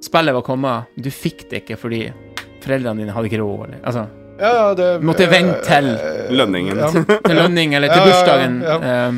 [0.00, 2.04] spillet var kommet, du fikk det ikke fordi
[2.62, 4.06] foreldrene dine hadde ikke råd, eller Altså
[4.40, 6.78] Ja, ja, det Måtte vente til- eh, Lønningen.
[6.80, 8.60] Ja, til lønning eller til Ja, ja, ja, bursdagen.
[8.62, 9.10] ja.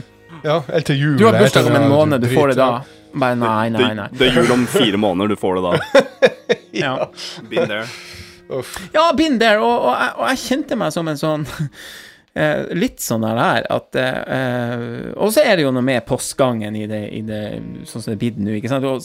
[0.43, 1.16] Ja, eller til jul.
[1.19, 2.70] du har bursdag om en måned, du får det da.
[3.12, 4.09] Bare nei, nei, nei.
[4.16, 6.02] det er jul om fire måneder, du får det da.
[6.73, 7.10] Ja.
[7.51, 7.85] Been there.
[7.85, 8.56] ja.
[8.59, 8.77] Uff.
[8.93, 11.44] Ja, been there, og, og, jeg, og jeg kjente meg som en sånn
[12.40, 16.77] eh, Litt sånn der her at eh, Og så er det jo noe med postgangen
[16.77, 17.43] i det, i det
[17.89, 18.89] sånn som det er blitt nå, ikke sant.
[18.89, 19.01] Og,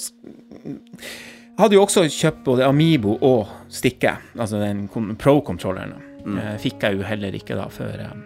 [1.57, 4.85] jeg hadde jo også kjøpt både Amibo og Stikke, altså den
[5.18, 5.95] Pro-kontrolleren.
[6.27, 8.18] Eh, fikk jeg jo heller ikke da før eh,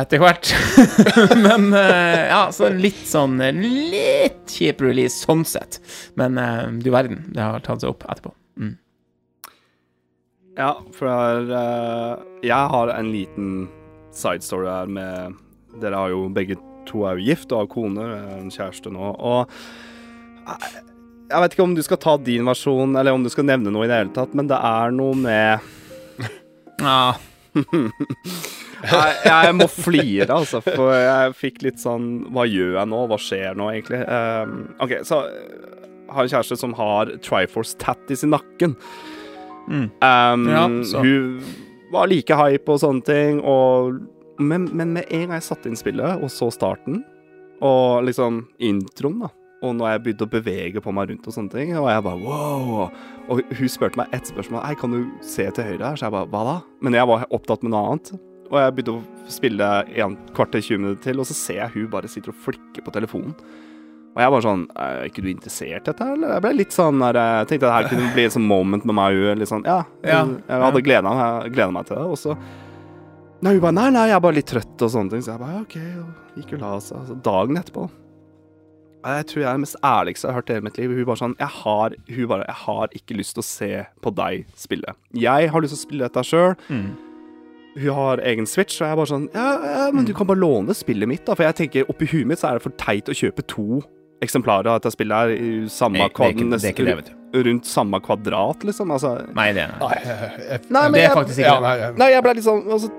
[0.00, 0.50] etter hvert.
[1.46, 5.80] Men uh, ja, så litt sånn eh, Litt kjip release sånn sett.
[6.18, 8.34] Men uh, du verden, det har tatt seg opp etterpå.
[8.60, 8.74] Mm.
[10.54, 12.10] Ja, for eh,
[12.46, 13.48] jeg har en liten
[14.14, 15.40] side story her med
[15.82, 16.54] Dere har jo begge
[16.86, 19.50] to er jo gift og har koner, en kjæreste nå, og
[20.44, 23.88] jeg vet ikke om du skal ta din versjon, eller om du skal nevne noe
[23.88, 25.64] i det hele tatt, men det er noe med
[26.78, 27.16] Ja,
[28.84, 33.02] jeg, jeg må flire, altså, for jeg fikk litt sånn Hva gjør jeg nå?
[33.10, 34.00] Hva skjer nå, egentlig?
[34.08, 38.74] Um, OK, så jeg har en kjæreste som har Triforce Tattis i nakken.
[39.66, 39.86] Mm.
[40.04, 40.66] Um, Ja.
[40.68, 41.40] Hun
[41.94, 44.02] var like hype og sånne ting, og
[44.42, 47.00] men, men med en gang jeg satte inn spillet, og så starten,
[47.64, 49.30] og liksom introen, da
[49.64, 52.20] og når jeg begynte å bevege på meg rundt og sånne ting, og jeg bare
[52.20, 52.88] wow.
[53.32, 54.60] Og hun spurte meg ett spørsmål.
[54.66, 55.96] Hei, kan du se til høyre her?
[55.96, 56.56] Så jeg bare hva da?
[56.84, 58.12] Men jeg var opptatt med noe annet.
[58.50, 59.68] Og jeg begynte å spille
[60.04, 62.84] en kvart til 20 minutter til, og så ser jeg hun bare sitter og flikker
[62.84, 63.32] på telefonen.
[64.14, 66.36] Og jeg bare sånn Er ikke du interessert i dette, eller?
[66.36, 68.94] Jeg ble litt sånn der Jeg tenkte at her kunne bli en sånn moment med
[68.94, 69.40] meg og hun.
[69.40, 69.80] Litt sånn, ja.
[70.06, 72.04] Ja, Jeg hadde gleda meg, meg til det.
[72.06, 72.36] Og så
[73.42, 75.24] Nei, hun bare Nei, nei, jeg er bare litt trøtt og sånne ting.
[75.26, 75.76] Så jeg bare OK.
[76.04, 77.00] Og gikk og la seg.
[77.02, 77.88] Altså, dagen etterpå
[79.04, 80.92] jeg tror jeg er det mest ærligste jeg har hørt i hele mitt liv.
[80.96, 84.12] Hun bare sånn jeg har, hun bare, jeg har ikke lyst til å se på
[84.16, 84.94] deg spille.
[85.12, 86.54] Jeg har lyst til å spille dette sjøl.
[86.72, 86.86] Mm.
[87.76, 90.38] Hun har egen Switch, og jeg er bare sånn Ja, ja men du kan bare
[90.38, 91.34] låne spillet mitt, da.
[91.34, 93.82] For jeg tenker oppi huet mitt så er det for teit å kjøpe to
[94.22, 96.96] eksemplarer av dette spillet her i samme Nei, det er ikke- det er ikke det,
[96.96, 98.90] vet nest- rundt samme kvadrat, liksom.
[98.94, 101.62] Altså Nei, det er Nei, jeg- jeg- Nei, Det er jeg- faktisk ikke ja, det.
[101.62, 102.90] nei, jeg- Nei, jeg ble litt sånn altså,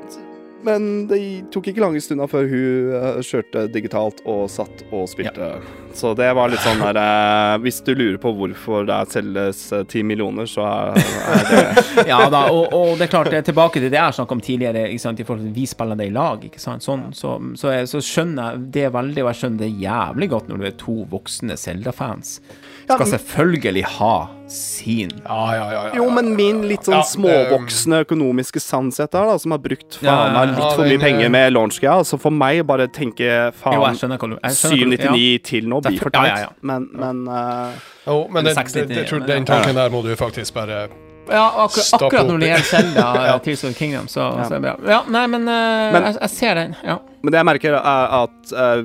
[0.65, 1.19] Men det
[1.53, 5.51] tok ikke lange stunda før hun eh, kjørte digitalt og satt og spilte.
[5.95, 9.85] Så det var litt sånn der eh, Hvis du lurer på hvorfor det selges eh,
[9.87, 10.97] ti millioner, så er,
[11.35, 14.43] er det Ja da, og, og det er klart, tilbake til det jeg snakket om
[14.43, 17.07] tidligere, ikke sant, i forhold til at vi spiller det i lag, ikke sant, sånn,
[17.15, 20.61] så, så, jeg, så skjønner jeg det veldig, og jeg skjønner det jævlig godt når
[20.61, 22.39] du er to voksne Zelda-fans.
[22.87, 25.09] Ja, Skal men- selvfølgelig ha sin.
[25.25, 25.83] Ja, ja, ja.
[25.87, 25.91] ja.
[25.97, 30.05] Jo, men min litt sånn Ja, småvoksne økonomiske sanshet der, da, som har brukt faen
[30.05, 33.25] Ja, meg litt ja, for mye penger med launchgreia, altså for meg bare tenke
[33.57, 36.27] faen skjønner hva du jeg skjønner hva du- 799 til nå blir for teit.
[36.29, 36.51] ja, ja.
[36.61, 37.71] Men, men uh,
[38.05, 40.87] Jo, men det, 60, det, det, tror, men- den tanken der må du faktisk bare
[41.27, 44.75] Ja, akkur Stop akkurat når det gjelder Tears of Kingdom, så, så er det bra.
[44.85, 46.75] Ja, nei, men, uh, Men- jeg, jeg ser den.
[46.85, 46.99] Ja.
[47.23, 48.83] Men det jeg merker, er at eh,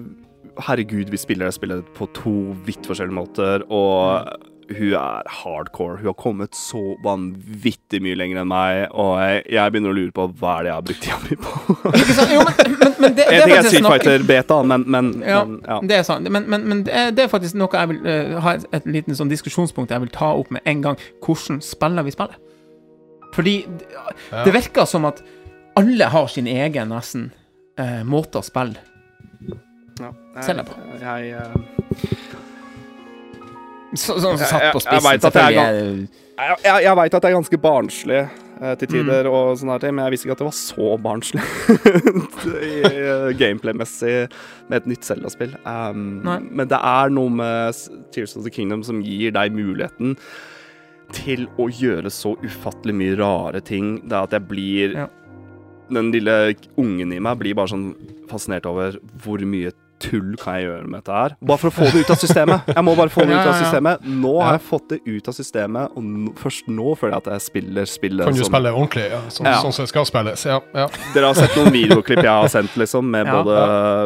[0.66, 4.28] herregud, vi spiller spillet på to vidt forskjellige måter, og
[4.70, 5.97] hun er hardcore.
[5.99, 10.12] Hun har kommet så vanvittig mye lenger enn meg, og jeg, jeg begynner å lure
[10.15, 11.74] på hva er det jeg har brukt tida mi på.
[11.91, 12.35] Ikke sant?
[12.37, 15.81] Jo, men, men, men det, det er Street Fighter Beta, men, men, Ja, men ja.
[15.91, 16.31] det er sant.
[16.31, 18.87] Men, men, men det er- det er faktisk noe jeg vil uh, ha et, et
[18.87, 21.03] liten sånn diskusjonspunkt jeg vil ta opp med en gang.
[21.27, 22.39] Hvordan spiller vi spillet?
[23.35, 23.91] Fordi det,
[24.31, 24.45] Ja.
[24.47, 25.19] det virker som at
[25.78, 27.28] alle har sin egen, nesten,
[27.81, 28.78] uh, måte å spille.
[30.01, 30.43] Ja.
[30.43, 30.75] Selger på.
[31.01, 31.55] Jeg, eh,
[33.95, 36.09] Så, sånn Jeg- satt på jeg- jeg spissen, vet at det selvfølgelig.
[36.39, 38.31] jeg, jeg, jeg veit at det er ganske barnslig
[38.63, 39.33] eh, til tider, Mm.
[39.33, 41.43] og sånne her ting, men jeg visste ikke at det var så barnslig
[42.71, 44.31] I, eh, gameplay-messig
[44.69, 45.57] med et nytt Zelda-spill.
[45.67, 47.75] Um, men det er noe med
[48.13, 50.17] Tears of the Kingdom som gir deg muligheten
[51.13, 53.97] til å gjøre så ufattelig mye rare ting.
[54.07, 55.09] Det er at jeg blir Ja.
[55.91, 57.97] Den lille ungen i meg blir bare sånn
[58.29, 58.93] fascinert over
[59.25, 61.35] hvor mye tull kan jeg gjøre med dette her?
[61.45, 62.71] Bare for å få det ut av systemet.
[62.75, 64.07] Jeg må bare få det ut av systemet.
[64.25, 67.45] Nå har jeg fått det ut av systemet, og først nå føler jeg at jeg
[67.47, 69.59] spiller spillet Kan du som spille ordentlig, ja, sånn, Ja.
[69.63, 70.45] sånn som det skal spilles.
[70.49, 70.87] Ja, ja.
[71.15, 73.43] Dere har sett noen videoklipp jeg har sendt, liksom, med Ja.
[73.43, 73.57] både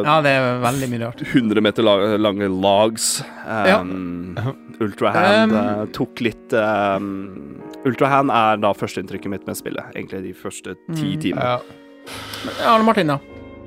[0.05, 1.21] Ja, det er veldig mye rart.
[1.33, 1.83] 100 meter
[2.19, 3.23] lange logs.
[3.47, 4.35] Um,
[4.81, 9.85] Ultrahand Um, tok litt um, Ultrahand er da førsteinntrykket mitt med spillet.
[9.95, 11.21] Egentlig de første ti Mm.
[11.21, 11.43] timene.
[11.43, 11.59] ja.
[12.65, 13.19] Arne Martin, da?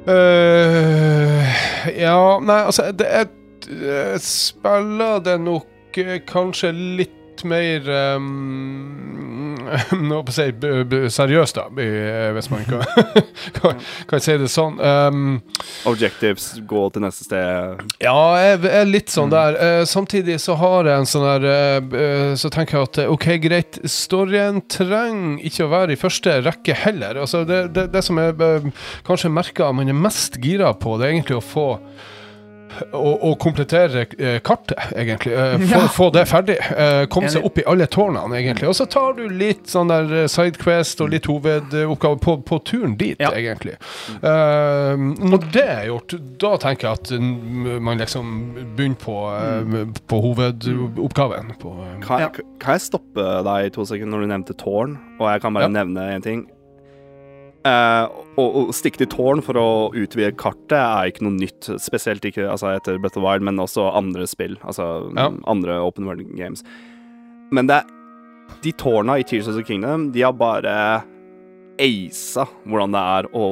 [0.08, 1.56] Eh,
[2.00, 3.28] ja, nei, altså det, jeg,
[3.82, 7.84] jeg spiller det nok eh, kanskje litt mer
[8.16, 9.17] um,
[10.32, 10.48] si
[11.14, 11.66] seriøst, da,
[12.34, 12.84] hvis man kan,
[13.58, 13.80] kan,
[14.10, 14.78] kan si det sånn.
[14.80, 15.38] Um,
[15.88, 17.82] Objectives, gå til neste sted.
[18.02, 19.58] ja, jeg er litt sånn der.
[19.58, 23.12] Uh, samtidig så har jeg en sånn der uh, eh, Så tenker jeg at eh,
[23.12, 27.20] OK, greit, storyen trenger ikke å være i første rekke heller.
[27.24, 28.68] Altså, det, det, det som jeg uh,
[29.06, 31.68] kanskje merker man er mest gira på, det er egentlig å få
[32.92, 35.32] å, å komplettere eh, kartet, egentlig.
[35.34, 35.86] Eh, få, Ja.
[35.88, 36.56] få det ferdig.
[36.76, 38.68] Eh, komme seg opp i alle tårnene, egentlig.
[38.68, 43.16] Og så tar du litt sånn der sidequest og litt hovedoppgave på, på turen dit,
[43.20, 43.30] Ja.
[43.34, 43.76] egentlig.
[44.22, 48.34] Når det er gjort, da tenker jeg at mm, man liksom
[48.76, 51.54] begynner på, eh, på hovedoppgaven.
[51.60, 51.74] På,
[52.04, 54.98] Kan, jeg, kan jeg stoppe deg i to sekunder når du nevnte tårn?
[55.18, 55.74] Og jeg kan bare Ja.
[55.82, 56.46] nevne en ting.
[57.68, 58.08] Eh,
[58.38, 59.66] å, å stikke til tårn for å
[59.98, 61.68] utvide kartet er ikke noe nytt.
[61.82, 64.56] Spesielt ikke altså, etter Breath of Wild, men også andre spill.
[64.64, 64.86] Altså
[65.18, 65.28] Ja.
[65.50, 66.62] andre open world games.
[67.52, 67.82] Men det
[68.62, 71.02] de tårna i Tears of the Kingdom, de har bare
[71.78, 73.44] aisa hvordan det er å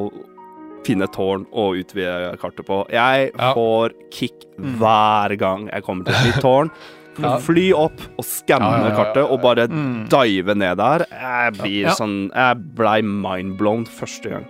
[0.87, 2.85] finne et tårn og utvide kartet på.
[2.91, 3.53] Jeg Ja.
[3.55, 4.79] får kick Mm.
[4.79, 6.71] hver gang jeg kommer til et nytt tårn.
[7.23, 7.37] Ja.
[7.41, 10.09] Fly opp og skanne Ja, ja, ja, ja, kartet og bare Mm.
[10.09, 11.07] dive ned der.
[11.11, 11.95] Jeg blir Ja.
[11.95, 14.47] sånn Jeg blei mindblown første gang.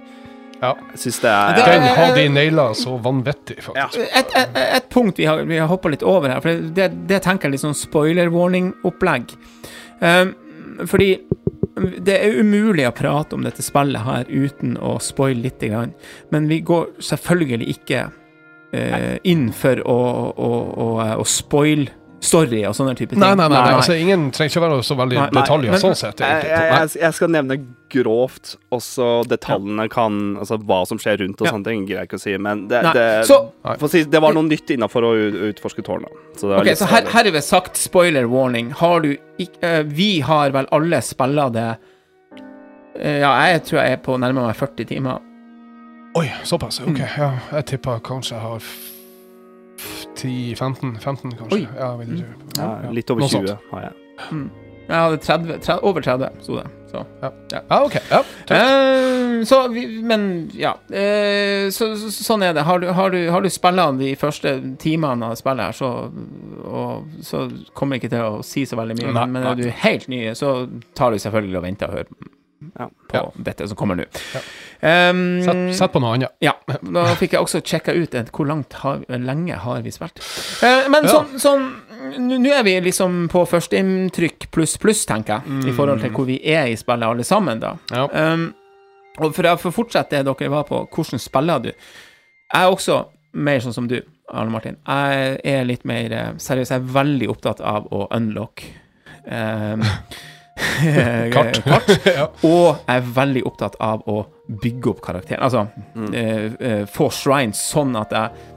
[0.62, 0.72] Ja.
[0.92, 3.86] Jeg syns det er Det Den har de naila så vanvittig, Ja.
[3.86, 4.08] faktisk.
[4.16, 7.22] Et, et, et punkt vi har, vi har hoppa litt over her, for det, det
[7.22, 9.36] tenker jeg litt sånn spoiler warning-opplegg.
[10.00, 10.34] Um,
[10.86, 11.20] fordi
[11.76, 15.60] det er umulig å prate om dette spillet her uten å spoile litt.
[15.60, 15.92] Grann.
[16.32, 18.06] Men vi går selvfølgelig ikke
[18.74, 19.98] uh, inn for å,
[20.36, 21.88] å, å, å spoile
[22.20, 23.20] story og sånne type ting.
[23.20, 23.74] Nei, nei, nei, nei.
[23.76, 26.18] Altså, ingen trenger ikke være så veldig Nei, detaljer men- sånn sett.
[26.24, 27.58] jeg, jeg, jeg, skal nevne
[27.92, 31.52] grovt også detaljene kan Altså hva som skjer rundt og Ja.
[31.52, 34.20] sånne ting, greier jeg ikke å si, men det, det, Så, for å si, det
[34.22, 35.12] var noe nytt innafor å
[35.52, 36.08] utforske tårna.
[36.34, 38.70] Så det var ok, litt så her, herved sagt spoiler warning.
[38.72, 43.92] Har du ikke, uh, Vi har vel alle spilla det uh, Ja, jeg tror jeg
[43.92, 45.20] er på nærmere meg 40 timer.
[46.16, 46.80] Oi, såpass.
[46.80, 47.18] Ok, Mm.
[47.18, 47.30] ja.
[47.52, 48.60] Jeg tipper kanskje jeg har
[50.16, 51.56] 10-15, 15 kanskje.
[51.56, 51.66] Oi.
[51.78, 52.62] Ja, vil du tro.
[52.62, 53.68] ja, Litt over Noe 20 sånt.
[53.72, 53.92] har jeg.
[54.86, 56.66] Jeg hadde 30, 30 over 30, sto det.
[56.92, 57.00] Så.
[57.20, 57.30] Ja,
[57.82, 57.96] ok.
[58.10, 58.52] Ja, tøft.
[58.54, 60.76] Eh, så vi, men ja.
[60.94, 62.62] Eh, så, så, sånn er det.
[62.68, 65.90] Har du, har du, har du spilla de første timene av spillet her, så,
[66.62, 69.10] og, så kommer jeg ikke til å si så veldig mye.
[69.10, 70.54] Nei, men, men er du helt ny, så
[70.94, 72.32] tar du selvfølgelig og venter og hører
[72.78, 72.86] Ja.
[73.08, 73.22] på Ja.
[73.36, 74.04] dette som kommer nå.
[74.34, 74.40] Ja.
[75.10, 76.32] Um, Sett, sett på noe annet.
[76.40, 76.52] ja,
[76.82, 78.48] da fikk jeg også sjekka ut et, hvor
[78.82, 80.20] har, lenge har vi spilt.
[80.62, 81.66] Uh, men sånn, sånn
[82.06, 86.36] Nå er vi liksom på førsteinntrykk pluss pluss, tenker jeg, i forhold til hvor vi
[86.44, 87.72] er i spillet alle sammen, da.
[87.90, 88.52] Um,
[89.18, 91.70] og for å fortsette det dere var på, hvordan spiller du?
[91.72, 93.00] Jeg er også
[93.36, 93.98] mer sånn som du,
[94.32, 94.76] Arne Martin.
[94.86, 96.72] Jeg er litt mer eh, seriøs.
[96.72, 98.62] Jeg er veldig opptatt av å unlock
[99.26, 99.86] eh,
[101.34, 101.62] Kart.
[101.70, 101.92] kart.
[102.06, 102.26] Ja.
[102.46, 104.22] Og jeg er veldig opptatt av å
[104.62, 105.42] bygge opp karakteren.
[105.44, 105.66] Altså
[106.16, 108.52] eh, eh, få shrines sånn at jeg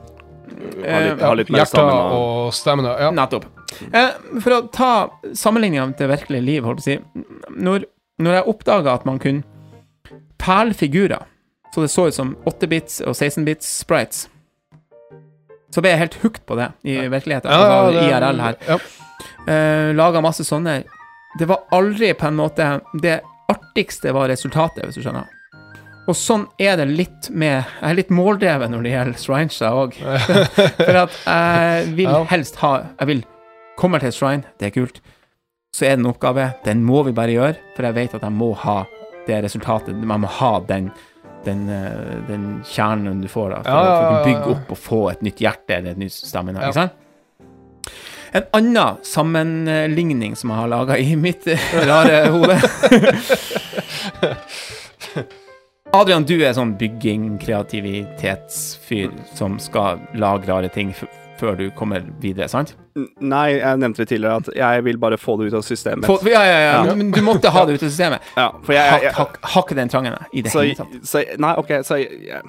[0.84, 2.20] har litt, ha litt mer Hjerter stamina.
[2.20, 2.96] og stamina.
[3.04, 3.10] Ja.
[3.16, 3.48] Nettopp.
[3.92, 4.10] Eh,
[4.40, 4.92] for å ta
[5.38, 6.96] sammenligninga til det virkelige liv, holdt på å si
[7.60, 7.86] Når,
[8.24, 11.28] når jeg oppdaga at man kunne perle figurer
[11.74, 14.24] så det så ut som 8-bits og 16-bits sprites,
[15.70, 17.52] så ble jeg helt hooked på det i virkeligheten.
[17.52, 18.58] altså IRL her.
[18.66, 18.80] Ja.
[19.46, 20.80] Uh, Laga masse sånne.
[21.38, 23.20] Det var aldri på en måte Det
[23.50, 25.28] artigste var resultatet, hvis du skjønner.
[26.10, 29.94] Og sånn er det litt med Jeg er litt måldreven når det gjelder shrinesa òg.
[30.80, 33.22] For at jeg vil helst ha Jeg vil
[33.78, 34.98] komme til shrine, det er kult.
[35.76, 38.34] Så er det en oppgave, den må vi bare gjøre, for jeg vet at jeg
[38.36, 38.80] må ha
[39.28, 39.94] det resultatet.
[40.02, 40.90] Man må ha den,
[41.46, 44.72] den, eh, den kjernen du får, da, for, Ja, ja, å- for å bygge opp
[44.74, 46.60] og få et nytt hjerte eller et nytt stamina.
[46.66, 46.98] Ikke sant?
[48.34, 52.60] En annen sammenligning som jeg har laga i mitt eh, rare hode
[55.98, 60.92] Adrian, du er sånn bygging, kreativitetsfyr som skal lage rare ting
[61.40, 62.76] før du kommer videre, sant?
[63.24, 66.06] Nei, jeg nevnte det tidligere at jeg vil bare få det ut av systemet.
[66.06, 66.96] Få- ja, ja, ja, Ja.
[67.00, 68.22] men du måtte ha det ut av systemet.
[68.36, 69.14] ja, for jeg, jeg, jeg,
[69.54, 70.94] har ikke den trangen i det så, hele tatt.
[71.08, 72.42] så Nei, OK, så jeg, jeg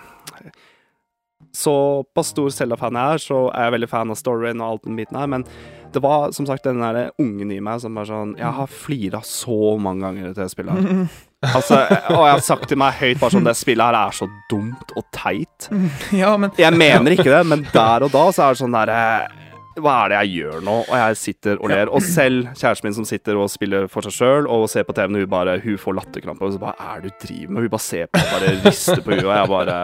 [1.57, 4.99] Såpass stor Zelda-fan jeg er, så er jeg veldig fan av storyen og alt den
[5.01, 5.45] biten her, men
[5.91, 9.19] det var som sagt den der ungen i meg som bare sånn Jeg har flira
[9.27, 11.03] så mange ganger til det spillet her.
[11.41, 11.79] Altså,
[12.13, 14.91] og jeg har sagt til meg høyt bare sånn Det spillet her er så dumt
[14.93, 15.71] og teit.
[16.21, 19.01] Ja, men Jeg mener ikke det, men der og da så er det sånn derre
[19.85, 20.75] Hva er det jeg gjør nå?
[20.87, 21.91] Og jeg sitter og ler.
[21.91, 25.19] Og selv kjæresten min som sitter og spiller for seg sjøl og ser på TV-en,
[25.23, 26.45] hun bare Hun får latterkrampe.
[26.47, 27.63] Og så bare Hva er det du driver med?
[27.67, 29.79] Hun bare ser på meg, bare rister på huet, og jeg bare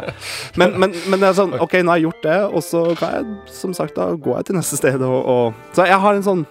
[0.60, 3.16] men, men, men det er sånn OK, nå har jeg gjort det, og så kan
[3.16, 6.24] jeg, som sagt, da går jeg til neste sted og, og Så jeg har en
[6.26, 6.46] sånn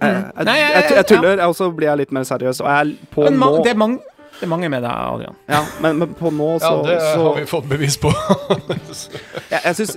[0.00, 2.60] jeg, jeg, jeg- jeg, jeg tuller, og så blir jeg litt mer seriøs.
[2.64, 3.98] Og jeg er på nå det, er mange,
[4.38, 5.36] det er mange med deg, Adrian.
[5.50, 8.08] ja, men, men på nå ja, det så har vi fått bevis på.
[9.50, 9.96] Jeg, jeg syns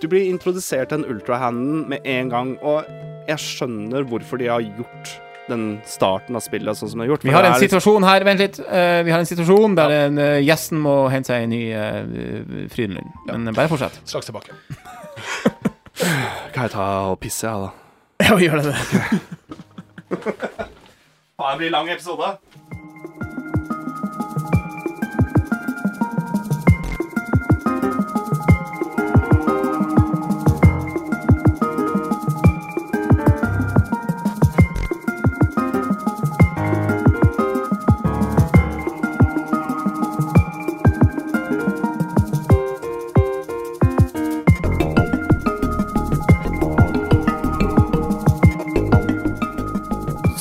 [0.00, 2.86] Du blir introdusert til en ultrahanden med en gang, og
[3.28, 5.12] jeg skjønner hvorfor de har gjort
[5.50, 7.26] den starten av spillet sånn som de har gjort.
[7.26, 8.60] Vi har en situasjon her, vent litt.
[8.62, 12.66] Uh, vi har en situasjon der en, uh, gjesten må hente seg en ny uh,
[12.72, 13.10] Frydenlund.
[13.28, 13.98] Men eh, bare fortsett.
[14.06, 14.54] Straks tilbake.
[16.54, 17.70] Kan jeg ta og pisse, jeg, da?
[18.22, 18.78] Ja, gjør det det.
[21.42, 22.28] Det blir lang episode.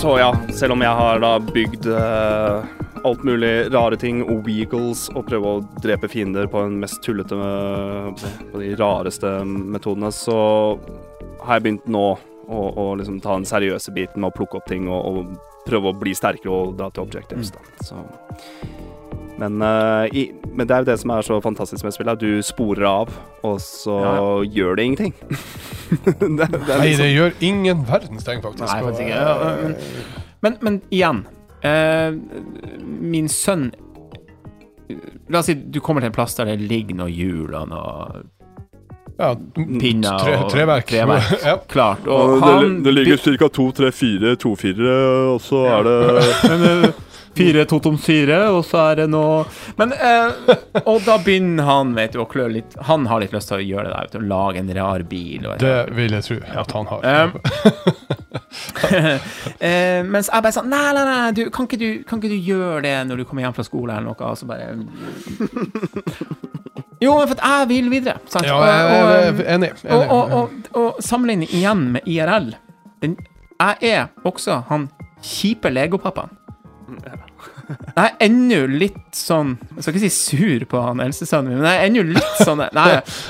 [0.01, 2.63] Så ja, selv om jeg har da bygd uh,
[3.05, 8.23] alt mulig rare ting, weagles, og prøve å drepe fiender på den mest tullete eh,
[8.49, 10.39] På de rareste metodene, så
[11.43, 14.71] har jeg begynt nå å, å liksom ta den seriøse biten med å plukke opp
[14.73, 17.61] ting og, og prøve å bli sterkere og dra til objectives, da.
[17.85, 18.01] Så
[19.41, 22.21] men, uh, i, men det er jo det som er så fantastisk med spillet.
[22.21, 23.13] Du sporer av,
[23.47, 25.13] og så Ja, gjør det ingenting.
[25.27, 28.67] det, det er Nei, liksom, det gjør ingen verdens ting, faktisk.
[28.67, 29.21] Nei, faktisk ikke.
[29.21, 29.77] Ja, men,
[30.41, 31.23] men, men igjen
[31.65, 32.11] uh,
[33.01, 33.71] Min sønn
[35.31, 38.23] La oss si du kommer til en plass der det ligger noen hjul og noe
[39.21, 40.87] ja, pinner tre, og treverk.
[40.89, 41.33] treverk.
[41.45, 41.53] ja.
[41.69, 42.07] Klart.
[42.09, 43.49] Og han ca.
[43.53, 46.93] to, tre, fire tofirere, og så er det
[47.35, 49.45] Fire totoms fire, og så er det noe
[49.79, 50.31] Men eh,
[50.83, 53.63] Og da begynner han vet du, å klø litt Han har litt lyst til å
[53.63, 55.47] gjøre det der, vet du, lage en rar bil.
[55.47, 56.99] Og, Det vil jeg tro at han har.
[57.07, 57.31] Um,
[59.69, 62.49] eh, mens jeg bare sa Nei, nei, nei, du, kan, ikke du, kan ikke du
[62.51, 64.31] gjøre det når du kommer hjem fra skole eller noe?
[64.31, 64.75] Og så bare
[67.01, 68.19] Jo, men for at jeg vil videre.
[68.29, 68.45] Sant?
[68.45, 69.71] ja, jeg er enig.
[69.89, 72.51] og, og, og, og sammenligning igjen med IRL.
[73.01, 73.15] Den,
[73.57, 74.85] jeg er også han
[75.25, 76.37] kjipe legopappaen.
[77.95, 81.69] Jeg er ennå litt sånn Jeg skal ikke si sur på han eldstesønnen min, men
[81.71, 82.87] jeg er ennå litt sånn Nei,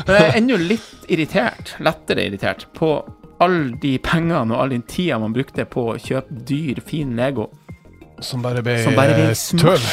[0.07, 2.93] men jeg er ennå litt irritert, lettere irritert, på
[3.41, 7.47] alle de pengene og all den tida man brukte på å kjøpe dyr, fin Lego,
[8.21, 9.87] som bare ble, som bare ble eh, tøv.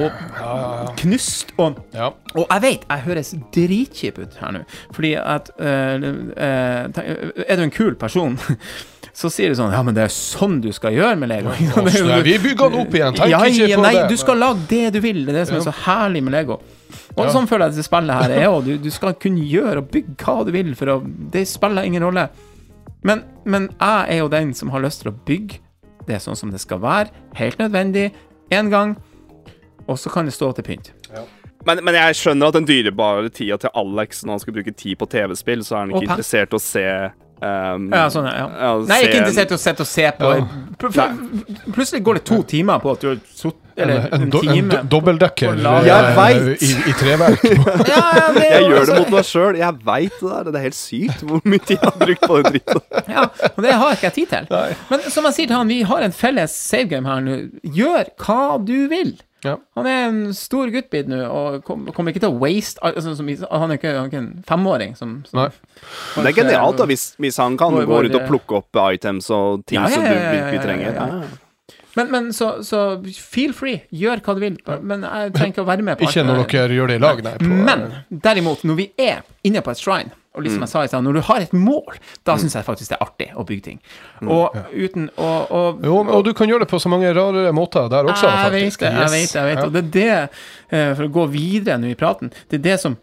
[0.00, 1.52] og knust.
[1.60, 2.06] Og Ja.
[2.34, 4.62] og jeg vet, jeg høres dritkjip ut her nå,
[4.96, 8.38] fordi at øh, øh, Er du en kul person,
[9.14, 11.52] så sier du sånn Ja, men det er sånn du skal gjøre med Lego.
[11.62, 13.14] Ja, er Vi bygger den opp igjen.
[13.18, 14.08] Tenk ja, ikke ja, på nei, det.
[14.10, 15.20] du skal lage det du vil.
[15.26, 16.58] Det er det som er så herlig med Lego.
[17.14, 17.30] Og Ja.
[17.30, 18.66] sånn føler jeg dette spillet her er òg.
[18.66, 22.02] Du, du skal kunne gjøre og bygge hva du vil, for å Det spiller ingen
[22.02, 22.28] rolle.
[23.06, 25.60] Men, men jeg er jo den som har lyst til å bygge
[26.08, 27.12] det sånn som det skal være.
[27.38, 28.10] Helt nødvendig.
[28.52, 28.96] Én gang.
[29.86, 30.90] Og så kan det stå til pynt.
[31.64, 34.98] Men, men jeg skjønner at den dyrebare tida til Alex når han skal bruke tid
[35.00, 36.84] på TV-spill, så er han ikke interessert i å se
[37.40, 38.46] um, Ja, sånn, ja.
[38.60, 40.32] Ja, Nei, se ikke interessert i å sitte og se på.
[41.74, 44.68] Plutselig går det to timer på at du har sittet Eller en, en en time.
[44.70, 45.56] do, dobbeltdekker.
[45.58, 47.44] Eh, i, i treverk.
[47.90, 49.58] Ja, ja, det Jeg gjør det altså- mot meg sjøl.
[49.58, 50.50] Jeg veit det der.
[50.50, 52.82] Det er helt sykt hvor mye tid jeg har brukt på den dritten.
[53.14, 54.48] Ja, og det har ikke jeg tid til.
[54.90, 57.38] Men som jeg sier til han, vi har en felles savegame her nå.
[57.76, 59.16] Gjør hva du vil.
[59.44, 59.58] Ja.
[59.76, 63.28] Han er en stor guttbit nå, og kom- kommer ikke til å waste altså, som,
[63.28, 65.50] Han er ikke, han er ikke en femåring som, som Nei.
[66.16, 69.28] Men det er genialt da, hvis, hvis han kan gå ut og plukke opp items
[69.34, 71.43] og ting Ja, ja, som ja, du ja, ja, virkelig ja, trenger.
[71.96, 72.04] Ja, ja.
[72.04, 72.04] Ja.
[72.04, 73.82] Men, men så, så feel free.
[73.92, 74.56] Gjør hva du vil.
[74.82, 77.22] Men jeg trenger ikke å være med på Ikke når dere gjør det i lag,
[77.22, 77.34] nei.
[77.38, 80.44] På, Men derimot, når vi er inne på et shrine, og Mm.
[80.48, 81.94] liksom jeg sa i stad, når du har et mål,
[82.26, 83.76] da syns jeg faktisk det er artig å bygge ting.
[84.20, 87.52] Mm, Og uten å og, jo, og du kan gjøre det på så mange rare
[87.54, 88.80] måter der også, jeg vet faktisk.
[88.80, 89.12] det, jeg Yes.
[89.12, 89.38] vet det.
[89.38, 89.58] jeg vet.
[89.58, 89.64] Ja.
[89.66, 90.30] Og det er det,
[90.74, 92.96] eh, for å gå videre nå i praten, det er det som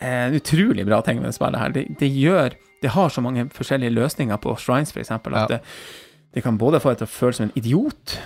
[0.00, 1.70] er en utrolig bra ting med det spillet her.
[1.74, 5.56] Det, det gjør Det har så mange forskjellige løsninger på shrines, eksempel, at Ja.
[5.56, 5.60] det,
[6.36, 8.18] det kan både få deg til å føle som en idiot,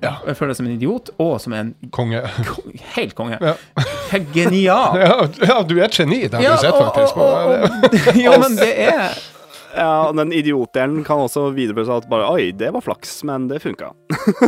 [0.00, 0.12] Ja.
[0.28, 2.20] Jeg føler deg som en idiot, og som en Konge.
[2.46, 2.62] ko-
[2.94, 3.36] helt konge.
[3.42, 3.54] Ja.
[4.12, 4.94] Helt genial.
[5.02, 7.16] Ja, ja, du er et geni, det har Ja, du sett, faktisk.
[7.16, 9.18] og- og- og- Jo, men det er
[9.78, 13.58] Ja, den idiotdelen kan også viderebøre seg at bare Oi, det var flaks, men det
[13.62, 13.90] funka.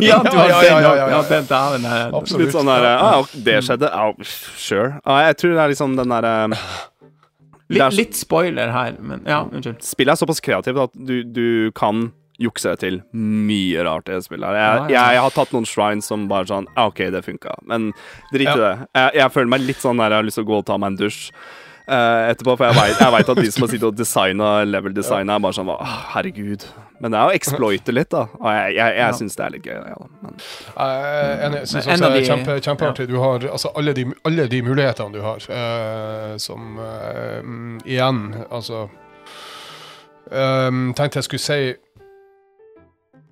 [0.00, 1.08] Ja, du har Ja, ja, ja, ja, ja.
[1.16, 2.44] Ja, den dæven er Absolutt.
[2.46, 3.90] Litt sånn der ah, Det skjedde.
[3.90, 4.12] Ja,
[4.56, 4.92] sure.
[5.04, 6.54] Ja, jeg tror det er liksom den derre er
[7.68, 9.82] Litt, så- litt spoiler her, men ja, unnskyld.
[9.82, 14.46] Spillet er såpass kreativt at du, du kan jukse til mye rart i det spillet.
[14.46, 14.56] her.
[14.56, 15.04] Jeg, ja.
[15.16, 17.56] jeg har tatt noen shrines som bare sånn ah, OK, det funka.
[17.66, 17.92] Men
[18.32, 18.74] drit i det.
[18.94, 20.76] Jeg, jeg føler meg litt sånn der jeg har lyst til å gå og ta
[20.78, 21.30] meg en dusj.
[21.86, 22.74] Uh, etterpå, for jeg
[23.14, 26.66] vet, at de som har sittet og designa level design, er bare sånn «Åh, Herregud.
[27.00, 28.24] Men det er å exploite litt, da.
[28.40, 29.76] Og jeg, jeg, jeg syns det er litt gøy.
[29.76, 30.10] Ja, da.
[30.24, 30.36] Men,
[30.72, 31.62] Jeg er enig.
[31.68, 33.08] Syns også det er kjempe, kjempeartig.
[33.10, 37.40] Du har altså alle de, alle de mulighetene du har, uh, som uh,
[37.84, 38.86] igjen, altså
[40.30, 41.60] um, Tenkte jeg skulle si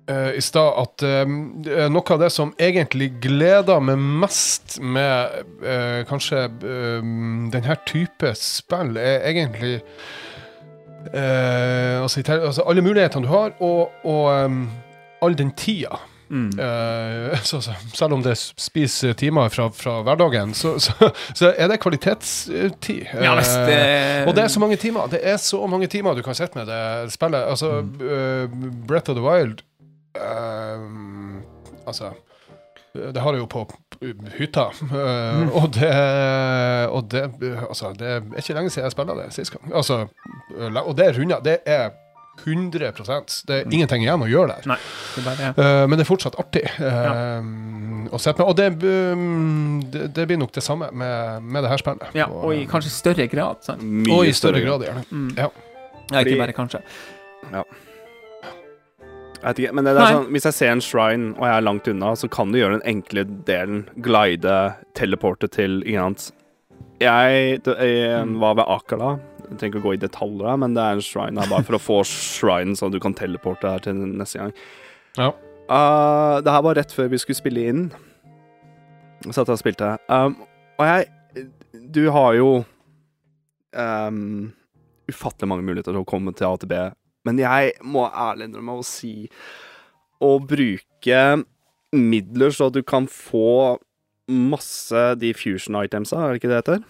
[0.05, 1.25] Uh, i stad at uh,
[1.89, 9.25] noe av det som egentlig gleder meg mest med uh, kanskje denne type spill, er
[9.25, 9.79] egentlig
[11.13, 14.65] eh, altså, altså alle mulighetene du har, og, og um,
[15.21, 15.99] all den tida.
[16.29, 16.47] Mm.
[16.57, 21.79] Uh, så, så, selv om det spiser timer fra, fra hverdagen, så, så, er det
[21.79, 23.05] kvalitetstid.
[23.13, 25.07] Ja, hvis det Uh, og det er så mange timer.
[25.11, 27.43] Det er så mange timer du kan sitte med det spillet.
[27.43, 28.49] Altså, eh,
[28.87, 29.61] Breath of the Wild
[30.15, 30.79] eh,
[31.87, 32.09] Altså
[32.95, 33.65] Det har jeg jo på
[34.37, 34.69] hytta.
[34.85, 35.51] Mm.
[35.55, 35.91] og det
[36.91, 37.23] Og det
[37.69, 39.69] Altså, det er ikke lenge siden jeg spilte det sist gang.
[39.73, 40.05] Altså,
[40.85, 41.39] og det er runda.
[41.43, 41.93] Det er
[42.43, 44.67] 100% Det er ingenting igjen å gjøre der.
[44.73, 44.77] Nei,
[45.15, 47.39] det bare Eh, men det er fortsatt artig ja.
[48.11, 48.49] å sette med.
[48.49, 48.67] Og det,
[49.15, 52.11] um, det, det blir nok det samme med, med det her spillet.
[52.17, 53.63] Ja, og i kanskje større grad.
[53.65, 53.83] Sant?
[53.83, 55.05] mye og i større grad, gjerne.
[55.11, 55.31] Mm.
[55.37, 55.49] Ja.
[56.11, 56.83] Ja, ikke bare kanskje.
[59.45, 61.65] Jeg vet ikke, men det er sånn, Hvis jeg ser en shrine og jeg er
[61.67, 63.83] langt unna, så kan du gjøre den enkle delen.
[64.01, 64.55] Glide,
[64.97, 66.25] teleporte til Ikke annet.
[67.03, 69.11] Jeg, jeg var ved Akala.
[69.43, 71.67] Jeg trenger ikke å gå i detaljer, her, men det er en shrine her bare
[71.67, 74.55] for å få shrine, så du kan teleporte her til neste gang.
[75.19, 75.29] Ja.
[75.69, 77.85] Uh, det her var rett før vi skulle spille inn.
[79.29, 79.95] Så jeg spilte.
[80.09, 80.39] Um,
[80.79, 81.11] og jeg
[81.93, 82.49] Du har jo
[83.77, 84.53] um,
[85.05, 86.81] ufattelig mange muligheter til å komme til A til B,
[87.25, 89.29] men jeg må ærlig innrømme å si
[90.23, 91.21] Å bruke
[91.95, 93.77] midler så at du kan få
[94.31, 96.85] masse de fusion itemsa, er det ikke det heter?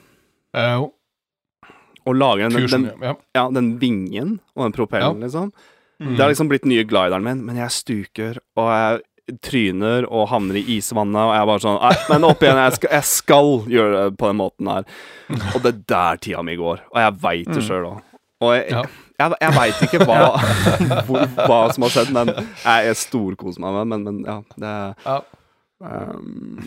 [0.56, 0.84] Jo.
[0.86, 1.72] jo,
[2.06, 3.16] Og lage den, Fusion, den, ja.
[3.36, 5.49] ja, den vingen og den propellen, liksom.
[5.99, 6.14] Mm.
[6.16, 10.60] Det har liksom blitt nye glideren min, men jeg stuker, og jeg tryner og havner
[10.60, 13.49] i isvannet, og jeg er bare sånn Nei, men opp igjen, jeg skal, jeg skal
[13.74, 14.86] gjøre det på den måten her.
[15.56, 17.66] Og det er der tida mi går, og jeg veit det Mm.
[17.68, 18.03] sjøl òg.
[18.45, 18.84] Og jeg, Ja.
[19.20, 20.20] Jeg, jeg veit ikke hva,
[21.08, 24.76] hvor, hva som har skjedd, men jeg, jeg storkoser meg med men, men ja, det
[25.06, 25.18] Ja.
[25.80, 26.60] um,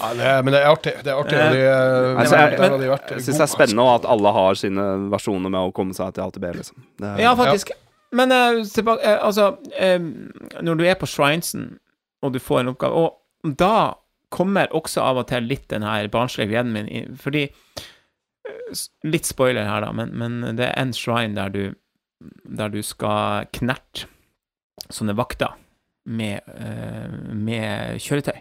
[0.00, 0.94] Ja, det men det er artig.
[1.04, 1.36] Det er artig.
[1.38, 4.54] de, eh, Altså, jeg- men, de vært Jeg syns det er spennende at alle har
[4.54, 6.76] sine versjoner med å komme seg til AtB, liksom.
[7.00, 7.70] Det, Ja, faktisk.
[8.12, 11.78] Men uh, tilbake, eh, altså uh, Når du er på shrinesen,
[12.22, 13.94] og du får en oppgave Og da
[14.30, 17.52] kommer også av og til litt den her barnslige gleden min Fordi eh,
[19.04, 21.62] Litt spoiler her, da, men, men det er en shrine der du
[22.44, 24.08] Der du skal knerte
[24.92, 25.54] sånne vakter
[26.10, 28.40] med, eh, med kjøretøy.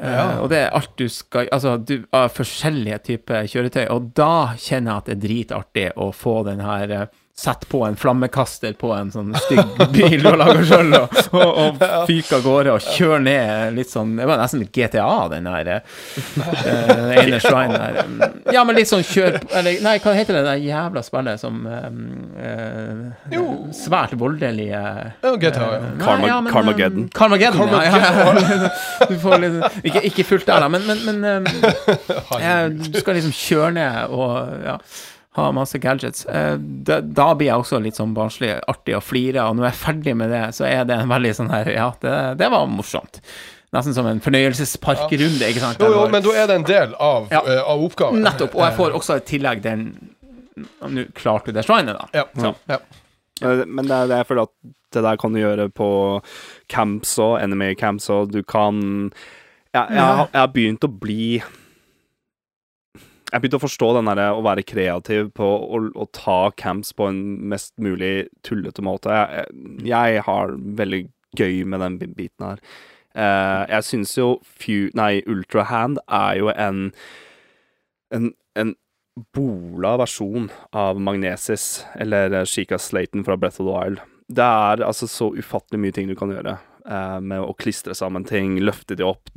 [0.00, 4.56] Eh, og det er alt du skal Altså, du har forskjellige typer kjøretøy, og da
[4.58, 8.76] kjenner jeg at det er dritartig å få den her eh, Sette på en flammekaster
[8.78, 12.74] på en sånn stygg bil du har laga sjøl, og, og, og fyker av gårde
[12.76, 15.80] og kjører ned litt sånn Det var nesten litt GTA, den her eh,
[17.24, 17.98] ene shrine der.
[18.54, 21.88] Ja, men litt sånn kjør Eller nei, hva heter det der jævla spillet som eh,
[22.46, 25.80] eh, Svært voldelige Ja, GTA, ja.
[26.04, 27.08] Karma- ja, men, Karmageddon.
[27.18, 27.66] Carmageddon.
[27.66, 28.62] Carmageddon, ja.
[28.62, 28.70] ja.
[29.10, 31.50] Du får litt, ikke, ikke fullt der, da, men, men, men
[32.38, 34.78] eh, du skal liksom kjøre ned og ja,
[35.34, 36.24] ha masse gadgets.
[36.30, 39.74] Eh, da, da blir jeg også litt sånn barnslig artig og flire, og når jeg
[39.74, 42.66] er ferdig med det, så er det en veldig sånn her Ja, det, det var
[42.70, 43.18] morsomt.
[43.74, 45.80] Nesten som en fornøyelsesparkrunde, ikke sant?
[45.82, 47.40] Jo, jo, men da er det en del av, Ja.
[47.42, 48.22] uh, av oppgaven.
[48.22, 48.54] Nettopp.
[48.54, 49.86] Og jeg får også i tillegg den
[50.86, 52.06] Nå klarte du det shrinet, da.
[52.14, 52.24] Ja.
[52.38, 52.52] Så.
[52.70, 52.76] ja.
[53.42, 54.52] Eh, Men det er, det er fordi at
[54.94, 55.88] det der kan du gjøre på
[56.70, 59.10] camps og enemy camps, og du kan
[59.74, 61.42] ja, jeg, har- jeg har begynt å bli
[63.34, 67.08] Jeg begynte å forstå den derre å være kreativ på å, å ta camps på
[67.10, 67.20] en
[67.50, 69.10] mest mulig tullete måte.
[69.10, 69.48] Jeg,
[69.90, 71.00] jeg har veldig
[71.34, 72.62] gøy med den biten her.
[73.14, 76.88] Uh, jeg syns jo Few, nei, Ultrahand er jo en
[78.14, 78.74] en, en
[79.34, 84.02] bola versjon av Magnesis, eller eh, Sheikah Slayton fra Breath of the Wild.
[84.28, 86.56] Det er altså så ufattelig mye ting du kan gjøre.
[86.88, 89.30] Eh, med å klistre sammen ting, løfte de opp,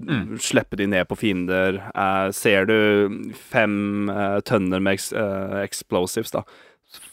[0.44, 1.82] slippe de ned på fiender.
[1.94, 6.44] Eh, ser du fem eh, tønner med ex, eh, explosives, da.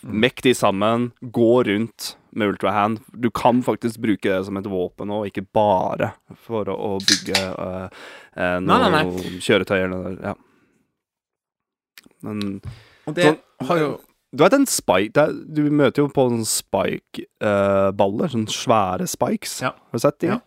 [0.07, 3.01] Mekk de sammen, gå rundt med ultrahand.
[3.13, 6.13] Du kan faktisk bruke det som et våpen og ikke bare
[6.47, 7.87] for å, å bygge eh,
[8.37, 10.35] eh, Nei, noe nei, kjøretøy eller Ja.
[12.25, 12.61] Men
[13.05, 13.35] Og det
[13.69, 13.89] har jo
[14.35, 18.33] du vet en spike er, Du møter jo på sånne spike-baller.
[18.33, 19.61] sånne svære spikes.
[19.63, 19.71] Ja.
[19.79, 20.33] Har du sett de?
[20.33, 20.41] Ja.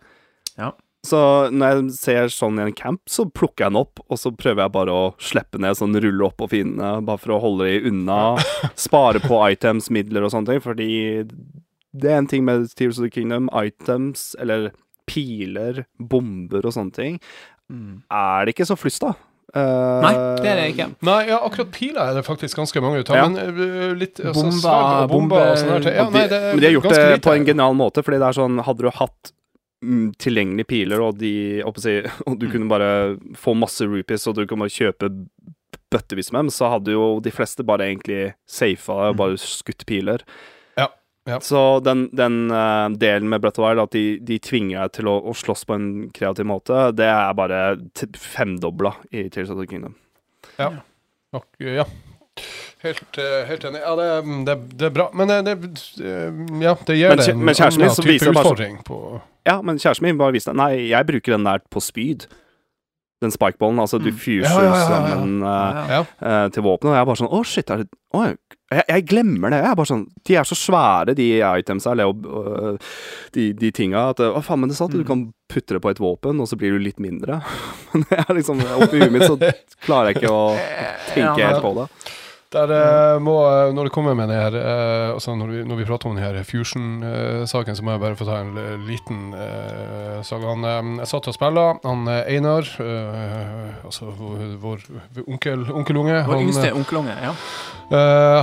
[0.58, 0.72] Ja.
[1.06, 1.18] Så
[1.54, 4.64] når jeg ser sånn i en camp, så plukker jeg den opp, og så prøver
[4.64, 7.88] jeg bare å slippe ned, sånn rulle opp på fiendene, bare for å holde de
[7.92, 8.18] unna.
[8.88, 10.90] Spare på items, midler og sånne ting, fordi
[11.94, 13.48] det er en ting med Tears of the Kingdom.
[13.56, 14.72] Items, eller
[15.08, 17.20] piler, bomber og sånne ting,
[18.12, 19.16] er det ikke så flust av.
[19.56, 20.12] Eh, Nei,
[20.42, 20.86] det er det ikke.
[21.08, 23.16] Nei, ja, akkurat piler er det faktisk ganske mange ut av.
[23.16, 23.28] Ja.
[23.32, 24.76] Men øh, litt altså, bomba,
[25.06, 25.88] og bomber og sånn her.
[25.88, 27.24] Ja, de, nei, det er men de har gjort det lite.
[27.24, 29.32] på en genial måte, fordi det er sånn Hadde du hatt
[29.84, 31.32] mm, tilgjengelige piler, og de
[31.80, 31.96] si,
[32.28, 32.90] Og du kunne bare
[33.38, 35.12] få masse rupees, og du kunne bare kjøpe
[35.88, 40.24] bøttevis med dem, så hadde jo de fleste bare egentlig safa og bare skutt piler.
[41.28, 41.38] Ja, ja.
[41.44, 45.10] Så den, den uh, delen med Breath of Wild, at de, de tvinger deg til
[45.12, 47.62] å, å slåss på en kreativ måte, det er bare
[48.16, 49.98] femdobla i Tears of the Kingdom.
[50.56, 51.84] Nok, ja.
[52.80, 53.80] Helt, eh, helt enig.
[53.80, 55.08] Ja, det, det, det er bra.
[55.14, 55.52] Men eh, det,
[55.98, 58.98] eh, ja, det gir Men det en men annen type viser utfordring på
[59.48, 62.28] Ja, men kjæresten min bare viste Nei, jeg bruker den der på spyd.
[63.22, 63.80] Den spikeballen.
[63.82, 67.20] Altså, du fyrer Ja, ja, ja, sammen uh, eh, til våpenet, og jeg er bare
[67.20, 69.58] sånn Å, shit, er det oh, jeg, jeg glemmer det.
[69.64, 72.94] Jeg er bare sånn De er så svære, de itemsa, eller uh,
[73.34, 75.02] de, de tinga, at Å, faen, men det satt mm.
[75.02, 77.40] du kan putte det på et våpen, og så blir du litt mindre.
[77.94, 79.38] Men jeg er liksom Oppi huet mitt så
[79.86, 80.42] klarer jeg ikke å
[81.14, 81.86] tenke helt på det.
[82.48, 83.34] Der eh, må,
[83.76, 86.24] Når det kommer med det her eh, altså når, vi, når vi prater om den
[86.24, 88.54] her Fusion-saken, så må jeg bare få ta en
[88.86, 90.44] liten uh, sak.
[90.46, 91.64] Han, jeg satt og spilte.
[91.84, 92.68] Han Einar,
[93.84, 94.84] altså vår, vår
[95.26, 97.34] onkel, onkelunge Vår han, yngste onkelunge, ja.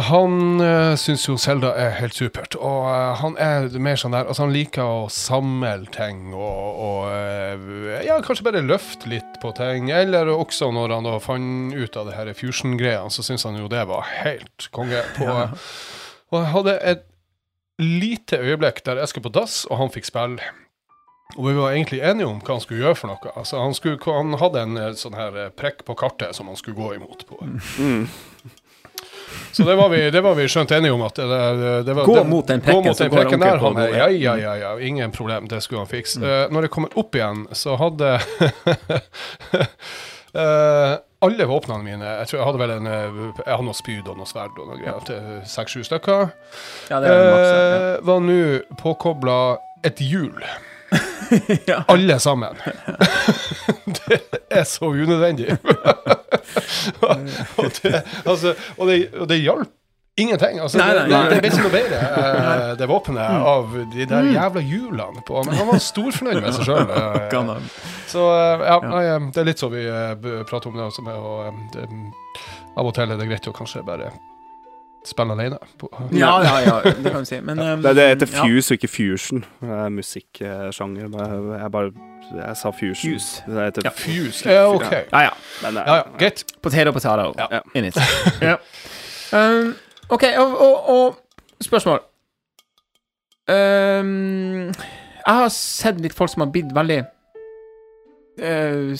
[0.10, 2.90] Han uh, syns jo Selda er helt supert, og
[3.22, 8.48] han er mer sånn der Altså, han liker å samle ting og, og ja, kanskje
[8.50, 9.90] bare løfte litt på ting.
[9.94, 13.70] Eller også når han da fant ut av det her fusion-greia, så syns han jo
[13.72, 15.02] det var helt konge.
[15.18, 15.30] På,
[16.34, 17.04] Og jeg hadde et
[17.80, 20.52] lite øyeblikk der jeg skulle på dass, og han fikk spille.
[21.36, 23.32] Og vi var egentlig enige om hva han skulle gjøre for noe.
[23.36, 26.60] Altså, han, skulle, han hadde en eh, sånn her eh, prekk på kartet som han
[26.60, 27.40] skulle gå imot på.
[29.52, 31.02] Så det var, vi, det var vi skjønt enige om.
[31.02, 31.26] at det,
[31.60, 33.58] det, det var, Gå mot den gå prekken, mot den prekken der.
[33.64, 34.08] Han, ja, ja.
[34.10, 35.48] ja, ja, ja, ingen problem.
[35.52, 36.22] Det skulle han fikse.
[36.22, 38.14] Eh, når jeg kommer opp igjen, så hadde
[40.44, 44.12] eh, alle våpnene mine Jeg tror jeg hadde vel en eh, Jeg hadde noe spyd
[44.12, 46.32] og noe sverd og noe greier seks-sju stykker.
[46.92, 47.60] ja det er maks, ja.
[47.66, 48.40] Eh, var nå
[48.82, 49.40] påkobla
[49.86, 50.40] et hjul.
[51.66, 51.80] Ja.
[51.90, 52.60] Alle sammen.
[53.98, 54.20] det
[54.54, 55.56] er så unødvendig.
[57.02, 59.72] og, det, altså, og, det, og det hjalp
[60.18, 60.60] ingenting.
[60.64, 61.24] Altså, Nei, nei, det, nei.
[61.24, 62.02] det, det ble ikke noe bedre,
[62.52, 65.42] eh, det våpenet, av de der jævla hjulene på.
[65.48, 66.94] Men han var storfornøyd med seg sjøl.
[67.34, 67.52] Kan.
[68.12, 70.14] Så eh, ja, nei, eh, det er litt så vi eh,
[70.48, 71.90] prater om det også med å eh, det,
[72.76, 74.10] Av og til er det greit å kanskje bare
[75.06, 75.60] spille alene.
[75.78, 77.38] På, Ja, ja, ja, det kan du si.
[77.46, 78.44] Men um, Det, det heter ja.
[78.48, 79.44] fuse og ikke fusion.
[79.62, 81.12] Det er Musikksjanger.
[81.62, 81.92] Jeg bare
[82.34, 83.14] Jeg sa fusion.
[83.14, 83.44] Fuse.
[83.46, 83.94] Det heter Ja.
[84.00, 84.50] Fuse.
[84.50, 84.92] Ja, OK.
[85.12, 85.34] Ja, ja.
[85.62, 86.44] Men, eh, Ja, ja, greit.
[86.62, 87.40] Potet og potet.
[87.40, 87.62] Ja.
[87.78, 88.00] In it.
[88.42, 88.58] ja.
[89.32, 89.76] um,
[90.10, 92.00] OK, og, og, og spørsmål.
[93.50, 94.72] Um,
[95.26, 96.96] jeg har sett litt folk som har blitt veldig
[98.42, 98.96] uh,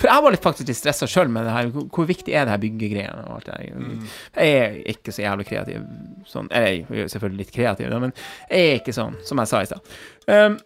[0.00, 1.70] For jeg var litt faktisk litt stressa sjøl med det her.
[1.72, 4.12] Hvor, viktig er det her byggegreiene og alt det der?
[4.36, 5.84] Jeg er ikke så jævlig kreativ
[6.28, 8.14] sånn Eller jeg er selvfølgelig litt kreativ, men
[8.48, 9.92] jeg er ikke sånn, som jeg sa i stad.
[10.28, 10.60] Um,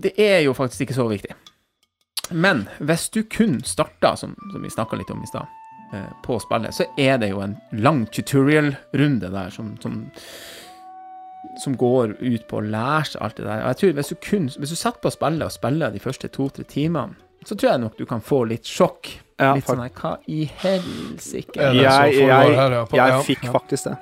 [0.00, 1.36] det er jo faktisk ikke så viktig.
[2.30, 5.48] Men hvis du kun starta, som, som vi snakka litt om i stad,
[6.22, 9.96] på spillet, så er det jo en lang tutorial-runde der som, som,
[11.62, 13.62] som går ut på å lære seg alt det der.
[13.64, 16.28] Og jeg tror hvis du kun Hvis du setter på spillet og spiller de første
[16.28, 19.08] to-tre timene, så tror jeg nok du kan få litt sjokk.
[19.40, 21.56] Ja, litt sånn her Hva i helsike?
[21.56, 23.96] Jeg, Jeg, jeg, jeg fikk faktisk det.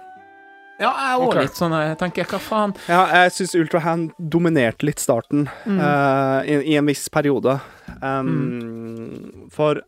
[0.78, 1.47] Ja, jeg er òg okay.
[1.47, 2.73] litt sånn Jeg tenker, hva faen?
[2.86, 5.78] Ja, jeg syns Ultrahand dominerte litt starten Mm.
[5.78, 7.56] uh, i, i en viss periode.
[8.02, 9.86] Um, For mm,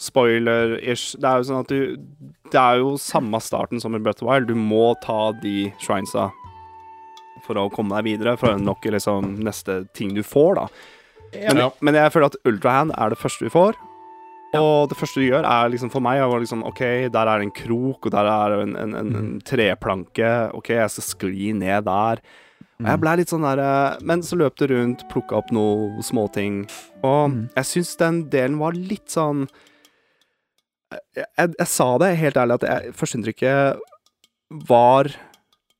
[0.00, 1.16] Spoiler-ish.
[1.20, 1.96] Det er jo sånn at du
[2.50, 4.48] Det er jo samme starten som i Breath of Wild.
[4.50, 6.30] Du må ta de shrinesa
[7.46, 10.66] for å komme deg videre, for å unlocke liksom neste ting du får, da.
[11.32, 11.70] Men, Ja.
[11.80, 13.78] men jeg føler at Ultrahand er det første vi får.
[14.58, 17.46] Og det første du gjør, er liksom for meg er liksom OK, der er det
[17.46, 20.50] en krok, og der er en, en, en, en treplanke.
[20.52, 22.18] OK, jeg skal skli ned der.
[22.80, 26.00] Og jeg blei litt sånn der eh, Men så løp det rundt, plukka opp noen
[26.02, 26.62] småting.
[27.04, 27.50] Og Mm.
[27.56, 29.46] jeg syns den delen var litt sånn
[30.90, 33.78] jeg, jeg, jeg sa det helt ærlig, at jeg- førsteinntrykket
[34.68, 35.04] var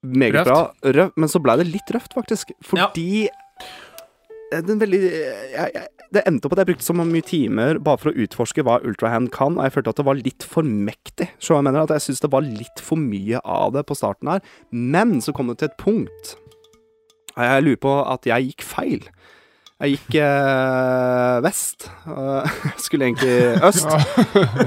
[0.05, 0.47] meget Røft.
[0.47, 0.61] bra.
[0.85, 2.53] Røft, men så blei det litt røft, faktisk.
[2.63, 4.61] Fordi ja.
[4.61, 8.17] den veldig jeg, Det endte opp at jeg brukte så mye timer bare for å
[8.19, 11.29] utforske hva Ultrahand kan, og jeg følte at det var litt for mektig.
[11.39, 14.27] Så jeg mener at jeg syns det var litt for mye av det på starten
[14.29, 14.41] her.
[14.73, 16.35] Men så kom det til et punkt
[17.37, 19.05] Jeg lurer på at jeg gikk feil.
[19.81, 21.87] Jeg gikk eh, vest.
[22.69, 23.87] Jeg skulle egentlig øst.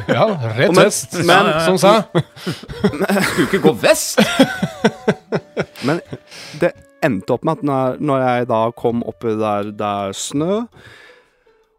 [0.10, 0.26] Ja,
[0.57, 1.91] rett Men- vest, men- som sa.
[3.27, 4.23] Skulle ikke gå vest!
[5.85, 5.99] Men
[6.61, 6.72] det
[7.03, 10.61] endte opp med at når, når jeg da kom oppi der det er snø,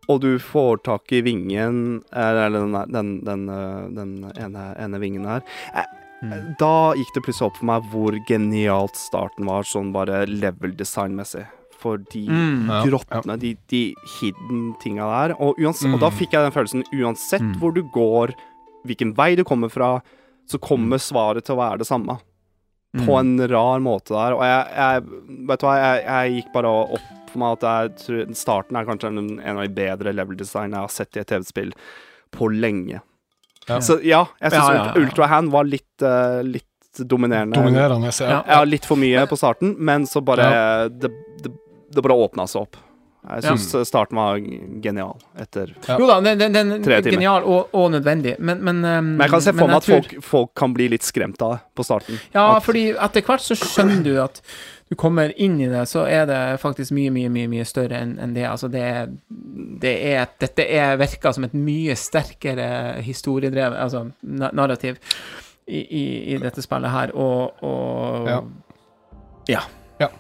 [0.05, 5.25] og du får tak i vingen Eller den, den, den, øh, den ene, ene vingen
[5.25, 5.41] her
[6.33, 10.73] eh, Da gikk det plutselig opp for meg hvor genialt starten var, sånn bare level
[10.73, 11.47] design-messig.
[11.79, 12.67] For de Mm.
[12.71, 15.35] Ja, grottene, de, de hidden tinga der.
[15.39, 16.17] Og, uans- og da Mm.
[16.19, 17.57] fikk jeg den følelsen uansett Mm.
[17.61, 18.33] hvor du går,
[18.87, 20.01] hvilken vei du kommer fra,
[20.49, 22.19] så kommer svaret til å være det samme
[22.97, 23.07] Mm.
[23.07, 24.33] på en rar måte der.
[24.33, 25.03] Og jeg, jeg
[25.47, 28.85] Vet du hva, jeg, jeg gikk bare opp for meg at jeg tror starten er
[28.87, 31.73] kanskje en, en av de bedre level design jeg har sett i et TV-spill
[32.33, 33.01] på lenge.
[33.69, 33.81] Ja.
[33.81, 35.03] Så ja, jeg syns Ja, ja, ja.
[35.03, 36.67] Ultrahand var litt, uh, litt
[37.11, 37.57] dominerende.
[37.59, 38.43] Dominerende, ja.
[38.47, 41.11] Ja, litt for mye på starten, men så bare Det,
[41.43, 41.53] det,
[41.95, 42.77] det bare åpna seg opp.
[43.25, 44.37] Jeg syns starten var
[44.85, 45.97] genial etter Ja.
[45.99, 47.17] Jo da, den, den, den Tre er timer.
[47.17, 50.13] genial og, og nødvendig, men Men, um, Men jeg kan se for meg at folk,
[50.23, 52.21] folk kan bli litt skremt av det på starten.
[52.35, 54.43] Ja, At- fordi etter hvert så skjønner du at
[54.95, 58.13] du kommer inn i det, så er det faktisk mye, mye, mye mye større enn
[58.23, 58.45] en det.
[58.47, 58.85] Altså, det,
[59.83, 65.01] det er Dette er, virka som et mye sterkere historiedrevet, altså narrativ,
[65.67, 66.05] i, i,
[66.35, 68.39] i dette spillet her, og, og Ja.
[69.49, 69.65] ja.
[70.03, 70.11] Ja.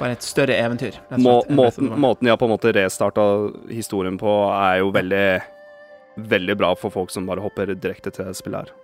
[0.00, 0.96] Bare et større eventyr.
[0.98, 3.24] rett og Må, måten, måten jeg på en måte restarta
[3.70, 5.26] historien på, er jo veldig
[6.14, 8.74] Veldig bra for folk som bare hopper direkte til spillet her.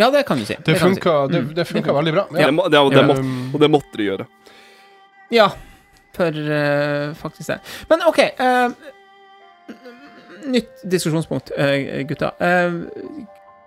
[0.00, 0.56] Ja, det kan du si.
[0.56, 1.38] Det det funka, si.
[1.38, 1.94] Mm.
[1.94, 2.24] veldig bra.
[2.32, 3.06] Det, må, det, det Ja.
[3.06, 4.26] må, Um, og det måtte de gjøre.
[5.32, 5.50] Ja,
[6.16, 7.58] for uh, faktisk det.
[7.88, 8.18] Men OK.
[8.40, 8.70] Uh,
[10.52, 12.34] nytt diskusjonspunkt, uh, gutta.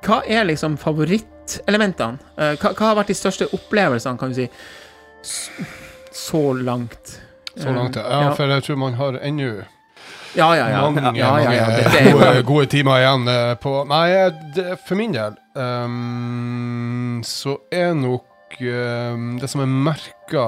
[0.05, 2.19] Hva er liksom favorittelementene?
[2.35, 4.49] Hva, hva har vært de største opplevelsene, kan du si,
[6.13, 7.15] så langt?
[7.55, 8.03] så langt, ja.
[8.23, 8.35] Ja.
[8.35, 9.63] For jeg tror man har ennå
[10.35, 10.81] ja, ja, ja.
[10.83, 11.67] mange, ja, ja, ja.
[11.67, 13.29] mange gode, gode timer igjen
[13.63, 14.09] på Nei,
[14.51, 20.47] det, for min del um, så er nok um, det som er merka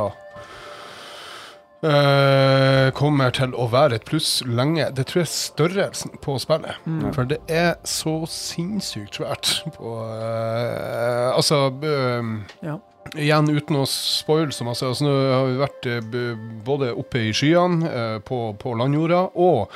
[1.86, 4.90] eh, kommer til å være et pluss lenge.
[4.96, 6.80] Det tror jeg er størrelsen på spillet.
[6.86, 7.08] Mm.
[7.16, 12.80] For det er så sinnssykt svært på uh, Altså um, Ja.
[13.16, 14.88] Igjen uten å spoile så masse.
[14.88, 19.72] Altså, nå har vi vært eh, både oppe i skyene, eh, på, på landjorda, og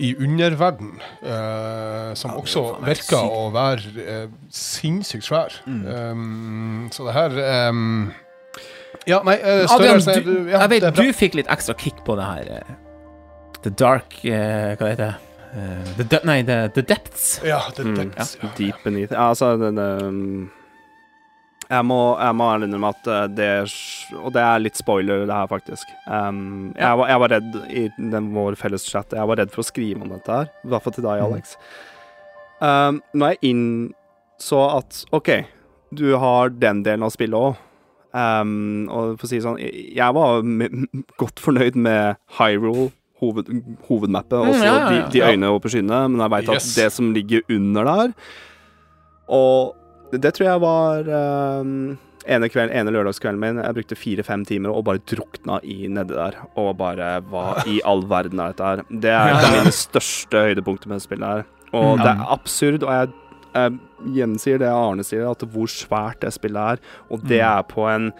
[0.00, 4.24] i underverden, eh, som også faen virker å være eh,
[4.54, 5.60] sinnssykt svær.
[5.66, 5.84] Mm.
[5.84, 8.10] Um, så det her um,
[9.08, 12.16] Ja, nei, uh, Adrian, du, du, ja, jeg vet du fikk litt ekstra kick på
[12.18, 12.50] det her.
[12.60, 12.78] eh,
[13.64, 15.14] The Dark uh, Hva heter det?
[15.50, 17.40] Uh, the, de- nei, the, the Depths.
[17.44, 17.96] Ja, The Mm.
[18.14, 18.26] det,
[18.58, 20.50] Deep beneath Ja, altså den um,
[21.70, 23.72] Jeg må, jeg må ærlig innrømme at det er
[24.20, 25.88] Og det er litt spoiler, det her, faktisk.
[26.06, 29.62] Um, jeg, var, jeg var redd i den vår felles chat Jeg var redd for
[29.64, 30.50] å skrive om dette her.
[30.64, 31.56] I hvert fall til deg, Alex.
[32.60, 35.30] Um, når jeg innså at OK,
[35.96, 37.58] du har den delen av spillet òg.
[38.10, 40.42] Um, og for å si det sånn, jeg var
[41.20, 42.88] godt fornøyd med Hyrule,
[43.20, 43.50] hoved,
[43.86, 44.90] hovedmappet, også ja, ja, ja.
[44.90, 48.14] de, de øynene oppe på skyene, men jeg veit at det som ligger under der
[49.28, 49.76] Og
[50.10, 51.10] det, det tror jeg var
[51.60, 51.74] um,
[52.26, 53.60] ene, kveld, ene lørdagskvelden min.
[53.62, 56.40] Jeg brukte fire-fem timer og bare drukna i nedi der.
[56.58, 58.84] Og bare Hva i all verden er dette her?
[58.90, 61.48] Det er et av mine største høydepunkter med det spillet her.
[61.78, 63.12] Og det er absurd, og jeg,
[63.54, 63.78] jeg
[64.14, 66.78] gjensier det Arne sier, at hvor svært det spillet er.
[67.10, 68.12] Og det er på en,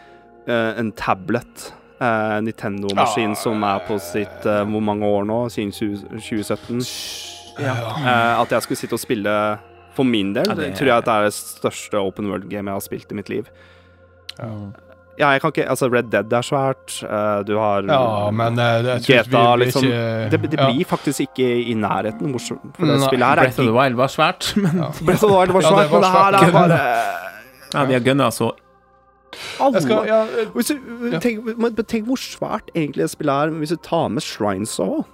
[0.46, 1.72] eh, en tablet.
[2.00, 5.50] eh, Nintendo-maskin som er på sitt eh, Hvor mange år nå?
[5.52, 6.80] Siden 20, 2017?
[7.60, 9.58] Eh, at jeg skulle sitte og spille
[9.94, 12.72] For min del Ja, det- tror jeg at det er det største open world-game jeg
[12.72, 13.46] har spilt i mitt liv.
[14.38, 14.46] Ja,
[15.20, 16.94] jeg kan ikke Altså, Red Dead er svært.
[17.04, 19.84] eh, du har Ja, men eh, jeg GTA, liksom.
[19.84, 20.70] ikke Det, det ja.
[20.70, 22.76] blir faktisk ikke i nærheten morsomt.
[22.76, 25.24] For det Nei, spillet her er Breath of the Wild var svært, men ja, Breath
[25.24, 26.80] of the Wild var Ja, det svært, var men det her er bare
[27.74, 28.50] Ja, de har gunna så
[29.80, 30.74] skal, ja, eh, hvis du,
[31.22, 31.46] tenk,
[31.86, 35.04] tenk hvor svært egentlig det spillet er, hvis du tar med shrines òg.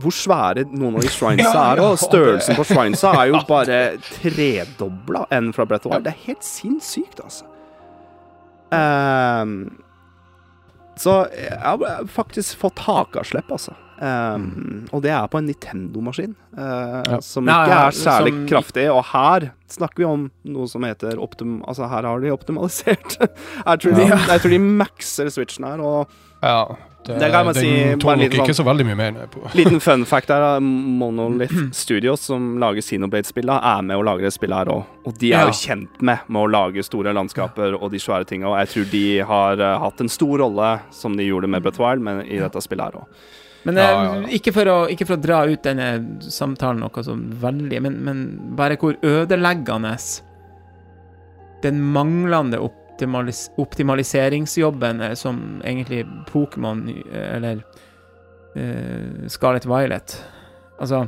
[0.00, 1.80] Hvor svære noen av de shrinesa Ja, er.
[1.82, 6.04] Og størrelsen på shrinesa er jo bare tredobla enn fra Breath of the Wild.
[6.06, 7.44] Det er helt sinnssykt, altså.
[8.72, 9.54] Ehm,
[11.00, 13.72] så jeg har faktisk fått hakaslepp, altså.
[14.00, 18.86] Ehm, Og det er på en Nintendo-maskin, eh, som ikke ja, er særlig som- kraftig.
[18.92, 21.62] Og her snakker vi om noe som heter optim...
[21.68, 23.16] Altså, her har de optimalisert.
[23.66, 26.08] jeg, tror de, jeg tror de maxer switchen her, og
[26.42, 26.76] ja,
[27.06, 27.70] det, Det kan man den si,
[28.02, 29.40] tåler nok ikke sånn- så veldig mye mer på.
[29.58, 34.32] Liten fun fact er at Monolith Studios, som lager Xenoblade-spillene, er med å lage det
[34.36, 34.84] spillet her òg.
[35.08, 35.46] Og de er Ja.
[35.48, 38.90] jo kjent med med å lage store landskaper og de svære tinga, og jeg tror
[38.92, 42.02] de har uh, hatt en stor rolle, som de gjorde med Breath of the Wild,
[42.02, 43.06] men i dette spillet her òg.
[43.64, 44.28] Men Ja, eh, ja, ja.
[44.38, 45.88] Ikke, for å, ikke for å dra ut denne
[46.20, 48.22] samtalen noe så veldig, men, men
[48.56, 49.96] bare hvor ødeleggende
[51.62, 52.56] den manglende
[53.00, 57.62] optimalis optimaliseringsjobben er som egentlig Pokémon, eh, eller
[58.56, 60.18] uh, Scarlet Violet
[60.80, 61.06] Altså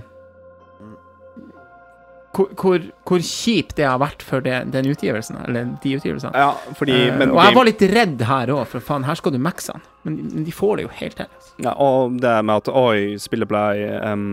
[2.33, 6.33] hvor, hvor, hvor kjipt det har vært for det, den utgivelsen, eller de utgivelsene.
[6.33, 9.35] Ja, fordi men, uh, og jeg var litt redd her òg, for faen, her skal
[9.35, 9.83] du maxe den.
[10.07, 11.29] Men, men de får det jo helt til.
[11.29, 11.53] Altså.
[11.67, 13.65] ja, Og det med at oi, spillet ble
[14.01, 14.25] um,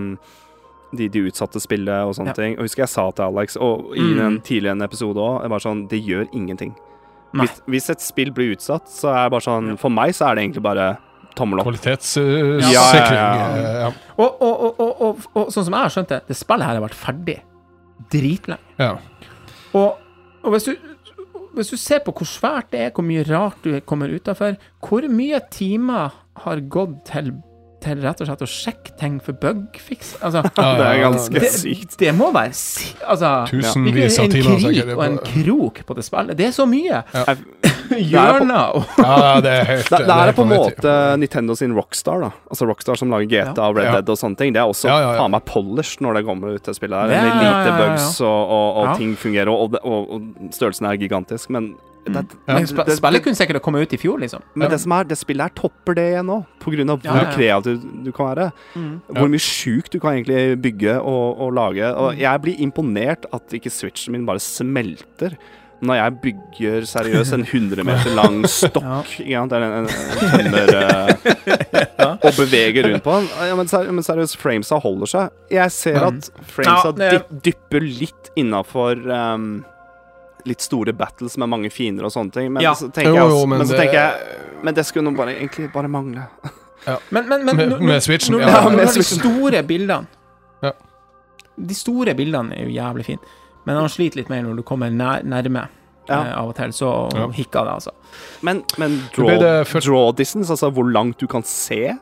[0.95, 2.37] de, de utsatte spillet og sånne Ja.
[2.39, 2.55] ting.
[2.55, 4.21] Og husker jeg sa til Alex, og i Mm.
[4.29, 6.71] en tidligere episode òg, bare sånn Det gjør ingenting.
[7.37, 10.35] Hvis, hvis et spill blir utsatt, så er det bare sånn For meg så er
[10.39, 10.87] det egentlig bare
[11.37, 11.67] tommel opp.
[11.69, 12.71] Kvalitetssikring.
[12.73, 13.49] Ja, ja, ja.
[13.53, 13.89] eh, ja.
[14.17, 16.79] Og, og, og, og, og, og sånn som jeg har skjønt det, det spillet her
[16.79, 17.37] har vært ferdig
[18.11, 18.59] dritlenge.
[18.81, 18.95] ja.
[19.77, 19.99] Og,
[20.41, 20.73] og hvis, du,
[21.53, 25.05] hvis du ser på hvor svært det er, hvor mye rart du kommer utafor, hvor
[25.13, 27.29] mye timer har gått til,
[27.81, 30.15] til rett og slett å sjekke ting for bugfix?
[30.21, 31.97] Altså, Ja, Det er ganske det, sykt.
[32.01, 34.59] det må være si, Altså Tusenvis av en timer.
[34.59, 36.37] krik og en krok på det spillet.
[36.39, 37.03] Det er så mye.
[37.13, 37.37] Jeg-
[37.89, 42.21] Hjørner og Ja, det er helt Det, det er på en måte Nintendo sin Rockstar,
[42.21, 42.29] da.
[42.51, 43.93] Altså Rockstar som lager GTA og Red Ja.
[43.97, 44.53] Dead og sånne ting.
[44.53, 45.19] Det er også Ja, ja, ja.
[45.23, 47.15] faen meg polished når det kommer ut til spillet her.
[47.15, 47.77] Ja, lite ja, ja, ja.
[47.81, 48.95] bugs og, og, og Ja.
[48.99, 51.49] ting fungerer, og, og størrelsen er gigantisk.
[51.49, 51.71] Men,
[52.13, 54.41] det, Men men, sp det, kommet ut i fjor, liksom.
[54.55, 57.09] men det som er, det spillet her topper det igjen nå, på grunn av hvor
[57.11, 57.35] Ja, ja, ja.
[57.35, 58.49] kreativ du kan være.
[59.19, 61.85] Hvor mye sjukt du kan egentlig bygge og, og lage.
[61.95, 62.19] Og Mm.
[62.19, 65.37] jeg blir imponert at ikke switchen min bare smelter.
[65.79, 69.45] Når jeg bygger seriøst en 100 meter lang stokk ja.
[69.45, 73.29] en, en, en tømmer eh, Og beveger rundt på den.
[73.47, 75.37] Ja, men, ser, men seriøst, framesa holder seg.
[75.55, 79.63] Jeg ser at framesa Ja, dypper litt innafor um,
[80.45, 82.51] litt store battles med mange fiender og sånne ting.
[82.53, 82.73] Men, Ja.
[82.73, 85.15] så, tenker jeg, jo, også- men men så det- tenker jeg Men det skulle nå
[85.17, 86.27] bare, egentlig bare mangle.
[87.11, 88.63] Men, men, men Med- med Switchen, når, ja.
[88.63, 90.07] Ja, med de store bildene
[90.63, 90.71] Ja.
[91.67, 93.19] De store bildene er jo jævlig fine,
[93.65, 95.67] men han sliter litt mer når du kommer nær, nærme.
[96.09, 96.23] Ja.
[96.23, 97.27] Eh, av og til så Ja.
[97.27, 97.91] hikker det, altså.
[98.41, 101.97] Men, men draw, det først- draw distance, altså hvor langt du kan se,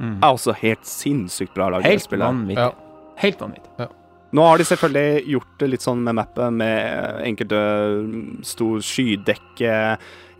[0.00, 0.18] Mm.
[0.22, 1.84] er også helt sinnssykt bra laget.
[1.84, 2.56] Helt vanvittig.
[2.56, 2.70] Ja.
[3.16, 3.88] Helt vanvittig.
[4.36, 7.60] Nå har de selvfølgelig gjort det litt sånn med mappet, med enkelte
[8.06, 9.76] mm, stor skydekke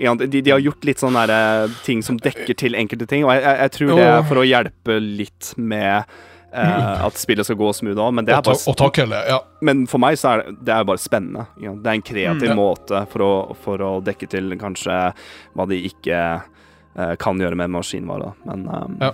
[0.01, 3.35] de, de har gjort litt sånne der, eh, ting som dekker til enkelte ting, og
[3.35, 7.69] jeg, jeg, tror det er for å hjelpe litt med Uh, at spillet skal gå
[7.79, 9.21] smooth òg, men det er Og, bare og.
[9.31, 9.37] Ja.
[9.63, 11.45] Men for meg så er det, det er bare spennende.
[11.63, 11.77] Ja.
[11.79, 12.51] Det er en kreativ Mm.
[12.51, 12.57] Ja.
[12.59, 14.97] måte for å, for å dekke til kanskje
[15.55, 18.33] hva de ikke uh, kan gjøre med maskinvare.
[18.51, 19.13] Men um, Ja.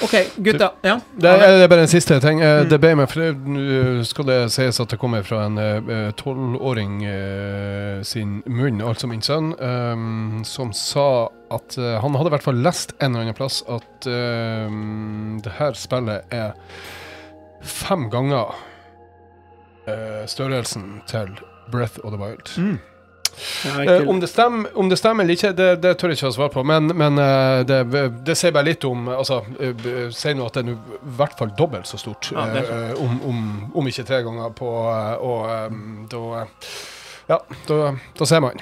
[0.00, 0.70] OK, gutta.
[0.86, 0.94] Ja.
[1.12, 2.40] Det er, det er bare en siste ting.
[2.40, 2.68] Mm.
[2.70, 5.58] Det ble meg, for det, nå skal det sies at det kommer fra en
[6.20, 12.36] tolvåring uh, sin munn, altså min sønn, um, som sa at uh, han hadde i
[12.36, 14.72] hvert fall lest en eller annen plass at uh,
[15.44, 16.56] det her spillet er
[17.60, 18.54] fem ganger
[19.86, 21.38] eh, størrelsen til
[21.72, 22.58] Breath of the Wild.
[22.58, 22.78] Mm.
[23.66, 26.34] Eh, om, det stemmer, om det stemmer eller ikke, det, det tør jeg ikke å
[26.36, 26.64] svare på.
[26.66, 27.78] Men, men eh, det,
[28.26, 31.52] det sier bare litt om altså, eh, Sier nå at det er i hvert fall
[31.58, 32.32] dobbelt så stort.
[32.34, 32.44] Ja,
[33.00, 33.40] om, om,
[33.74, 36.44] om ikke tre ganger på Og da
[37.30, 37.38] Ja,
[37.68, 37.80] da,
[38.18, 38.58] da ser man.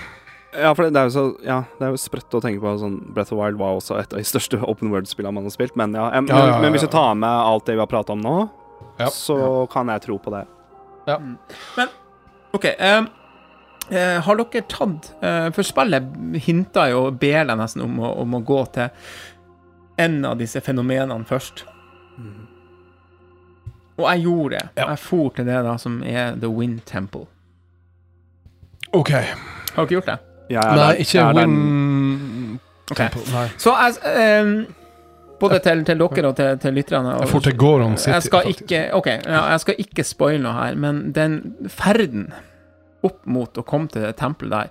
[0.56, 2.72] Ja, for det, det er jo så Ja, det er jo sprøtt å tenke på
[2.80, 5.76] sånn Breath of Wild var også et av de største open world-spillene man har spilt,
[5.76, 7.82] men ja, em, Ja, ja, ja, Men, men hvis du tar med alt det vi
[7.84, 8.36] har prata om nå,
[8.98, 9.10] Ja.
[9.12, 10.44] så kan jeg tro på det.
[11.06, 11.18] Ja.
[11.76, 11.92] Men
[12.56, 12.64] OK.
[12.64, 13.02] eh,
[13.90, 16.02] eh, har dere tatt eh, For spillet
[16.46, 18.88] hinta jo Bela nesten om å, om å gå til
[19.98, 21.64] en av disse fenomenene først.
[23.98, 24.68] Og jeg gjorde det.
[24.78, 24.84] Ja.
[24.92, 27.24] Jeg for til det da som er The Wind Temple.
[28.94, 29.10] OK.
[29.10, 30.18] Har dere gjort det?
[30.48, 32.60] Jeg er Nei, der- ikke jeg er der- Win
[32.94, 33.22] Temple.
[33.32, 33.48] Nei.
[33.58, 34.52] Så jeg eh,
[35.40, 37.14] Både til, til dere og til, til lytterne.
[37.14, 38.62] og- Jeg får til Goron City, jeg skal faktisk.
[38.62, 41.36] ikke OK, ja, jeg skal ikke spoile noe her, men den
[41.68, 42.32] ferden
[43.06, 44.70] opp mot å komme til det tempelet der,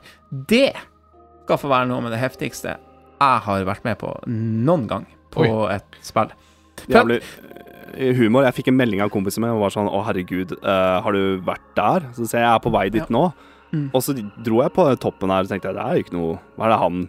[0.52, 0.74] det
[1.46, 2.74] skal få være noe med det heftigste
[3.18, 6.30] jeg har vært med på noen gang på et spill.
[6.92, 7.22] Jævlig
[8.20, 8.44] humor.
[8.46, 11.40] Jeg fikk en melding av kompisen min og var sånn Å, herregud, uh, har du
[11.48, 12.06] vært der?
[12.14, 13.24] Så sier jeg jeg er på vei dit nå.
[13.72, 13.88] Mm.
[13.96, 14.14] Og så
[14.46, 16.78] dro jeg på toppen her og tenkte det er jo ikke noe Hva er det
[16.84, 17.02] han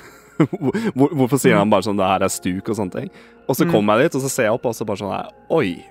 [0.96, 3.10] Hvor, Hvorfor sier han bare sånn det her er stuk og sånne ting?
[3.48, 3.72] Og så Mm.
[3.74, 5.84] kom jeg dit, og så ser jeg opp, og så bare sånn Oi.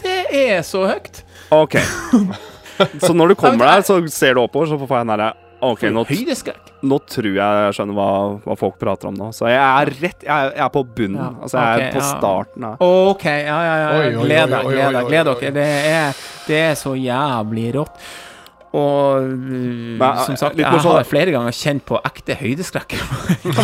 [0.00, 1.22] Det er så høyt.
[1.54, 1.76] OK.
[3.06, 5.30] Så når du kommer der, så ser du oppover, så får jeg den derre
[5.60, 6.04] OK, nå,
[6.88, 8.06] nå tror jeg jeg skjønner hva,
[8.46, 9.28] hva folk prater om nå.
[9.36, 11.20] Så jeg er rett Jeg er, jeg er på bunnen.
[11.20, 12.06] Ja, Altså, jeg okay, er på ja.
[12.14, 12.80] starten her.
[13.10, 13.90] OK, ja, ja, ja.
[14.22, 15.52] Gled deg, gled deg, gled dere.
[15.58, 18.00] Det er, det er så jævlig rått.
[18.70, 21.02] Og Men, som sagt, jeg har da.
[21.02, 22.96] flere ganger kjent på ekte høydeskrekk.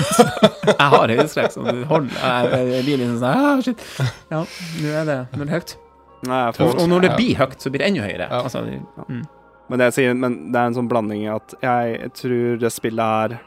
[0.67, 3.89] jeg har høydeskrekk som holder Jeg, jeg blir liksom sånn ah, shit.
[4.35, 4.45] Ja,
[4.83, 5.77] nå er det, nå er det høyt.
[6.25, 8.29] Nei, Og, og når det blir høyt, så blir det enda høyere.
[8.31, 8.43] Ja.
[8.43, 8.63] Altså,
[9.09, 9.25] mm.
[9.69, 13.03] Men det sier, men det er en sånn blanding at jeg tror det spillet
[13.35, 13.39] er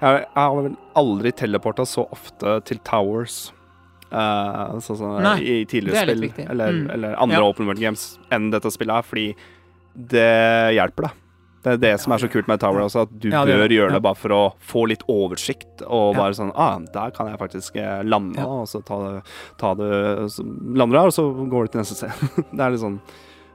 [0.00, 3.52] Jeg, jeg har vel aldri teleporta så ofte til Towers.
[4.06, 6.90] Uh, sånn som Nei, i tidligere er spill, eller, Mm.
[6.94, 7.44] eller andre Ja.
[7.44, 9.34] open world games enn dette spillet her, fordi
[9.96, 11.12] det hjelper deg.
[11.66, 13.66] Det er det som er så kult med Tower også, at du Ja, det bør
[13.68, 13.74] det.
[13.74, 13.94] gjøre Ja.
[13.98, 16.20] det bare for å få litt oversikt, og Ja.
[16.20, 18.44] bare sånn Ah, der kan jeg faktisk eh, lande, Ja.
[18.46, 19.22] og så ta det,
[19.58, 22.12] ta det så Lander du her, og så går du til neste sted.
[22.54, 23.00] det er litt sånn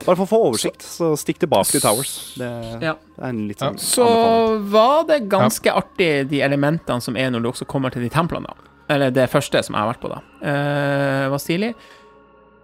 [0.03, 2.33] Bare for å få oversikt, så stikk tilbake til Towers.
[2.35, 2.93] Det, Ja.
[2.95, 3.69] det er en litt Ja.
[3.69, 4.69] sånn Så anbefaling.
[4.71, 8.47] var det ganske artig, de elementene som er når du også kommer til de templene,
[8.47, 8.53] da.
[8.89, 10.21] Eller det første som jeg har vært på, da.
[10.43, 11.75] Uh, var stilig.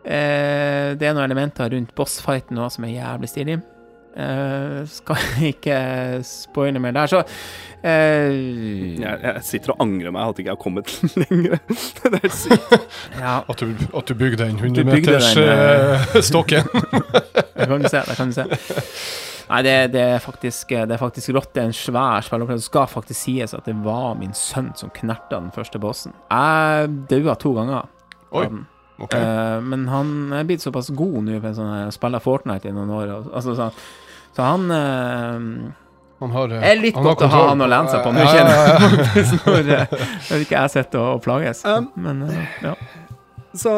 [0.04, 3.62] Uh, det er noen elementer rundt bossfighten òg som er jævlig stilig.
[4.18, 5.18] Eh, skal
[5.52, 5.76] ikke
[6.26, 8.32] spoile mer der, så uh,
[8.98, 11.60] jeg, jeg sitter og angrer meg at ikke jeg har kommet lenger.
[11.68, 12.74] det er sykt.
[13.22, 16.66] Ja, At du, at du bygde den 100-meters den, eh, stokken.
[16.74, 18.02] det kan du se.
[18.10, 18.48] Det kan du se.
[19.48, 21.52] Nei, det, det, er faktisk, det er faktisk rått.
[21.56, 22.66] Det er en svær spilleopplevelse.
[22.66, 26.18] Det skal faktisk sies at det var min sønn som knerta den første bossen.
[26.34, 27.86] Jeg daua to ganger.
[28.34, 28.42] Oi.
[28.44, 28.66] av den.
[28.98, 29.14] Ok.
[29.14, 32.92] Eh, men han er blitt såpass god nå, for sånn, jeg spiller Fortnite i noen
[32.98, 33.14] år.
[33.20, 33.70] og- Altså, så,
[34.38, 35.72] så han eh,
[36.20, 38.12] Han har, eh, er litt han har godt å ha han å lene seg på
[38.14, 38.90] nå, Ja, kjenner ja, ja.
[39.18, 39.40] jeg.
[39.48, 41.64] når, eh, ikke jeg sitter og, plages.
[41.66, 42.76] Um, men eh, ja.
[43.58, 43.74] Så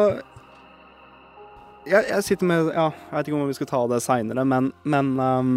[1.88, 4.68] jeg, jeg sitter med Ja, jeg vet ikke om vi skal ta det seinere, men,
[4.84, 5.54] men um,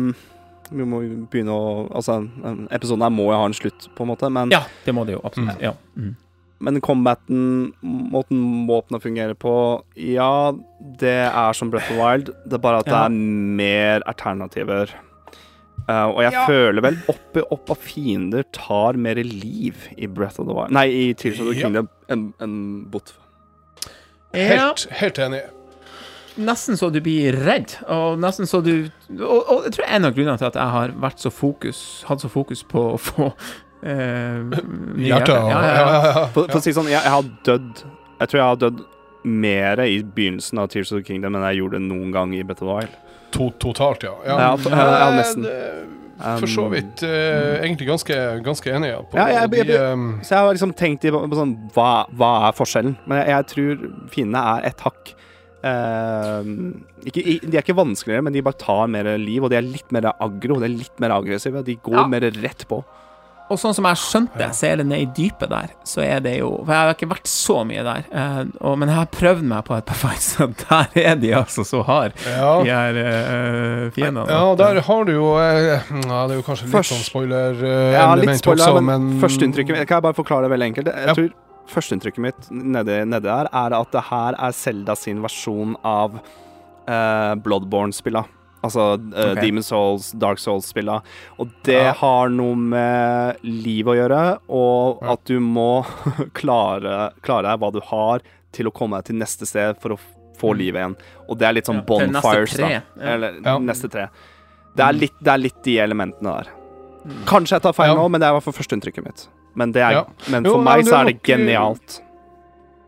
[0.71, 2.21] vi må begynne å Altså,
[2.71, 5.17] episoden her må jo ha en slutt, på en måte, men, ja, det må det
[5.17, 5.59] jo absolutt.
[5.59, 5.75] Ja.
[5.99, 6.15] Mm.
[6.63, 9.53] Men combaten, måten våpenet fungerer på
[9.99, 10.53] Ja,
[10.99, 13.17] det er som Breath of the Wild, det er bare at det er
[13.59, 14.93] mer alternativer.
[15.83, 16.45] Uh, og jeg Ja.
[16.47, 20.85] føler vel oppi opp av fiender tar mer liv i Breath of the Wild Nei,
[20.87, 21.65] i Tears of the Ja.
[21.67, 23.11] Kingdom enn en Bot.
[24.33, 25.41] Helt, helt enig.
[26.39, 30.15] nesten så du blir redd, og nesten så du Og, og jeg tror en av
[30.15, 33.27] grunnene til at jeg har vært så fokus hatt så fokus på å få
[35.07, 35.85] Hjertet og Ja, ja, ja, ja.
[35.85, 36.25] ja, ja.
[36.33, 37.81] For, for å si sånn, jeg, jeg har dødd
[38.19, 38.83] Jeg tror jeg har dødd
[39.23, 42.67] mer i begynnelsen av Tears of the Kingdom enn jeg gjorde noen gang i Battle
[42.67, 42.95] Wild.
[43.31, 44.11] To, totalt, ja.
[44.27, 44.35] ja.
[44.41, 45.45] Ja, for- ja, ja, nesten.
[45.47, 45.89] det-
[46.39, 48.15] For så Um, vidt eh, egentlig ganske,
[48.45, 51.11] ganske enig ja, på Ja, jeg- de, jeg- um, Så jeg har liksom tenkt i,
[51.11, 52.97] på, på sånn hva, hva er forskjellen?
[53.07, 55.13] Men jeg, jeg tror fiendene er et hakk
[55.63, 56.51] eh,
[57.07, 59.65] ikke, i- De er ikke vanskeligere, men de bare tar mer liv, og de er
[59.65, 60.59] litt mer aggro.
[60.59, 61.63] De er litt mer aggressive.
[61.65, 62.07] De går Ja.
[62.07, 62.83] mer rett på.
[63.53, 66.19] Og sånn som jeg skjønte det, så er det nede i dypet der, så er
[66.25, 69.09] det jo For jeg har ikke vært så mye der, eh, og, men jeg har
[69.13, 72.51] prøvd meg på et par fights, og der er de altså så hard, Ja.
[72.65, 74.25] de her eh, fiendene.
[74.33, 77.63] Ja, der har du jo eh, ja, Det er jo kanskje litt Først- sånn spoiler
[77.93, 80.91] Ja, litt spoiler, også, men, men førsteinntrykket mitt Kan jeg bare forklare det veldig enkelt?
[80.93, 81.13] Jeg Ja.
[81.17, 81.33] tror
[81.73, 87.35] Førsteinntrykket mitt nedi, nedi der er at det her er Zelda sin versjon av uh,
[87.39, 88.25] Bloodborne-spilla.
[88.63, 89.41] Altså eh, Ok.
[89.41, 91.01] Demon Souls, Dark Souls-spilla.
[91.37, 91.93] Og det Ja.
[91.99, 95.83] har noe med liv å gjøre, og at du må
[96.33, 98.21] klare, klare deg hva du har
[98.53, 99.99] til å komme deg til neste sted for å
[100.39, 100.95] få livet igjen.
[101.29, 102.69] Og det er litt sånn Ja, til neste bonfires, tre.
[102.97, 103.13] da.
[103.13, 103.57] Eller Ja.
[103.59, 104.07] neste tre.
[104.75, 106.47] Det er, litt, det er litt de elementene der.
[107.25, 107.95] Kanskje jeg tar feil Ja.
[107.99, 109.27] nå, men det er i hvert fall førsteinntrykket mitt.
[109.55, 110.05] Men, det er, Ja.
[110.29, 111.99] men for jo, meg så er det eh, genialt.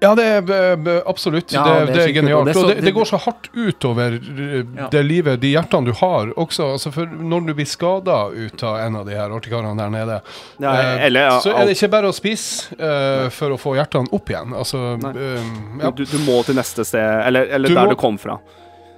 [0.04, 1.54] Ja, det er absolutt.
[1.56, 2.46] Ja, det, det er genialt.
[2.50, 4.88] Det så- det, det- går så hardt utover uh, Ja.
[4.92, 6.68] det livet, de hjertene du har også.
[6.76, 10.20] Altså for når du blir skada ut av en av de her artikarene der nede,
[10.60, 13.76] Ja, eh, eller ja, så er det ikke bare å spise eh, for å få
[13.80, 14.54] hjertene opp igjen.
[14.54, 14.84] Altså
[15.16, 15.50] eh,
[15.82, 15.92] ja.
[15.92, 18.38] du, du må til neste sted, eller, eller Du der må- du kom fra.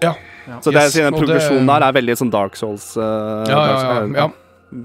[0.02, 0.16] Ja.
[0.62, 2.96] Så det, Yes, den progresjonen der er veldig sånn Dark Souls.
[2.98, 4.28] Uh, Ja, ja, ja, ja.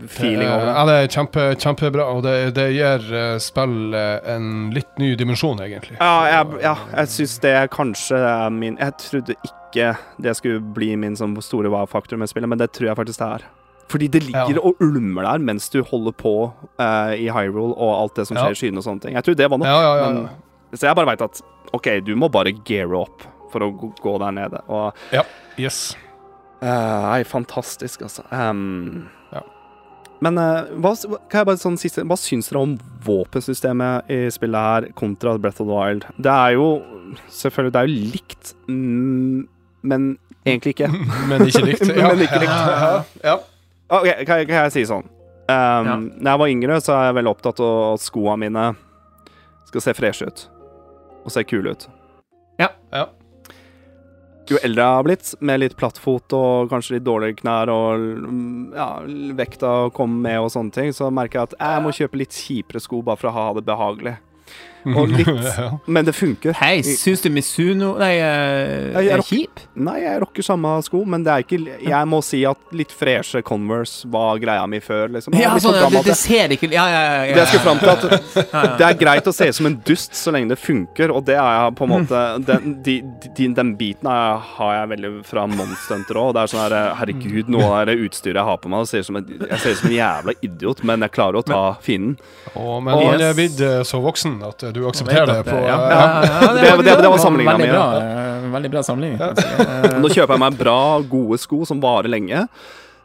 [0.08, 0.70] Feeling over det.
[0.70, 5.14] Eh, Ja, det er kjempe, kjempebra, og det, det gir uh, spillet en litt ny
[5.18, 5.96] dimensjon, egentlig.
[5.98, 10.92] Ja, jeg, ja, jeg syns det kanskje er min Jeg trodde ikke det skulle bli
[11.00, 13.46] min sånn store wow-faktor med spillet, men det tror jeg faktisk det er.
[13.92, 14.60] Fordi det ligger Ja.
[14.62, 16.34] og ulmer der mens du holder på
[16.78, 19.14] uh, i Hyrule og alt det som skjer i skyene og sånne ting.
[19.18, 19.66] Jeg tror det var nok.
[19.68, 20.12] Ja, ja, ja.
[20.12, 21.42] Men, så jeg bare veit at
[21.74, 24.62] OK, du må bare geare opp for å gå- der nede.
[24.72, 25.24] Og ja.
[25.60, 25.96] Yes.
[26.62, 26.68] Uh,
[27.10, 28.22] Nei, fantastisk, altså.
[28.32, 29.18] Ehm, Ja.
[30.22, 30.92] Men eh, hva,
[31.28, 35.62] kan jeg bare sånn siste Hva syns dere om våpensystemet i spillet her kontra Breath
[35.64, 36.04] of the Wild?
[36.22, 36.68] Det er jo
[37.34, 39.40] Selvfølgelig, det er jo likt, mm,
[39.90, 40.04] men
[40.46, 40.88] egentlig ikke.
[41.28, 41.82] Men ikke likt.
[41.98, 42.06] Ja.
[42.12, 43.24] Men ikke likt.
[43.24, 43.34] Ja,
[43.92, 45.04] Okay, OK, kan, jeg- kan jeg si sånn?
[45.50, 45.96] Um, Ja.
[46.00, 48.62] Når jeg var yngre, så er jeg veldig opptatt av at skoene mine
[49.68, 50.46] skal se freshe ut.
[51.26, 51.84] Og se kule ut.
[52.62, 52.70] Ja.
[52.94, 53.04] ja.
[54.50, 58.72] Jo eldre jeg har blitt, med litt plattfot og kanskje litt dårligere knær og mm,
[58.74, 58.88] ja,
[59.38, 62.82] vekta kommer med og sånne ting, så merker jeg at jeg må kjøpe litt kjipere
[62.82, 64.16] sko bare for å ha det behagelig.
[64.98, 65.28] Og litt
[65.94, 66.54] Men det funker.
[66.58, 69.60] Hei, syns du Misuno Nei, eh, Jeg- jeg er kjip?
[69.86, 73.42] Nei, jeg rocker samme sko, men det er ikke Jeg må si at litt freshe
[73.46, 75.36] Converse var greia mi før, liksom.
[75.38, 77.22] Ja, sånn, det, det ser ikke Ja, ja, ja.
[77.30, 80.16] ja, Det jeg fram til, at det er greit å se ut som en dust
[80.18, 82.96] så lenge det funker, og det er jeg på en måte Den, de,
[83.38, 86.32] de, den biten er, har jeg veldig fra Monster òg.
[86.34, 89.16] Det er sånn her Herregud, noe av det utstyret jeg har på meg, ser som
[89.20, 92.16] en, jeg ser ut som en jævla idiot, men jeg klarer å ta fienden.
[92.56, 93.36] Å, men han er Yes.
[93.38, 95.42] blitt eh, så voksen at eh, du aksepterer det.
[95.48, 95.78] På, ja.
[95.78, 99.20] eh, Ja, ja, ja, Det- det- det var bra, eh, Veldig bra sammenligning.
[99.20, 100.78] Eh, Nå kjøper jeg meg bra,
[101.08, 102.48] gode sko som varer lenge.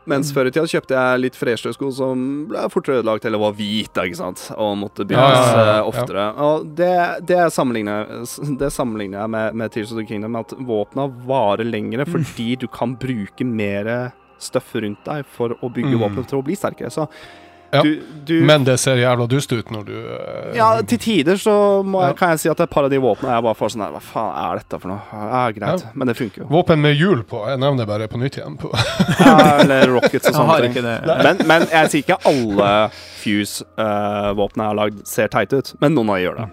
[0.08, 3.52] Mens før i tida kjøpte jeg litt freshe sko som ble fortere ødelagt eller var
[3.58, 5.80] hvite, ikke sant, og måtte byttes Ja, ja, ja, ja.
[5.82, 6.28] eh, oftere.
[6.40, 8.08] Og det, det sammenligner,
[8.58, 12.68] det sammenligner jeg med, med Tears of the Kingdom, at våpna varer lengre fordi du
[12.72, 16.00] kan bruke mer støff rundt deg for å bygge Mm.
[16.06, 16.88] våpenet til å bli sterkere.
[16.94, 17.08] Så
[17.72, 17.82] Ja.
[17.84, 21.84] du, du Men det ser jævla dust ut når du uh, Ja, til tider så
[21.84, 23.84] må jeg, kan jeg si at et par av de våpnene er bare for sånn
[23.84, 25.02] her Hva faen er dette for noe?
[25.12, 25.84] Ja, greit.
[25.84, 25.92] Ja.
[25.98, 26.48] Men det funker jo.
[26.52, 27.42] Våpen med hjul på.
[27.50, 28.56] Jeg nevner bare på nytt igjen.
[28.62, 28.72] På.
[29.28, 30.86] Ja, eller rockets og sånne ting.
[30.86, 32.70] Men, men jeg sier ikke alle
[33.18, 35.74] Fuse-våpnene jeg har lagd, ser teite ut.
[35.84, 36.48] Men noen av dem gjør det.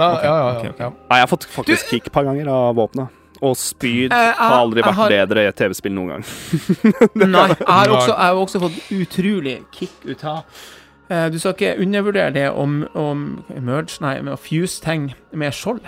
[0.00, 0.70] Nei, ja, ja, ok, okay.
[0.74, 0.82] ok.
[0.84, 0.90] ja.
[1.14, 3.19] Jeg har fått faktisk kick et par ganger av våpenet.
[3.42, 6.24] Og spyd Eh, har aldri vært har- bedre i et TV-spill noen gang.
[7.14, 10.44] Nei, jeg har, også, jeg har også fått utrolig kick ut av
[11.10, 13.22] Eh, Du skal ikke undervurdere det om, om
[13.58, 15.80] merge, nei, med å fuse ting med skjold.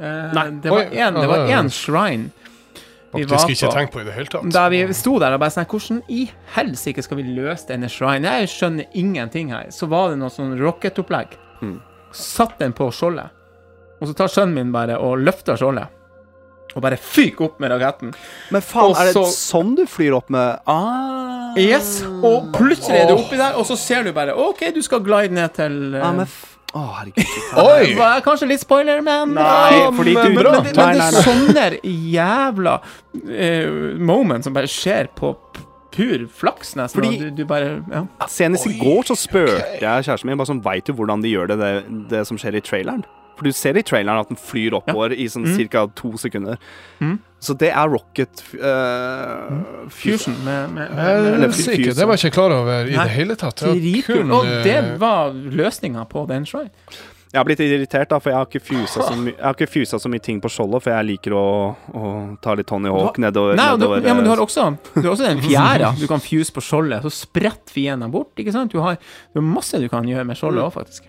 [0.00, 0.46] Eh, Nei.
[0.64, 2.30] Det var én shrine
[3.14, 4.46] vi var Faktisk ikke tenkt på i det hele tatt.
[4.50, 6.22] Da vi sto der og bare sånn Hvordan i
[6.54, 8.24] helsike skal vi løse denne shrine?
[8.40, 9.66] Jeg skjønner ingenting her.
[9.70, 11.34] Så var det noe sånn rocketopplegg.
[11.60, 11.74] Mm.
[12.16, 13.28] Satt den på skjoldet.
[14.00, 15.92] Og så tar sønnen min bare og løfter skjoldet.
[16.76, 18.14] Og bare fyker opp med raketten.
[18.50, 21.54] Men faen, Og er det så- sånn du flyr opp med Ah.
[21.56, 25.00] Yes, Og plutselig er du oppi der, og så ser du bare OK, du skal
[25.04, 26.00] glide ned til uh...
[26.06, 27.32] ah, men f Å, herregud.
[27.66, 27.86] Oi!
[27.90, 30.96] det var kanskje litt spoiler, men Nei, fordi men, du- men, men, det- Nei, men
[30.96, 31.66] det er sånne
[32.14, 35.34] jævla uh, moment som bare skjer på
[35.92, 37.02] pur flaks, nesten.
[37.02, 38.06] Fordi- du, du bare Ja.
[38.26, 41.48] Senest i går så spurte jeg kjæresten min bare sånn Veit du hvordan de gjør
[41.52, 41.72] det, det,
[42.08, 43.04] det som skjer i traileren?
[43.42, 45.68] For du ser i traileren at den flyr oppover i sånn Mm.
[45.72, 45.86] ca.
[45.98, 46.58] to sekunder.
[47.00, 47.18] Mm.
[47.42, 52.14] Så det er rocket uh, Fusion med, med, med, med, er Eller sikker, det var
[52.14, 53.64] jeg ikke klar over i Nei, det hele tatt.
[53.66, 56.70] Det kun, Og eh, det var løsninga på den shrine.
[57.32, 60.10] Jeg har blitt irritert, da, for jeg har ikke fusa så, my ikke fusa så
[60.12, 61.44] mye ting på skjoldet, for jeg liker å,
[61.96, 62.10] å
[62.44, 63.56] ta litt Tony Hawk nedover.
[63.56, 66.04] Nei, nedover, du, ja, men du har eh, også, du har også den fjæra du
[66.10, 68.70] kan fuse på skjoldet, så spretter fiendene bort, ikke sant?
[68.76, 69.00] Du har,
[69.32, 71.08] du har masse du kan gjøre med skjoldet òg, faktisk.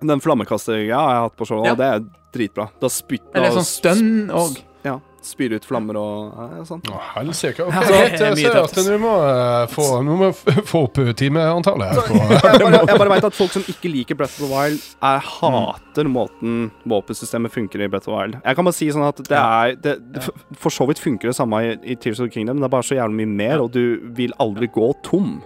[0.00, 1.72] Den flammekastergreia har jeg hatt på Ja.
[1.72, 2.68] og det er dritbra.
[2.80, 4.58] Da spytter Eller og sånn stønn òg.
[4.86, 6.80] Ja, spyr ut flammer og ja, sånn.
[6.86, 7.64] Å, helsike.
[7.66, 10.28] Okay, så er jeg ser at nå må jeg få, nå må
[10.70, 11.98] få opp timeantallet.
[11.98, 15.20] Jeg bare, jeg bare vet at folk som ikke liker Breath of the Wild, jeg
[15.26, 18.38] hater måten våpensystemet funker i Breath of the Wild.
[18.44, 20.22] Jeg kan bare si sånn at det er det, det,
[20.56, 22.86] for- så vidt funker det samme i, i Tears of the Kingdom, det er bare
[22.86, 25.40] så jævlig mye mer, og du vil aldri gå tom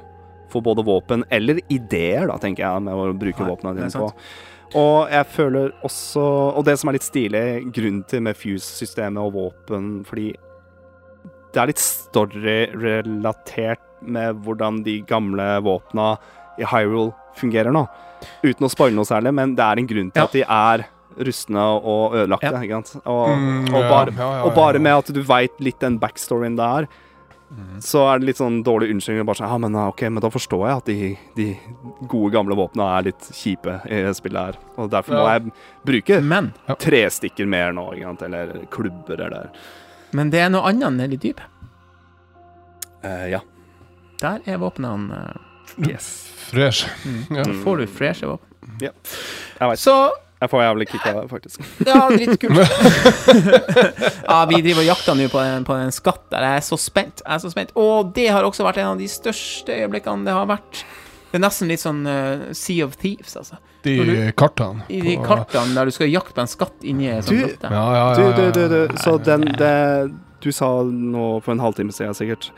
[0.53, 4.11] for både våpen eller ideer, da, tenker jeg, med å bruke våpnene dine på.
[4.79, 6.23] Og jeg føler også
[6.57, 7.43] Og det som er litt stilig,
[7.77, 10.31] grunnen til med Fuse-systemet og våpen, fordi
[11.53, 16.15] det er litt story-relatert med hvordan de gamle våpna
[16.61, 17.85] i Hyrule fungerer nå.
[18.45, 20.25] Uten å spoile noe særlig, men det er en grunn til Ja.
[20.25, 20.85] at de er
[21.29, 22.53] rustne og ødelagte.
[22.53, 22.61] Ja.
[22.65, 23.03] Ikke sant?
[23.07, 25.99] Og, Mm, og, ja, bare, ja, ja, og bare med at du veit litt den
[25.99, 26.89] backstoryen der,
[27.53, 27.81] Mm.
[27.85, 29.27] så er det litt sånn dårlig unnskyldning.
[29.29, 31.47] Bare sånn, ja, men, ok, men da forstår jeg at de, de
[32.09, 34.59] gode, gamle våpnene er litt kjipe i spillet her.
[34.81, 35.35] Og derfor må Ja.
[35.39, 35.53] jeg
[35.85, 38.23] bruke Men, tre stikker mer nå, sant?
[38.23, 39.51] eller klubber eller
[40.15, 41.45] men det er noe annet nede i dypet.
[43.05, 43.41] Uh, Ja.
[44.21, 46.29] Der er våpnene uh, Yes.
[46.51, 46.87] Fresh.
[47.31, 47.43] Ja.
[47.45, 48.49] Da får du freshe våpen.
[48.81, 48.91] Ja.
[49.59, 49.79] Jeg veit.
[49.81, 49.95] Så
[50.43, 51.61] Jeg får jævlig kick av det, faktisk.
[51.87, 52.59] Ja, dritkult.
[54.29, 56.47] ja, vi driver og jakter nå på en, på en skatt der.
[56.49, 57.23] Jeg er så spent.
[57.23, 57.71] Jeg er så spent.
[57.79, 60.83] Og det har også vært en av de største øyeblikkene det har vært.
[61.33, 63.57] Det er nesten litt sånn eh, Sea of Thieves, altså.
[63.87, 63.95] De
[64.39, 64.85] kartene.
[64.93, 67.47] I de på- kartene der du skal jakte på en skatt inni ei sånn Du-
[67.47, 67.71] grotte.
[67.73, 68.13] Ja, ja, ja.
[68.19, 68.81] Du, ja, du, du, du.
[68.93, 69.01] ja.
[69.07, 69.73] Så den det
[70.43, 72.51] Du sa nå for en halvtime siden sikkert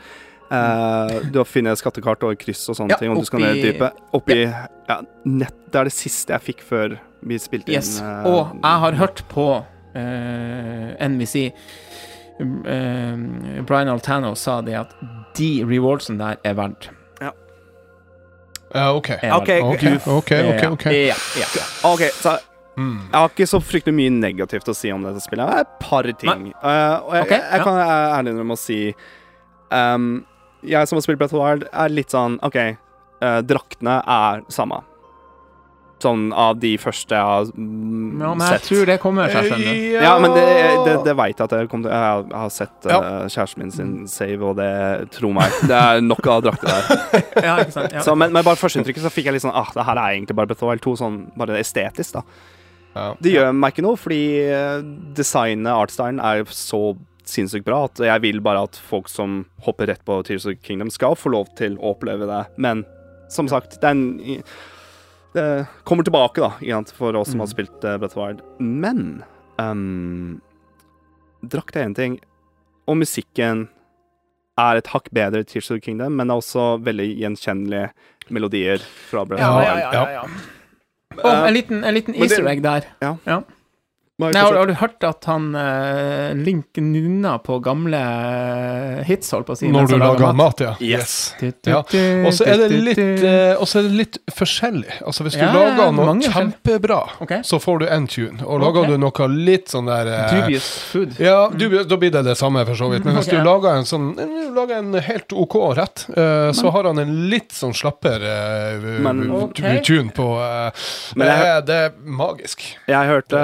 [0.51, 3.57] eh, Du har funnet skattekart og kryss og sånne Ja, ting, og du skal ned
[3.57, 4.01] i dypet.
[4.13, 7.99] Oppi ja, nett, Det er det siste jeg fikk før vi spilte Yes.
[7.99, 8.05] inn.
[8.05, 9.47] Uh, Og jeg har hørt på
[9.95, 11.35] uh, NVC
[12.39, 13.15] eh,
[13.65, 14.93] Brian Altano sa det at
[15.37, 16.89] de rewardsene der er verdt.
[18.75, 19.09] Ja, OK.
[19.23, 19.49] OK.
[19.61, 20.31] OK, OK.
[20.71, 20.85] ok.
[20.91, 22.09] Ja, ja.
[22.11, 22.37] Så
[22.77, 23.07] Mm.
[23.11, 25.47] jeg har ikke så fryktelig mye negativt å si om dette spillet.
[25.47, 26.49] Det er et par ting.
[26.59, 27.63] Uh, og jeg, okay, jeg, jeg ja.
[27.63, 27.77] kan
[28.19, 28.79] ærlig om å si
[29.71, 30.25] um,
[30.67, 34.43] Jeg som har spilt Breath of the Wild, er litt sånn OK, eh, draktene er
[34.53, 34.81] samme.
[36.03, 38.65] Sånn av de første jeg har mm, ja, men jeg sett.
[38.67, 39.93] tror det kommer seg, skjønner du.
[40.03, 40.43] Ja, men det,
[40.85, 41.93] det, det veit jeg at jeg kom til.
[41.95, 42.97] Jeg har, har sett Ja.
[42.99, 44.67] eh, kjæresten min sin save, og det
[45.15, 47.15] Tro meg, det er nok av drakter der.
[47.47, 47.95] Ja, ikke sant?
[47.95, 48.03] Ja.
[48.05, 50.35] Så, men, men bare førsteinntrykket så fikk jeg litt sånn Ah, det her er egentlig
[50.37, 52.25] bare Breath of the Wild 2, sånn bare estetisk, da.
[52.95, 53.07] Ja.
[53.23, 54.21] Det gjør meg ikke noe, fordi
[54.51, 54.77] eh,
[55.17, 56.83] designet, artstylen, er så
[57.31, 60.61] sinnssykt bra at jeg vil bare at folk som hopper rett på Tears of the
[60.67, 62.41] Kingdom, skal få lov til å oppleve det.
[62.61, 62.85] Men
[63.31, 64.43] som sagt, det er en
[65.35, 68.43] Det kommer tilbake, da, for oss som har spilt uh, Breath of Wild.
[68.59, 69.23] Men
[69.59, 70.39] um,
[71.43, 72.19] Drakt er én ting,
[72.87, 73.65] og musikken
[74.55, 77.89] er et hakk bedre i Tears of the Kingdom, men det er også veldig gjenkjennelige
[78.31, 79.83] melodier fra Breath of the Wild.
[79.91, 80.55] ja, ja.
[81.15, 82.87] Å, en liten, en liten easter egg der.
[83.03, 83.41] Ja.
[84.17, 89.49] Nei, har, har du hørt at han uh, Link nunna på gamle eh, hits, holdt
[89.49, 89.67] på å si?
[89.71, 90.71] Når du lager mat, ja.
[90.79, 91.33] Yes.
[91.67, 91.81] Ja.
[91.81, 92.63] Og så er
[93.59, 95.01] så er det litt forskjellig.
[95.03, 97.43] Altså Hvis du Ja, lager noe kjempebra, okay.
[97.43, 98.39] så får du en tune.
[98.45, 98.95] Og lager okay.
[98.95, 101.19] du noe litt sånn der uh, Dubious food.
[101.19, 103.03] Ja, du, da blir det det samme, for så vidt.
[103.03, 103.43] Men hvis okay.
[103.43, 106.05] du lager en sånn du lager en helt OK rett,
[106.55, 108.31] så har han en litt sånn slappere
[108.79, 109.27] uh, Men-
[109.83, 110.71] tune på uh,
[111.19, 112.63] Men det, er, det er magisk.
[112.87, 113.43] Jeg hørte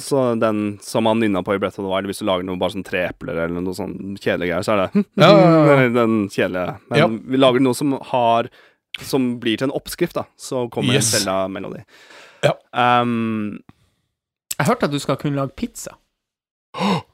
[0.00, 2.06] Så eh, den som han nynna på i Brett of the Wild.
[2.10, 4.82] Hvis du lager noe bare sånn tre epler eller noe sånn kjedelige greier, så er
[4.82, 5.50] det Ja, ja,
[5.82, 5.88] ja.
[6.00, 6.78] Den kjedelige.
[6.90, 7.06] Men Ja.
[7.34, 8.48] vi lager noe som har
[9.06, 10.24] Som blir til en oppskrift, da.
[10.36, 11.12] Så kommer Yes.
[11.14, 11.84] en Zelda-melodi.
[12.42, 12.56] Ja.
[13.02, 13.60] Um,
[14.58, 15.94] Jeg hørte at du skal kunne lage pizza.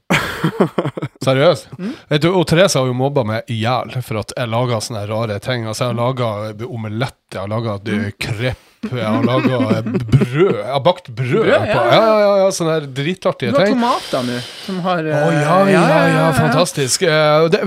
[1.24, 1.68] Seriøst.
[1.78, 1.92] Mm.
[2.10, 5.04] Vet du, og Therese har jo mobba meg i hjel for at jeg lager sånne
[5.10, 5.66] rare ting.
[5.66, 8.12] Altså, jeg har laga omelett, jeg har laga Mm.
[8.18, 10.56] krepp, har laga brød.
[10.56, 11.30] Jeg har bakt brød.
[11.32, 11.66] Brød, ja, på.
[11.66, 11.94] ja.
[11.94, 13.56] Ja, ja, ja, ja, sånne her dritartige ting.
[13.56, 17.06] Du har tomater nå, som har Å eh, ja, ja, ja, fantastisk.
[17.06, 17.62] Eh, Det,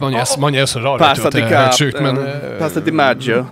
[0.00, 2.18] man, er, man er så rar, vet du, at det di er helt sjukt, men
[2.24, 3.44] eh, Pasta di Maggio.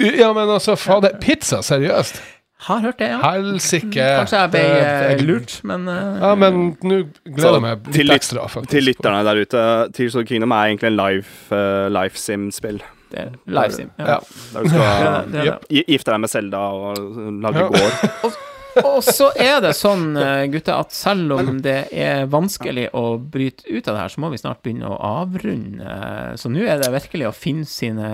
[0.00, 1.18] Ja, men altså, fader.
[1.20, 2.22] Pizza, seriøst?
[2.62, 3.18] Har hørt det, ja.
[3.18, 4.04] Helsike.
[4.20, 8.46] Kanskje jeg ble eh, lurt, men eh, Ja, men nå gleder jeg meg litt ekstra,
[8.46, 8.70] faktisk.
[8.76, 9.62] Til lytterne der ute,
[9.96, 12.78] Tears of the Kingdom er egentlig en live, uh, life sim-spill.
[13.12, 13.92] Det er livestream.
[13.98, 14.16] Ja.
[14.16, 14.20] Ja.
[14.54, 17.04] Der du skal ja, det, det, gifte deg med Selda og
[17.44, 17.68] lage Ja.
[17.76, 18.40] gård.
[18.80, 23.66] Og så er det sånn, eh, gutter, at selv om det er vanskelig å bryte
[23.68, 25.96] ut av det her, så må vi snart begynne å avrunde.
[26.40, 28.08] Så nå er det virkelig å finne sine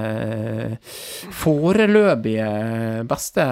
[1.31, 2.51] foreløpige
[3.09, 3.47] beste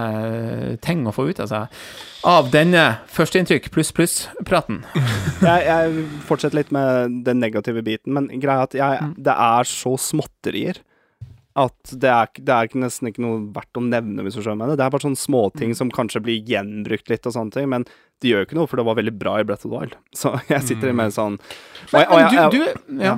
[0.83, 1.81] ting å få ut av seg
[2.27, 2.83] av denne
[3.15, 4.83] førsteinntrykk pluss pluss-praten.
[5.47, 9.71] jeg, jeg fortsetter litt med den negative biten, men greia er at jeg, det er
[9.71, 10.83] så småtterier
[11.57, 14.77] at det er, det er nesten ikke noe verdt å nevne, hvis du skjønner meg.
[14.77, 17.87] Det er bare sånne småting som kanskje blir gjenbrukt litt og sånne ting, men
[18.21, 19.97] det gjør jo ikke noe, for det var veldig bra i Breath of the Wild.
[20.21, 23.17] Så jeg sitter med sånn og jeg- og Men jeg- du, jeg- du ja.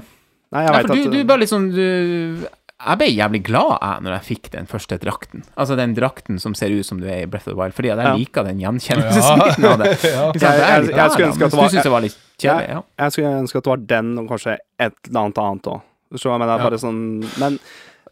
[0.55, 2.47] Nei, jeg vet for du, at du bare sånn du,
[2.78, 5.43] Jeg ble jævlig glad jeg når jeg fikk den første drakten.
[5.59, 7.90] Altså den drakten som ser ut som du er i Breath of the Wild, fordi
[7.90, 8.15] at jeg Ja.
[8.23, 9.90] liker den gjenkjennelsesbiten av det.
[10.15, 10.31] Ja.
[10.32, 12.69] Jeg- jeg- jeg skulle ønske at det var- du det var litt kjedelig.
[12.70, 12.82] Ja.
[13.02, 15.81] Jeg skulle ønske at det var den, og kanskje et eller annet annet òg.
[16.09, 16.65] Men jeg er Ja.
[16.70, 17.02] bare sånn
[17.39, 17.59] Men,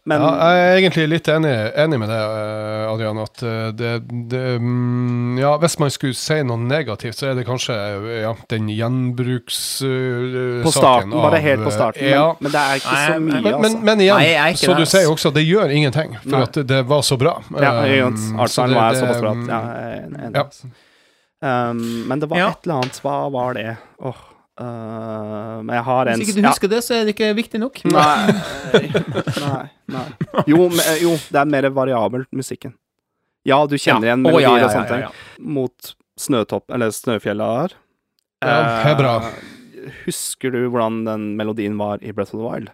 [0.07, 1.51] men Ja, jeg er egentlig litt enig,
[1.83, 3.17] enig med deg, eh, Adrian.
[3.19, 3.91] At eh, det,
[4.31, 8.31] det mm, Ja, hvis man skulle si noe negativt, så er det kanskje eh, ja,
[8.53, 10.63] den gjenbrukssaken.
[10.63, 12.07] på starten, bare helt på starten.
[12.07, 12.25] Ja.
[12.39, 13.61] Men, men det er ikke så mye, Men, altså.
[13.67, 14.77] men, men igjen, Nei, jeg så det.
[14.79, 16.43] du sier sier også, det gjør ingenting, for Nei.
[16.47, 17.35] at det var så bra.
[17.53, 20.31] Ja, jeg det- var det- såpass bra at ja, jeg.
[20.33, 20.43] Ja.
[20.47, 20.71] altså.
[21.37, 22.47] Um, men det var Ja.
[22.49, 23.77] et eller annet Hva var det?
[24.01, 24.23] Åh
[24.59, 26.51] uh, Men jeg har en Hvis ikke du ja.
[26.53, 27.79] husker det, så er det ikke viktig nok.
[27.89, 28.35] Nei,
[29.43, 29.63] nei,
[29.93, 30.05] nei.
[30.49, 32.73] Jo, men, eh, jo, det er mer variabelt, musikken.
[33.47, 34.13] Ja, du kjenner Ja.
[34.13, 35.47] igjen melodier ja, ja, og sånne ting.
[35.57, 37.77] Mot Snøtopp, eller Snøfjella her.
[38.43, 39.13] Ja, det er bra.
[39.29, 42.73] Eh, Husker du hvordan den melodien var i Breath of the Wild?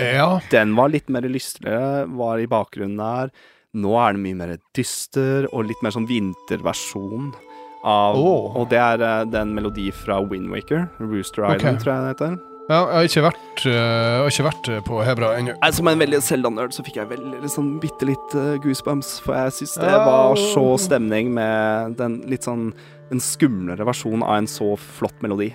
[0.00, 0.40] Ja.
[0.52, 3.32] Den var litt mer lystigere, var i bakgrunnen der.
[3.80, 7.30] Nå er den mye mer dyster, og litt mer sånn vinterversjon
[7.84, 8.56] av oh.
[8.60, 10.88] Og det er eh, den melodi fra Windwaker.
[11.00, 12.38] Rooster Island, Island, tror jeg det heter.
[12.70, 13.72] ja, jeg har ikke vært, uh,
[14.20, 15.54] har ikke vært eh, på Hebra ennå.
[15.74, 19.56] Som en veldig Zelda-nerd så fikk jeg veldig sånn bitte litt uh, goosebumps, for jeg
[19.62, 20.04] syns det Ja.
[20.06, 22.70] var så stemning med den litt sånn
[23.10, 25.48] en skumlere versjon av en så flott melodi.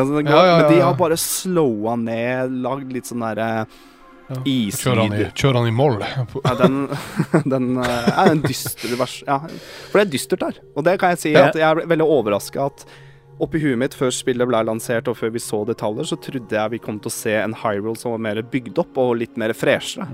[0.00, 3.50] Altså, går, Ja, ja, ja, Men de har bare slowa ned, lagd litt sånn derre
[4.30, 5.96] Kjører han, i, kjør i moll?
[6.06, 6.84] Ja, den,
[7.52, 9.16] den eh, er en dyster vers...
[9.26, 9.40] Ja,
[9.90, 10.60] for det er dystert der.
[10.78, 11.48] Og det kan jeg si Ja.
[11.48, 12.84] at jeg er veldig overraska at
[13.40, 16.72] oppi huet mitt, før spillet ble lansert og før vi så detaljer, så trodde jeg
[16.74, 19.54] vi kom til å se en Hyrule som var mer bygd opp og litt mer
[19.56, 20.06] freshere.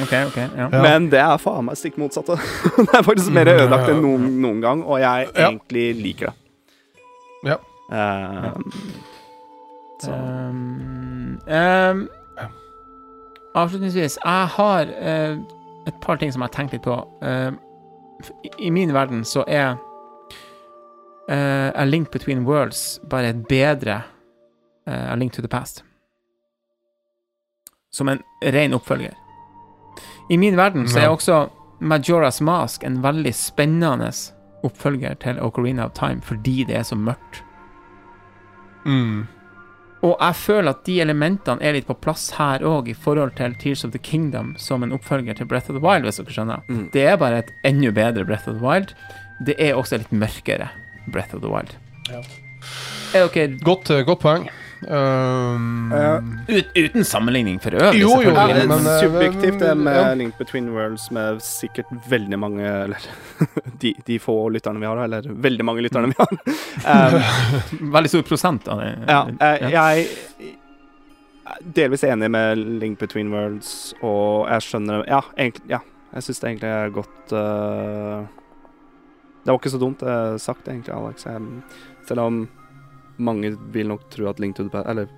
[0.00, 0.48] Ok, ok, ja.
[0.64, 0.82] Ja.
[0.82, 2.38] Men det er faen meg stikk motsatte.
[2.80, 5.50] det er faktisk mer ødelagt enn noen, noen gang, og jeg Ja.
[5.52, 6.38] egentlig liker det.
[7.52, 7.60] Ja.
[7.92, 8.52] Eh,
[10.02, 12.08] så Um, um,
[13.54, 15.38] avslutningsvis, jeg har uh,
[15.86, 16.96] et par ting som jeg har tenkt litt på.
[17.22, 17.52] Uh,
[18.44, 19.76] i, I min verden så er
[21.30, 24.02] uh, A Link Between Worlds bare et bedre
[24.86, 25.84] eh, A Link to the Past.
[27.92, 29.14] Som en ren oppfølger.
[30.30, 31.48] I min verden så er også
[31.80, 34.10] Majora's Mask en veldig spennende
[34.62, 37.42] oppfølger til Ocarina of Time fordi det er så mørkt.
[38.86, 39.26] Mm.
[40.02, 43.54] Og jeg føler at de elementene er litt på plass her òg, i forhold til
[43.60, 46.64] Tears of the Kingdom som en oppfølger til Breath of the Wild, hvis dere skjønner.
[46.66, 46.88] Mm.
[46.94, 48.96] Det er bare et enda bedre Breath of the Wild.
[49.46, 50.68] Det er også litt mørkere
[51.12, 51.76] Breath of the Wild.
[52.10, 52.22] Ja.
[53.14, 54.50] Er dere Godt, eh, godt poeng.
[54.88, 55.92] Um,
[56.48, 58.68] ut, Uten sammenligning for øvrig, Jo, jo, selvfølgelig.
[58.68, 60.14] men, men, eh, subjektivt det med ja.
[60.14, 63.06] Link Between Worlds med sikkert veldig mange Eller
[63.82, 66.34] de, de få lytterne vi har, eller veldig mange lytterne vi har.
[67.14, 68.90] Um, Veldig stor prosent av det.
[69.06, 70.06] ja, uh, jeg
[71.46, 75.82] er delvis enig med Link Between Worlds, og jeg skjønner Ja, egentlig, ja
[76.12, 78.26] jeg syns det egentlig er godt uh,
[79.44, 81.24] Det var ikke så dumt det er sagt, egentlig, Alex.
[81.26, 81.40] Jeg,
[82.08, 82.42] selv om
[83.22, 85.08] mange vil nok tro at Link to the Past Eller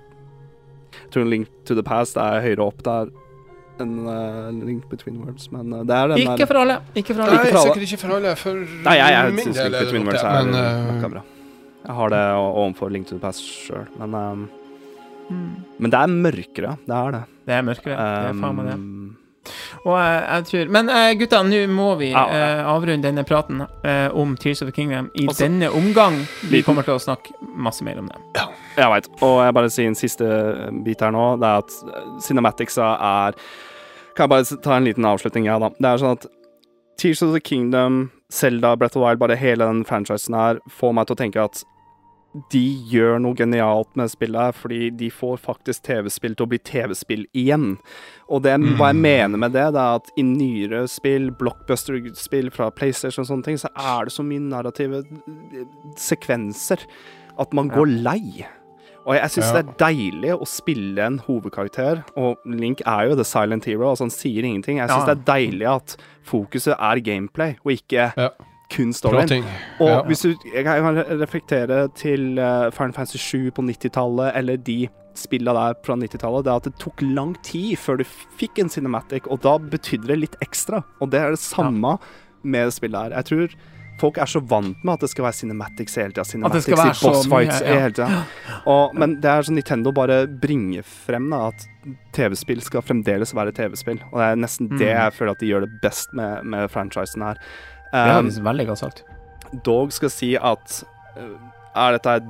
[0.95, 3.11] jeg tror Link to the Past er høyere opp der
[3.83, 6.77] enn uh, Link Between Worlds, men uh, det er den Ikke der for alle.
[6.95, 7.39] Ikke for Nei, alle.
[7.41, 7.63] for alle.
[7.65, 8.35] sikkert ikke for alle.
[8.39, 11.23] For Nei, jeg, jeg min syns del Link Between Worlds er men, eh, bra.
[11.85, 14.45] Jeg har det overfor Link to the Past sjøl, men um,
[15.25, 15.53] Mm.
[15.81, 17.21] Men det er mørkere, det er det.
[17.47, 17.95] Det er mørkere.
[17.97, 18.75] Det er faen meg det.
[18.77, 19.15] Um,
[19.85, 22.25] Og jeg, jeg tror Men eh, gutta, nå må vi Ja.
[22.27, 26.19] eh, avrunde denne praten eh, om Tears of the Kingdom i Også- denne omgang.
[26.49, 28.17] Vi kommer til å snakke masse mer om det.
[28.77, 29.07] Jeg veit.
[29.21, 30.25] Og jeg bare sier en siste
[30.83, 31.39] bit her nå.
[31.39, 33.33] Det er at Cinematics er
[34.15, 35.69] Kan jeg bare ta en liten avslutning, ja, da.
[35.69, 36.25] Det er sånn at
[36.97, 41.07] Tears of the Kingdom, Zelda, Breath of Wild, bare hele den franchisen her, får meg
[41.07, 41.63] til å tenke at
[42.51, 46.59] de gjør noe genialt med spillet her, fordi de får faktisk TV-spill til å bli
[46.67, 47.77] TV-spill igjen.
[48.27, 52.71] Og det, hva jeg mener med det, det er at i nyere spill, blockbuster-spill fra
[52.75, 55.65] PlayStation og sånne ting, så er det så mye narrative eh,
[55.99, 56.83] sekvenser
[57.39, 58.45] at man går lei.
[59.05, 59.61] Og jeg syns Ja.
[59.61, 64.07] det er deilig å spille en hovedkarakter, og Link er jo the silent hero, altså
[64.07, 64.77] han sier ingenting.
[64.81, 65.13] Jeg syns Ja.
[65.13, 65.95] det er deilig at
[66.25, 68.29] fokuset er gameplay, og ikke Ja.
[68.73, 69.43] Kun storyen.
[69.79, 70.01] Og Ja.
[70.07, 75.53] hvis du Jeg kan reflektere til uh, Final Fantasy 7 på 90-tallet, eller de spilla
[75.53, 78.03] der fra 90-tallet, det er at det tok lang tid før du
[78.37, 80.83] fikk en cinematic, og da betydde det litt ekstra.
[80.99, 81.97] Og det er det samme
[82.43, 83.15] med spillet her.
[83.21, 83.55] Jeg tror
[84.01, 86.25] folk er så vant med at det skal være cinematics hele tida.
[86.45, 87.79] At det Cinematics i boss fights mye, ja.
[87.79, 88.23] hele tida.
[88.67, 91.63] Og, men det er sånn Nintendo bare bringer frem da, at
[92.17, 94.01] TV-spill skal fremdeles være TV-spill.
[94.11, 94.97] Og det er nesten det Mm.
[94.99, 97.39] jeg føler at de gjør det best med, med franchisen her.
[97.95, 99.03] Det er Um, veldig godt sagt.
[99.63, 100.83] dog skal si at
[101.15, 101.37] uh,
[101.79, 102.27] Er dette et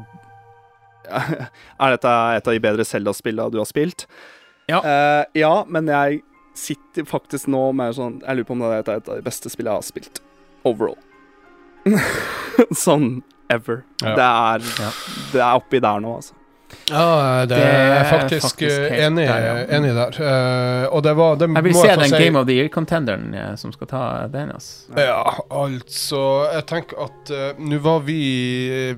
[1.82, 4.06] Er dette et av de bedre Zelda-spillene du har spilt?
[4.70, 4.80] Ja.
[4.82, 6.22] Uh, ja, men jeg
[6.58, 9.50] sitter faktisk nå med sånn Jeg lurer på om det er et av de beste
[9.54, 10.22] spillene jeg har spilt.
[10.66, 10.98] Overall.
[12.86, 13.22] sånn
[13.54, 13.84] ever.
[14.02, 14.16] Ja.
[14.18, 14.90] Det er Ja.
[15.34, 16.34] Det er oppi der nå, altså.
[16.92, 19.54] Ja, det, er faktisk, faktisk eh, enig, der, ja.
[19.78, 20.18] enig der.
[20.22, 23.34] Uh, og det var det Jeg vil se jeg den si- Game of the Year-contenderen
[23.34, 24.52] ja, som skal ta den.
[24.54, 24.94] Altså.
[25.02, 26.22] Ja, altså
[26.54, 28.20] Jeg tenker at uh, nå var vi
[28.70, 28.96] eh,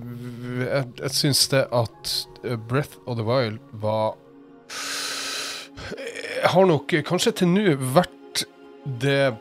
[0.67, 4.17] Jeg, jeg syns det at eh, Breath of the Wild var
[6.43, 8.43] har nok eh, kanskje til nå vært
[9.01, 9.33] det,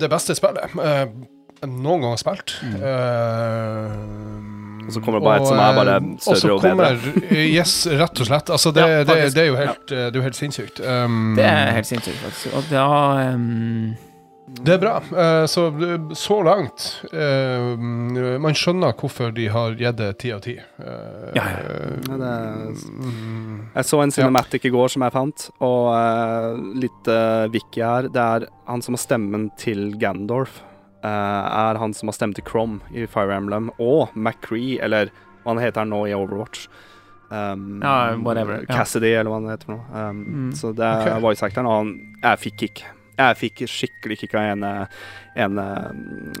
[0.00, 1.06] det beste spillet Uh,
[1.66, 2.52] noen gang har spilt.
[2.62, 3.92] Eh,
[4.86, 6.72] Og så kommer det bare et som er bare eh, større og bedre.
[6.72, 7.12] og bedre.
[7.12, 8.50] kommer- eh, Yes, rett og slett.
[8.50, 9.96] Altså, det, Ja, det, det er jo helt, ja.
[10.10, 10.80] det er jo helt sinnssykt.
[10.80, 12.54] Um, Det er helt sinnssykt, faktisk.
[12.56, 12.86] Og da
[13.34, 13.96] um
[14.62, 15.00] Det er bra.
[15.10, 15.64] Eh, så,
[16.14, 17.76] så langt eh,
[18.38, 20.54] Man skjønner hvorfor de har gitt det ti av ti.
[20.56, 21.58] Eh, Ja, ja.
[22.06, 26.56] Ja, det er- mm, Jeg så en cinematic i går som jeg fant, og uh,
[26.78, 28.06] litt uh, wiki her.
[28.08, 30.62] Det er han som har stemmen til Gandorf.
[31.06, 35.12] Eh, er han som har stemt til Crom i Fire Emblem, og McCree, eller
[35.44, 36.66] hva han heter nå i Overwatch.
[37.28, 38.74] Um, Ja, whatever, ja.
[38.76, 39.78] Cassidy, eller hva han heter nå.
[39.94, 40.50] Um, Mm.
[40.54, 41.20] Så det er okay.
[41.22, 42.84] voice actoren, og han, jeg fikk kick.
[43.16, 44.70] Jeg fikk skikkelig kick av ene,
[45.40, 45.64] ene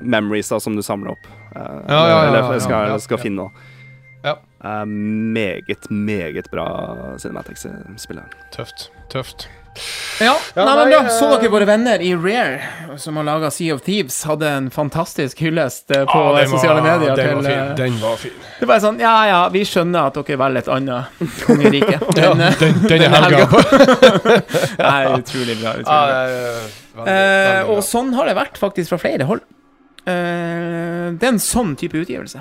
[0.02, 1.26] memories da, som du samler opp.
[1.56, 3.22] Uh, Ja, ja, ja, eller ja, skal, ja, skal ja.
[3.22, 3.48] finne.
[3.48, 3.50] nå.
[4.66, 6.64] Uh, meget, meget bra
[7.18, 8.24] Cinematics-spiller.
[8.52, 8.90] tøft.
[9.12, 9.48] Tøft.
[10.20, 11.08] Ja, Ja, nei, men bra.
[11.12, 14.70] så eh, dere våre venner i Rare, som har laga Sea of Thieves, hadde en
[14.72, 17.16] fantastisk hyllest eh, på ah, den var- sosiale medier.
[17.16, 17.58] Den til, var fin.
[17.60, 18.32] eh, Den var fin.
[18.60, 21.04] Det var sånn Ja, ja, vi skjønner at dere velger et annet
[21.46, 22.00] kongerike.
[22.16, 23.46] Ja, eh, den, den er helga.
[24.78, 25.76] Nei, utrolig bra.
[25.76, 26.00] Utrolig bra.
[26.08, 26.64] eh,
[26.96, 27.76] veldig, veldig bra.
[27.76, 29.44] og sånn har det vært faktisk fra flere hold.
[30.06, 30.12] Det
[31.26, 32.40] er en sånn type utgivelse.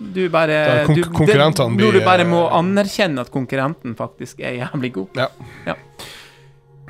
[0.00, 4.56] Du bare du, konkurrentene det, blir, du bare må eh, anerkjenne at konkurrenten faktisk er
[4.62, 5.20] jævlig god.
[5.20, 5.74] Ja.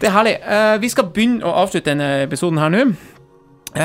[0.00, 0.36] Det er herlig.
[0.46, 2.84] Uh, vi skal begynne å avslutte denne episoden her nå.
[3.74, 3.82] Uh,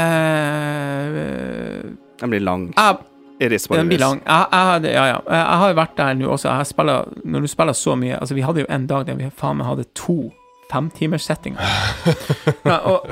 [2.21, 2.69] Den blir lang.
[2.77, 3.01] jeg
[3.39, 4.21] den blir lang.
[4.25, 5.17] Jeg, jeg, hadde- ja, ja.
[5.27, 6.47] jeg har jo vært der nå også.
[6.47, 6.63] Jeg har
[7.23, 9.67] når du spiller så mye Altså, vi hadde jo en dag der vi faen meg
[9.67, 10.31] hadde to
[10.71, 11.59] femtimerssettinger.
[12.65, 13.11] ja, og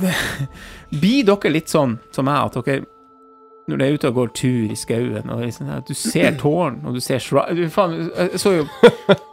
[0.00, 0.14] det,
[1.02, 2.86] Blir dere litt sånn som meg, at dere
[3.68, 6.94] når du er ute og går tur i skauen, og liksom, du ser tårn, og
[6.94, 8.66] du ser shrine du, faen, Jeg så jo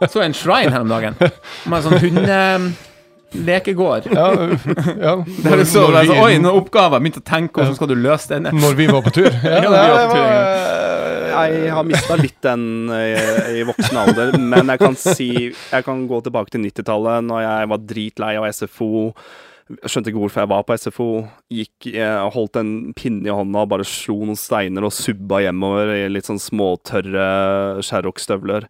[0.08, 1.14] så en shrine her om dagen.
[1.20, 2.00] Med en sånn
[3.32, 4.08] hundelekegård.
[4.12, 4.26] Ja,
[5.02, 5.14] ja.
[5.44, 7.00] Der du så, Når altså, vi- Oi, noen oppgaver.
[7.02, 8.52] Begynte å tenke hvordan skal du løse denne.
[8.56, 9.28] Når vi var på tur.
[9.44, 10.26] Ja, Ja, var på tur,
[11.32, 13.12] Jeg har mista litt den i,
[13.60, 17.68] i voksen alder, men jeg kan si Jeg kan gå tilbake til 90-tallet, når jeg
[17.72, 18.90] var dritlei av SFO.
[19.80, 21.06] Jeg skjønte ikke hvorfor jeg var på SFO.
[21.52, 25.92] Gikk, jeg holdt en pinne i hånda og bare slo noen steiner og subba hjemover
[25.94, 27.26] i litt sånn småtørre
[27.86, 28.66] Sherrock-støvler.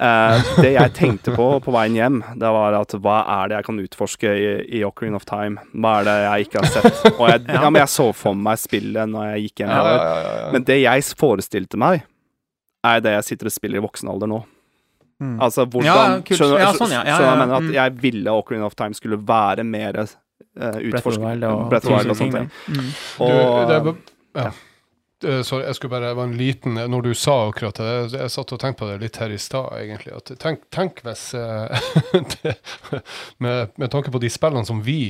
[0.00, 3.68] Eh, det jeg tenkte på på veien hjem, det var at hva er det jeg
[3.68, 4.50] kan utforske i,
[4.80, 5.60] i Ocarina of Time?
[5.74, 7.00] Hva er det jeg ikke har sett?
[7.18, 9.74] Og jeg, ja, men jeg så for meg spillet når jeg gikk hjem.
[9.74, 10.52] ja, ja.
[10.54, 12.06] Men det jeg forestilte meg,
[12.86, 14.44] er det jeg sitter og spiller i voksen alder nå.
[15.42, 16.20] Altså hvordan Ja.
[16.22, 17.00] Skjønner Ja, sånn, ja.
[17.02, 17.30] Ja, ja, ja.
[17.32, 17.54] jeg mener?
[17.58, 17.72] At Mm.
[17.74, 19.96] jeg ville Ocarina of Time skulle være mer
[20.58, 21.18] Breath of.
[21.22, 22.50] Wild og Breath of Wild og sånne ting.
[22.68, 22.90] Mm.
[23.26, 23.94] Og
[24.38, 24.50] ja.
[25.24, 28.10] Eh, Sorry, jeg skulle bare, det var en liten Når du sa akkurat det, jeg,
[28.20, 30.14] jeg satt og tenkte på det litt her i stad, egentlig.
[30.14, 31.88] At tenk, tenk hvis eh,
[32.42, 32.54] det,
[33.42, 35.00] med, med tanke på de spillene som vi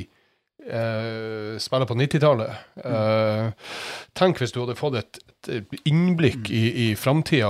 [0.64, 3.72] eh, spiller på 90-tallet eh,
[4.18, 7.46] Tenk hvis du hadde fått et, et innblikk i, i framtida,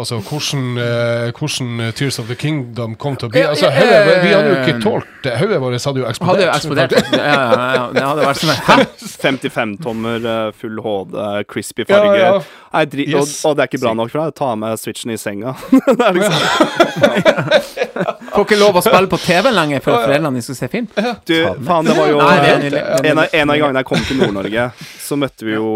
[0.00, 3.42] altså hvordan, uh, hvordan Tears of the Kingdom kom til å bli.
[3.44, 5.34] Altså, høyre, vi hadde jo ikke tålt det.
[5.42, 6.32] Hodet vårt hadde jo eksplodert.
[6.32, 6.96] Hadde jo eksplodert.
[7.12, 11.18] Ja, ja, ja, det hadde vært sånn 55-tommer, eh, full HD,
[11.52, 12.22] crispy Ja, farge.
[12.22, 12.32] ja.
[12.72, 13.38] Nei, dri Yes.
[13.44, 14.34] og, og det er ikke bra nok for deg.
[14.36, 15.54] Ta med switchen i senga.
[16.00, 16.42] det liksom,
[18.38, 20.88] Får ikke lov å spille på TV lenger for at foreldrene skal se film.
[21.26, 21.34] du,
[21.66, 22.34] faen, det var jo Nei,
[22.68, 24.66] det en, av, en av gangene jeg kom til Nord-Norge,
[25.02, 25.68] så møtte vi jo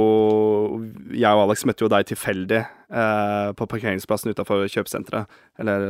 [1.16, 5.26] Jeg og Alex møtte jo deg tilfeldig eh, på parkeringsplassen utafor kjøpesenteret.
[5.62, 5.86] Eller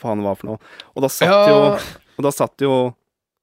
[0.00, 0.74] hva det var for noe.
[0.94, 1.46] Og da satt Ja.
[1.50, 1.60] jo
[2.18, 2.74] Og da satt jo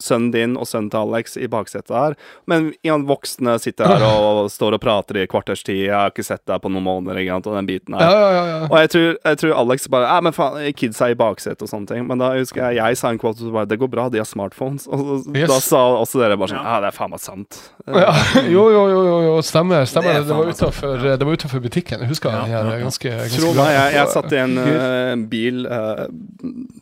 [0.02, 2.16] sønnen din og sønnen til Alex i baksetet her.
[2.50, 5.86] Men igjen, voksne sitter her og står og prater i kvarters tid.
[5.88, 8.02] 'Jeg har ikke sett deg på noen måneder', ikke sant, og den biten her.
[8.02, 8.68] Ja, ja, ja, ja.
[8.70, 11.70] Og jeg tror, jeg tror Alex bare Ja, men faen, kids er i baksetet og
[11.70, 12.08] sånne ting.
[12.08, 14.26] Men da husker jeg jeg sa en quote og bare Det går bra, de har
[14.26, 14.88] smartphones.
[14.88, 15.48] Og Yes.
[15.50, 17.72] da sa også dere bare sånn Ja, det er faen meg sant.
[17.88, 18.12] Ja,
[18.56, 19.86] jo, jo, jo, jo, stemmer.
[19.86, 20.20] stemmer.
[20.20, 22.00] Det Det, var utenfor, det var utenfor butikken.
[22.00, 22.64] Jeg husker ja.
[22.80, 26.81] ganske, ganske Tro meg, jeg, jeg satt i en uh, bil ingen-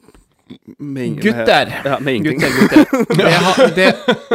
[1.22, 1.74] Gutter.
[1.86, 2.24] Ja, med.
[2.24, 2.86] Gutter, gutter.
[3.18, 3.90] Det har, det,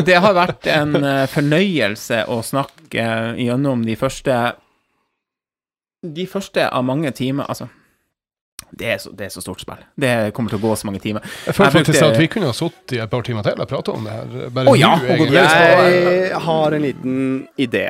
[0.06, 4.36] det har vært en eh, fornøyelse å snakke eh, gjennom de første
[6.04, 7.68] De første av mange timer Altså,
[8.74, 9.82] det er så, det er så stort spill.
[10.00, 11.22] Det kommer til å gå så mange timer.
[11.46, 13.68] Jeg føler faktisk brukte- at vi kunne ha sittet i et par timer til og
[13.70, 14.48] prata om det her.
[14.56, 17.22] Bare oh, ja, nå, løs Jeg har en liten
[17.60, 17.86] idé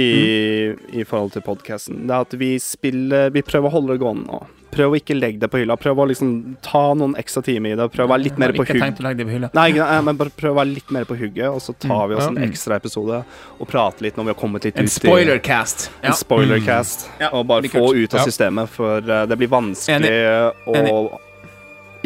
[0.00, 2.06] i, i forhold til podkasten.
[2.08, 4.40] Det er at vi spiller Vi prøver å holde det gående nå.
[4.70, 5.74] Prøv å ikke legge det på hylla.
[5.80, 6.28] Prøv å liksom
[6.62, 7.88] ta noen ekstra timer i det.
[7.90, 9.48] Prøv å være litt mer på å hylla.
[9.58, 12.14] Nei, nei, men bare prøv å være litt mer på hugget, og så tar vi
[12.14, 13.24] oss Mm, en ekstra episode
[13.58, 15.88] og prater litt når vi har kommet litt En ut i spoilercast.
[16.06, 17.08] En spoilercast.
[17.18, 20.14] Ja, og bare få ut av systemet, for eh, det blir vanskelig
[20.66, 20.94] å Enig.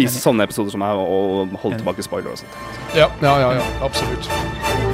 [0.01, 2.57] I sånne episoder som her, å holde tilbake spoiler og sånt.
[2.97, 4.94] Ja, ja, ja, ja, absolutt.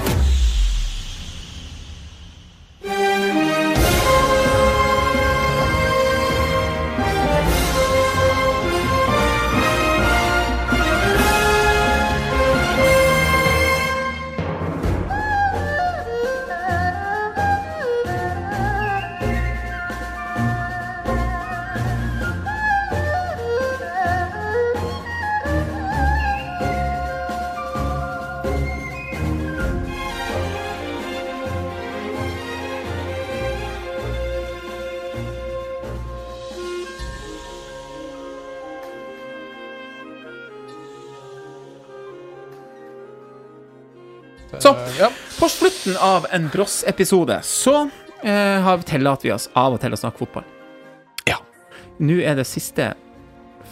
[45.90, 47.90] Slutten av en Bross-episode så
[48.22, 50.44] eh, har vi tillatt vi oss av og til å snakke fotball.
[51.28, 51.38] Ja.
[51.98, 52.92] Nå er det siste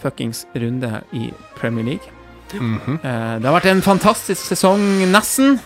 [0.01, 2.11] fuckings runde i Premier League.
[2.53, 2.99] Mhm.
[3.03, 4.81] Eh, det har vært en fantastisk sesong,
[5.11, 5.59] nesten,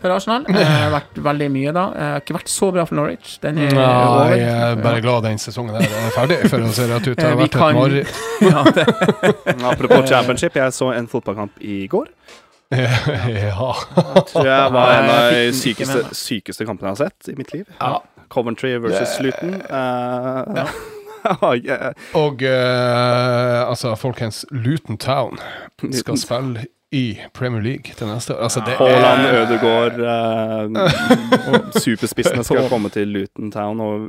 [0.00, 0.44] for Arsenal.
[0.48, 1.84] Eh, Det har vært veldig mye, da.
[1.88, 3.38] Eh, Det har ikke vært så bra for Norwich.
[3.42, 4.36] Den er ja, over.
[4.36, 7.16] jeg er bare glad den sesongen der er ferdig, for å se rett ut.
[7.16, 8.14] Det Eh, har vært kan- et mareritt.
[8.40, 12.08] Ja, Apropos championship, jeg så en fotballkamp i går.
[12.76, 13.74] ja.
[14.28, 17.64] Tror jeg var en av de sykeste, sykeste kampene jeg har sett i mitt liv.
[17.80, 17.98] Ja.
[18.28, 19.54] Coventry versus Luton.
[19.54, 20.66] Uh, ja.
[22.22, 25.40] Og uh, altså, folkens, Luton Town
[25.92, 28.42] skal spille i Premier League til neste år.
[28.46, 30.62] Altså, det Haaland, er Ødegaard eh,
[31.52, 33.80] og superspissene skal komme til Luton Town.
[33.84, 34.06] Og,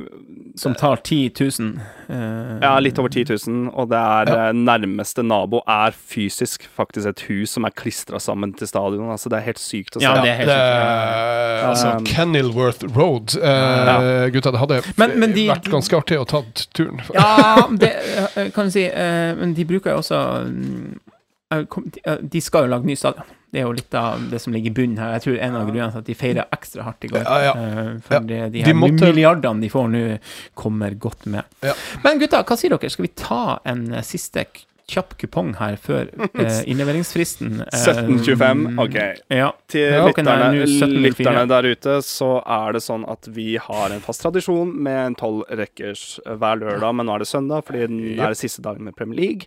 [0.56, 1.18] som tar 10
[1.60, 1.74] 000.
[2.08, 3.68] eh, ja, litt over 10 000.
[3.74, 4.46] Og det er ja.
[4.56, 9.10] nærmeste nabo er fysisk faktisk et hus som er klistra sammen til stadion.
[9.12, 10.06] Altså, det er helt sykt å se.
[10.08, 11.68] Ja, det er helt sykt.
[11.68, 13.36] altså, Um, Kenilworth Road.
[13.36, 16.40] Eh, Gutta, det hadde Men- men de- vært ganske artig å ta
[16.74, 17.00] turen.
[17.14, 17.92] Ja, det
[18.36, 18.84] eh, kan du si.
[18.88, 21.09] eh, Men de bruker jo også mm, eh,
[21.50, 23.24] de- skal jo lage ny stadion.
[23.50, 25.16] Det er jo litt av det som ligger i bunnen her.
[25.18, 27.24] Jeg tror en av grunnene til at de feirer ekstra hardt i går.
[27.26, 27.52] Ja, ja.
[27.58, 28.20] eh, For Ja.
[28.20, 30.18] de De her måtte- milliardene de får nå,
[30.54, 31.42] kommer godt med.
[31.62, 31.72] Ja.
[32.04, 32.88] Men gutta, hva sier dere?
[32.90, 34.46] Skal vi ta en eh, siste
[34.90, 37.60] kjapp kupong her før eh, innleveringsfristen?
[37.62, 38.96] eh, 1725, OK.
[39.30, 39.50] Ja.
[39.66, 41.02] Til er lytterne, nå 17.04.
[41.02, 45.14] lytterne der ute, så er det sånn at vi har en fast tradisjon med en
[45.16, 48.84] tolv rekkers hver lørdag, men nå er det søndag fordi den er det siste dagen
[48.84, 49.46] med Premier League.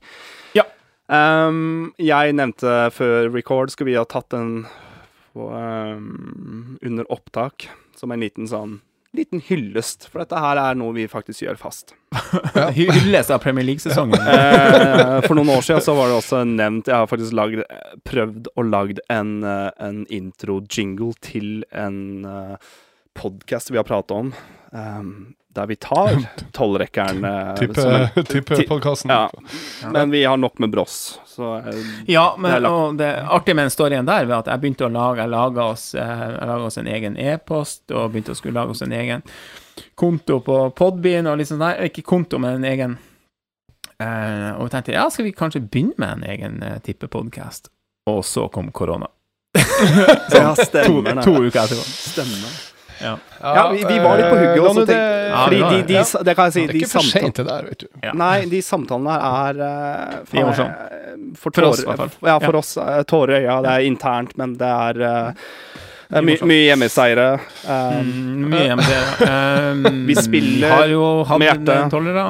[0.56, 0.64] Ja.
[1.11, 4.64] Um, jeg nevnte før record skal vi ha tatt den
[5.35, 7.67] um, under opptak
[7.99, 8.80] som en liten sånn
[9.14, 11.93] liten hyllest, for dette her er noe vi faktisk gjør fast.
[12.53, 12.67] Ja.
[12.73, 14.17] hyllest av Premier League-sesongen.
[14.17, 17.61] uh, for noen år siden så var det også nevnt Jeg har faktisk lagd,
[18.09, 22.73] prøvd å lagd en, eh, en intro-jingle til en uh,
[23.17, 24.32] podkast vi har pratet om,
[24.73, 26.15] ehm, der vi tar
[26.56, 29.11] tolvrekkeren eh, Type, som en- type ti- podkasten.
[29.11, 29.30] Ja.
[29.93, 33.67] Men vi har nok med Bross, så eh, Ja, men det og det artige med
[33.69, 36.88] den storyen der var at jeg begynte å lage Jeg laga oss, eh, oss en
[36.88, 39.23] egen e-post, og begynte å skulle lage oss en egen
[39.95, 41.83] konto på Podbean og sånn der.
[41.90, 42.98] Ikke konto, men en egen
[43.99, 47.69] eh, Og vi tenkte ja, skal vi kanskje begynne med en egen uh, tippepodkast?
[48.09, 49.07] Og så kom korona.
[50.33, 51.23] ja, stemmer det.
[51.23, 51.83] to uker etterpå.
[51.85, 52.73] Stemmer.
[53.03, 53.15] Ja.
[53.43, 54.85] Ja, vi, vi var litt på hugget eh, også.
[54.88, 54.99] det-
[55.33, 56.03] Ja, Fordi de, de, Ja.
[56.23, 57.88] det kan jeg si, Det er de ikke for sent seint, det der, vet du.
[58.03, 58.11] Ja.
[58.14, 60.69] Nei, de samtalene her er De morsomme.
[60.69, 62.11] eh, For, For oss, i hvert fall.
[62.30, 62.59] Ja, for Ja.
[62.59, 62.77] oss.
[62.77, 63.61] eh, Tårer i øya.
[63.64, 65.33] Det er internt, men det er
[66.14, 67.27] mye my, mye hjemmeseiere.
[67.65, 69.72] Um, Mm, mye hjemmeseiere.
[69.72, 71.83] Um, Vi spiller Har jo hatt med hjertet.
[71.83, 72.25] en tollere.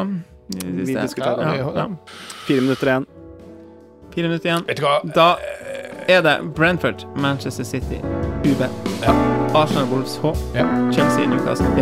[0.64, 1.44] Vi diskuterer.
[1.44, 1.88] Ja, Ja, ja.
[2.48, 3.06] Fire minutter igjen.
[4.14, 4.64] Fire minutter igjen.
[4.68, 5.02] Vet du hva?
[5.14, 5.28] Da
[6.08, 8.00] er det Brentford, Manchester City,
[8.46, 8.62] UB.
[9.56, 10.26] Arsenal Wolves H.
[10.56, 10.92] Ja.
[10.92, 11.80] Chelsea Newcastle B.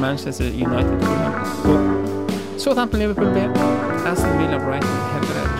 [0.00, 1.46] Manchester United H.
[2.58, 3.36] Så Southampton Liverpool B.
[4.06, 5.50] Aston Villa Brighton Heatherhead.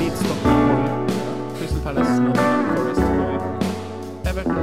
[0.00, 1.06] Leeds Tottenham.
[1.58, 3.00] Crystal Palace Nottingham Forest.
[4.30, 4.56] Everton.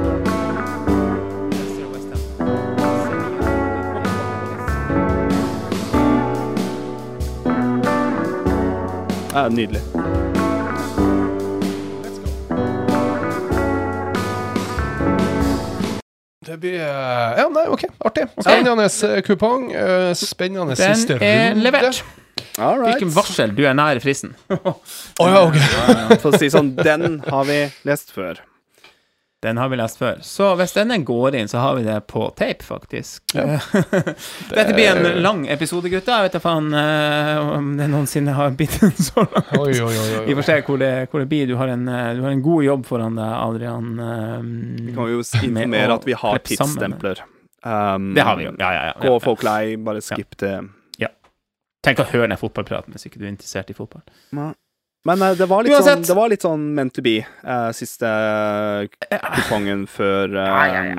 [9.34, 9.80] Ja, nydelig.
[16.48, 17.84] Det blir eh, Ja, nei, OK.
[18.08, 18.24] Artig.
[18.40, 19.68] Spennende eh, kupong.
[19.72, 21.26] eh, Spennende siste runde.
[21.28, 22.02] Den er levert.
[22.58, 24.32] Hvilken varsel, du er nær fristen.
[24.50, 25.58] Å ja, OK.
[26.22, 28.40] For å si sånn, den har vi lest før.
[29.42, 30.18] Den har vi lest før.
[30.26, 33.22] Så hvis denne går inn, så har vi det på tape, faktisk.
[33.34, 36.16] Dette blir en lang episode, gutta.
[36.16, 39.52] Jeg vet da faen uh, om det noensinne har blitt en så lang.
[39.60, 40.24] Oi, oi, oi.
[40.26, 41.46] Vi får se hvor det, hvor det blir.
[41.46, 43.92] Du har, en, eh, du har en god jobb foran deg, Adrian.
[43.94, 47.22] Vi eh, kan jo informere at vi har tidsstempler.
[47.62, 48.56] Um, Det har vi jo.
[48.58, 48.98] Ja, ja, ja.
[49.06, 49.22] Gå ja.
[49.22, 50.66] folklei, bare skip til
[51.84, 54.02] Tenk å høre den fotballpraten hvis ikke du er interessert i fotball.
[55.06, 58.08] Men eh, det, var litt sånn, det var litt sånn meant to be, uh, siste
[59.06, 60.96] kupongen før eh, Ja, ja, ja.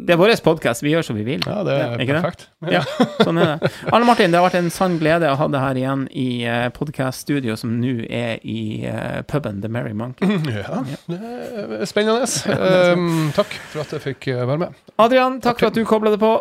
[0.00, 1.44] Det er vår podkast, vi gjør som vi vil.
[1.46, 2.22] Ja, det er Ikke det?
[2.24, 2.46] perfekt.
[2.72, 2.80] Ja,
[3.22, 3.70] sånn er det.
[3.92, 6.66] Arne Martin, det har vært en sann glede å ha deg her igjen i uh,
[6.74, 10.26] podkaststudio som nå er i eh, puben The Merry Monkey.
[10.50, 12.26] Ja, det er spennende.
[12.50, 14.80] Um, takk for at jeg fikk eh, være med.
[15.00, 16.32] Adrian, takk for at du kobla deg på.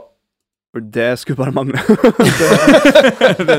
[0.73, 1.79] Det skulle bare mangle.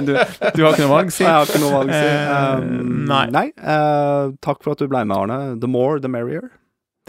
[0.06, 0.12] du,
[0.54, 1.24] du har ikke noe valg, si.
[1.24, 1.90] Jeg har ikke noe valg.
[1.90, 2.06] si.
[2.06, 3.50] Eh, Um, nei.
[3.58, 5.38] eh, takk for at du ble med, Arne.
[5.60, 6.46] The more, the merrier.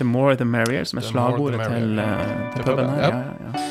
[0.01, 2.05] The more the merrier, som er The more slagordet til, uh,
[2.55, 3.01] til puben her.
[3.01, 3.61] ja.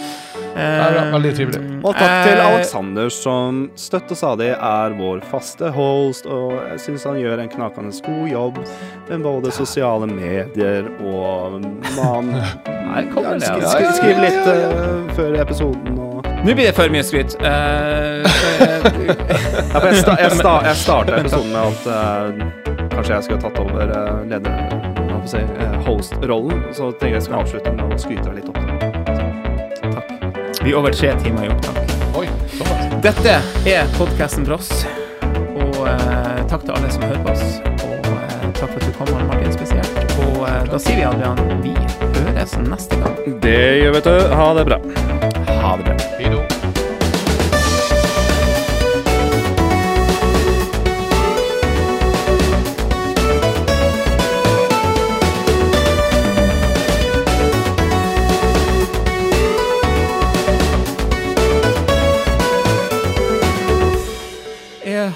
[0.50, 1.59] Ja, ja, ja, veldig trivelig.
[1.86, 6.26] Og takk til Aleksander, Alexander, som støtt og stadig er vår faste host.
[6.26, 8.59] Og jeg syns han gjør en knakende god jobb
[9.09, 11.60] med både sosiale medier og
[12.00, 12.33] man
[13.94, 16.09] Skriv litt uh, før episoden og
[16.40, 17.36] Nå blir det for mye skryt.
[17.40, 18.24] Uh,
[19.70, 23.58] Ja, jeg, sta jeg, sta jeg starta episoden med at uh, kanskje jeg skulle tatt
[23.62, 24.54] over uh, leder...
[25.28, 26.62] si, eh, host-rollen.
[26.72, 28.60] Så tenker jeg jeg skal avslutte med å skryte deg litt opp.
[29.92, 30.08] takk.
[30.64, 31.76] Vi er over tre timer i opptak.
[32.16, 32.26] Oi.
[33.04, 33.36] Dette
[33.68, 34.70] er podkasten Bross.
[35.60, 37.60] Og eh, takk til alle som hører på oss.
[37.84, 40.16] Og eh, takk for at du kom, Martin, spesielt.
[40.24, 41.76] Og eh, da sier vi, Adrian, vi
[42.24, 43.20] høres neste gang.
[43.44, 44.16] Det gjør vet du.
[44.40, 44.80] Ha det bra.
[45.58, 45.96] Ha det bra.
[46.18, 46.30] Hei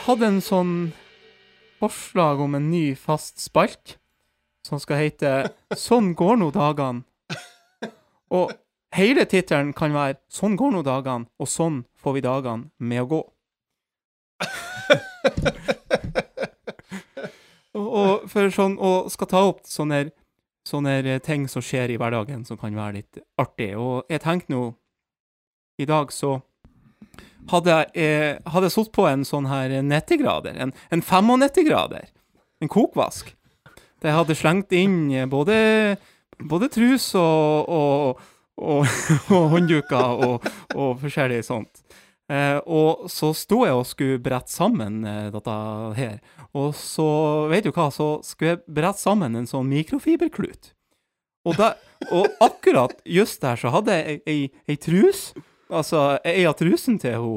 [0.04, 0.74] hadde en sånn
[1.80, 3.96] forslag om en ny fast spalt
[4.64, 5.32] som skal hete
[5.74, 7.02] Sånn går nå dagene.
[8.34, 8.52] Og
[8.94, 13.10] hele tittelen kan være Sånn går nå dagene, og sånn får vi dagene med å
[13.10, 13.20] gå.
[17.78, 20.10] og, og for sånn, og skal ta opp sånne,
[20.68, 23.72] sånne ting som skjer i hverdagen som kan være litt artig.
[23.78, 24.62] Og jeg tenkte nå
[25.82, 26.36] I dag så
[27.50, 32.06] hadde jeg, eh, hadde jeg satt på en sånn her 90-grader, en, en 95-grader,
[32.62, 33.34] en kokvask.
[34.00, 35.56] Der jeg hadde slengt inn både,
[36.40, 38.22] både trus og, og,
[38.70, 38.86] og,
[39.34, 41.82] og håndduker og, og forskjellig sånt.
[42.32, 45.56] Eh, og så sto jeg og skulle brette sammen eh, dette
[45.98, 46.20] her.
[46.56, 47.06] Og så,
[47.50, 50.72] vet du hva, så skulle jeg brette sammen en sånn mikrofiberklut.
[51.44, 51.74] Og, da,
[52.08, 55.34] og akkurat just der så hadde jeg ei, ei, trus,
[55.68, 57.34] altså ei av trusen til ho,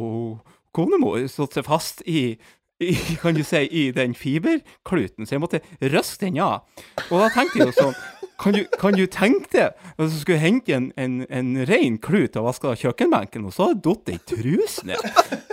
[0.76, 2.38] konemor, stått seg fast i,
[2.80, 6.64] i, kan du si, i den fiberkluten, så jeg måtte røske den av.
[7.10, 8.00] Og da tenkte jeg jo sånn
[8.38, 12.38] Kan du, kan du tenke deg hvis du skulle hente en, en, en rein klut
[12.38, 15.02] og vaske kjøkkenbenken, og så hadde det falt ei truse ned?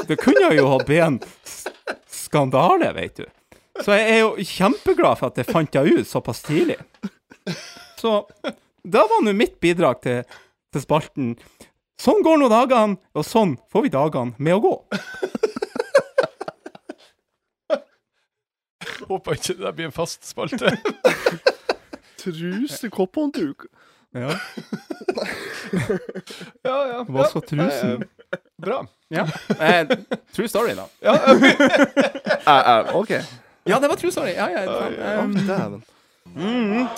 [0.04, 1.16] Det kunne jo ha blitt en
[2.12, 3.26] skandale, vet du.
[3.80, 6.76] Så jeg er jo kjempeglad for at jeg fant det ut såpass tidlig.
[7.98, 8.20] Så
[8.84, 10.20] da var nå mitt bidrag til,
[10.72, 11.32] til spalten.
[12.00, 14.74] Sånn går nå dagene, og sånn får vi dagene med å gå.
[19.08, 20.70] Håper ikke det blir en fast spalte.
[22.24, 23.66] Truse, kopphåndduk.
[24.14, 24.30] Ja,
[26.64, 27.00] ja, ja.
[27.08, 28.04] Hva skal trusen?
[28.62, 28.78] Bra.
[29.12, 29.24] Ja.
[29.58, 29.88] Eh,
[30.34, 30.86] true story, da.
[32.44, 33.10] Eh, eh, OK.
[33.64, 34.34] Ja, det var true story.
[34.36, 34.94] Ja, ja, faen.
[35.00, 35.82] Å, Um, Dæven.
[36.34, 36.88] mm.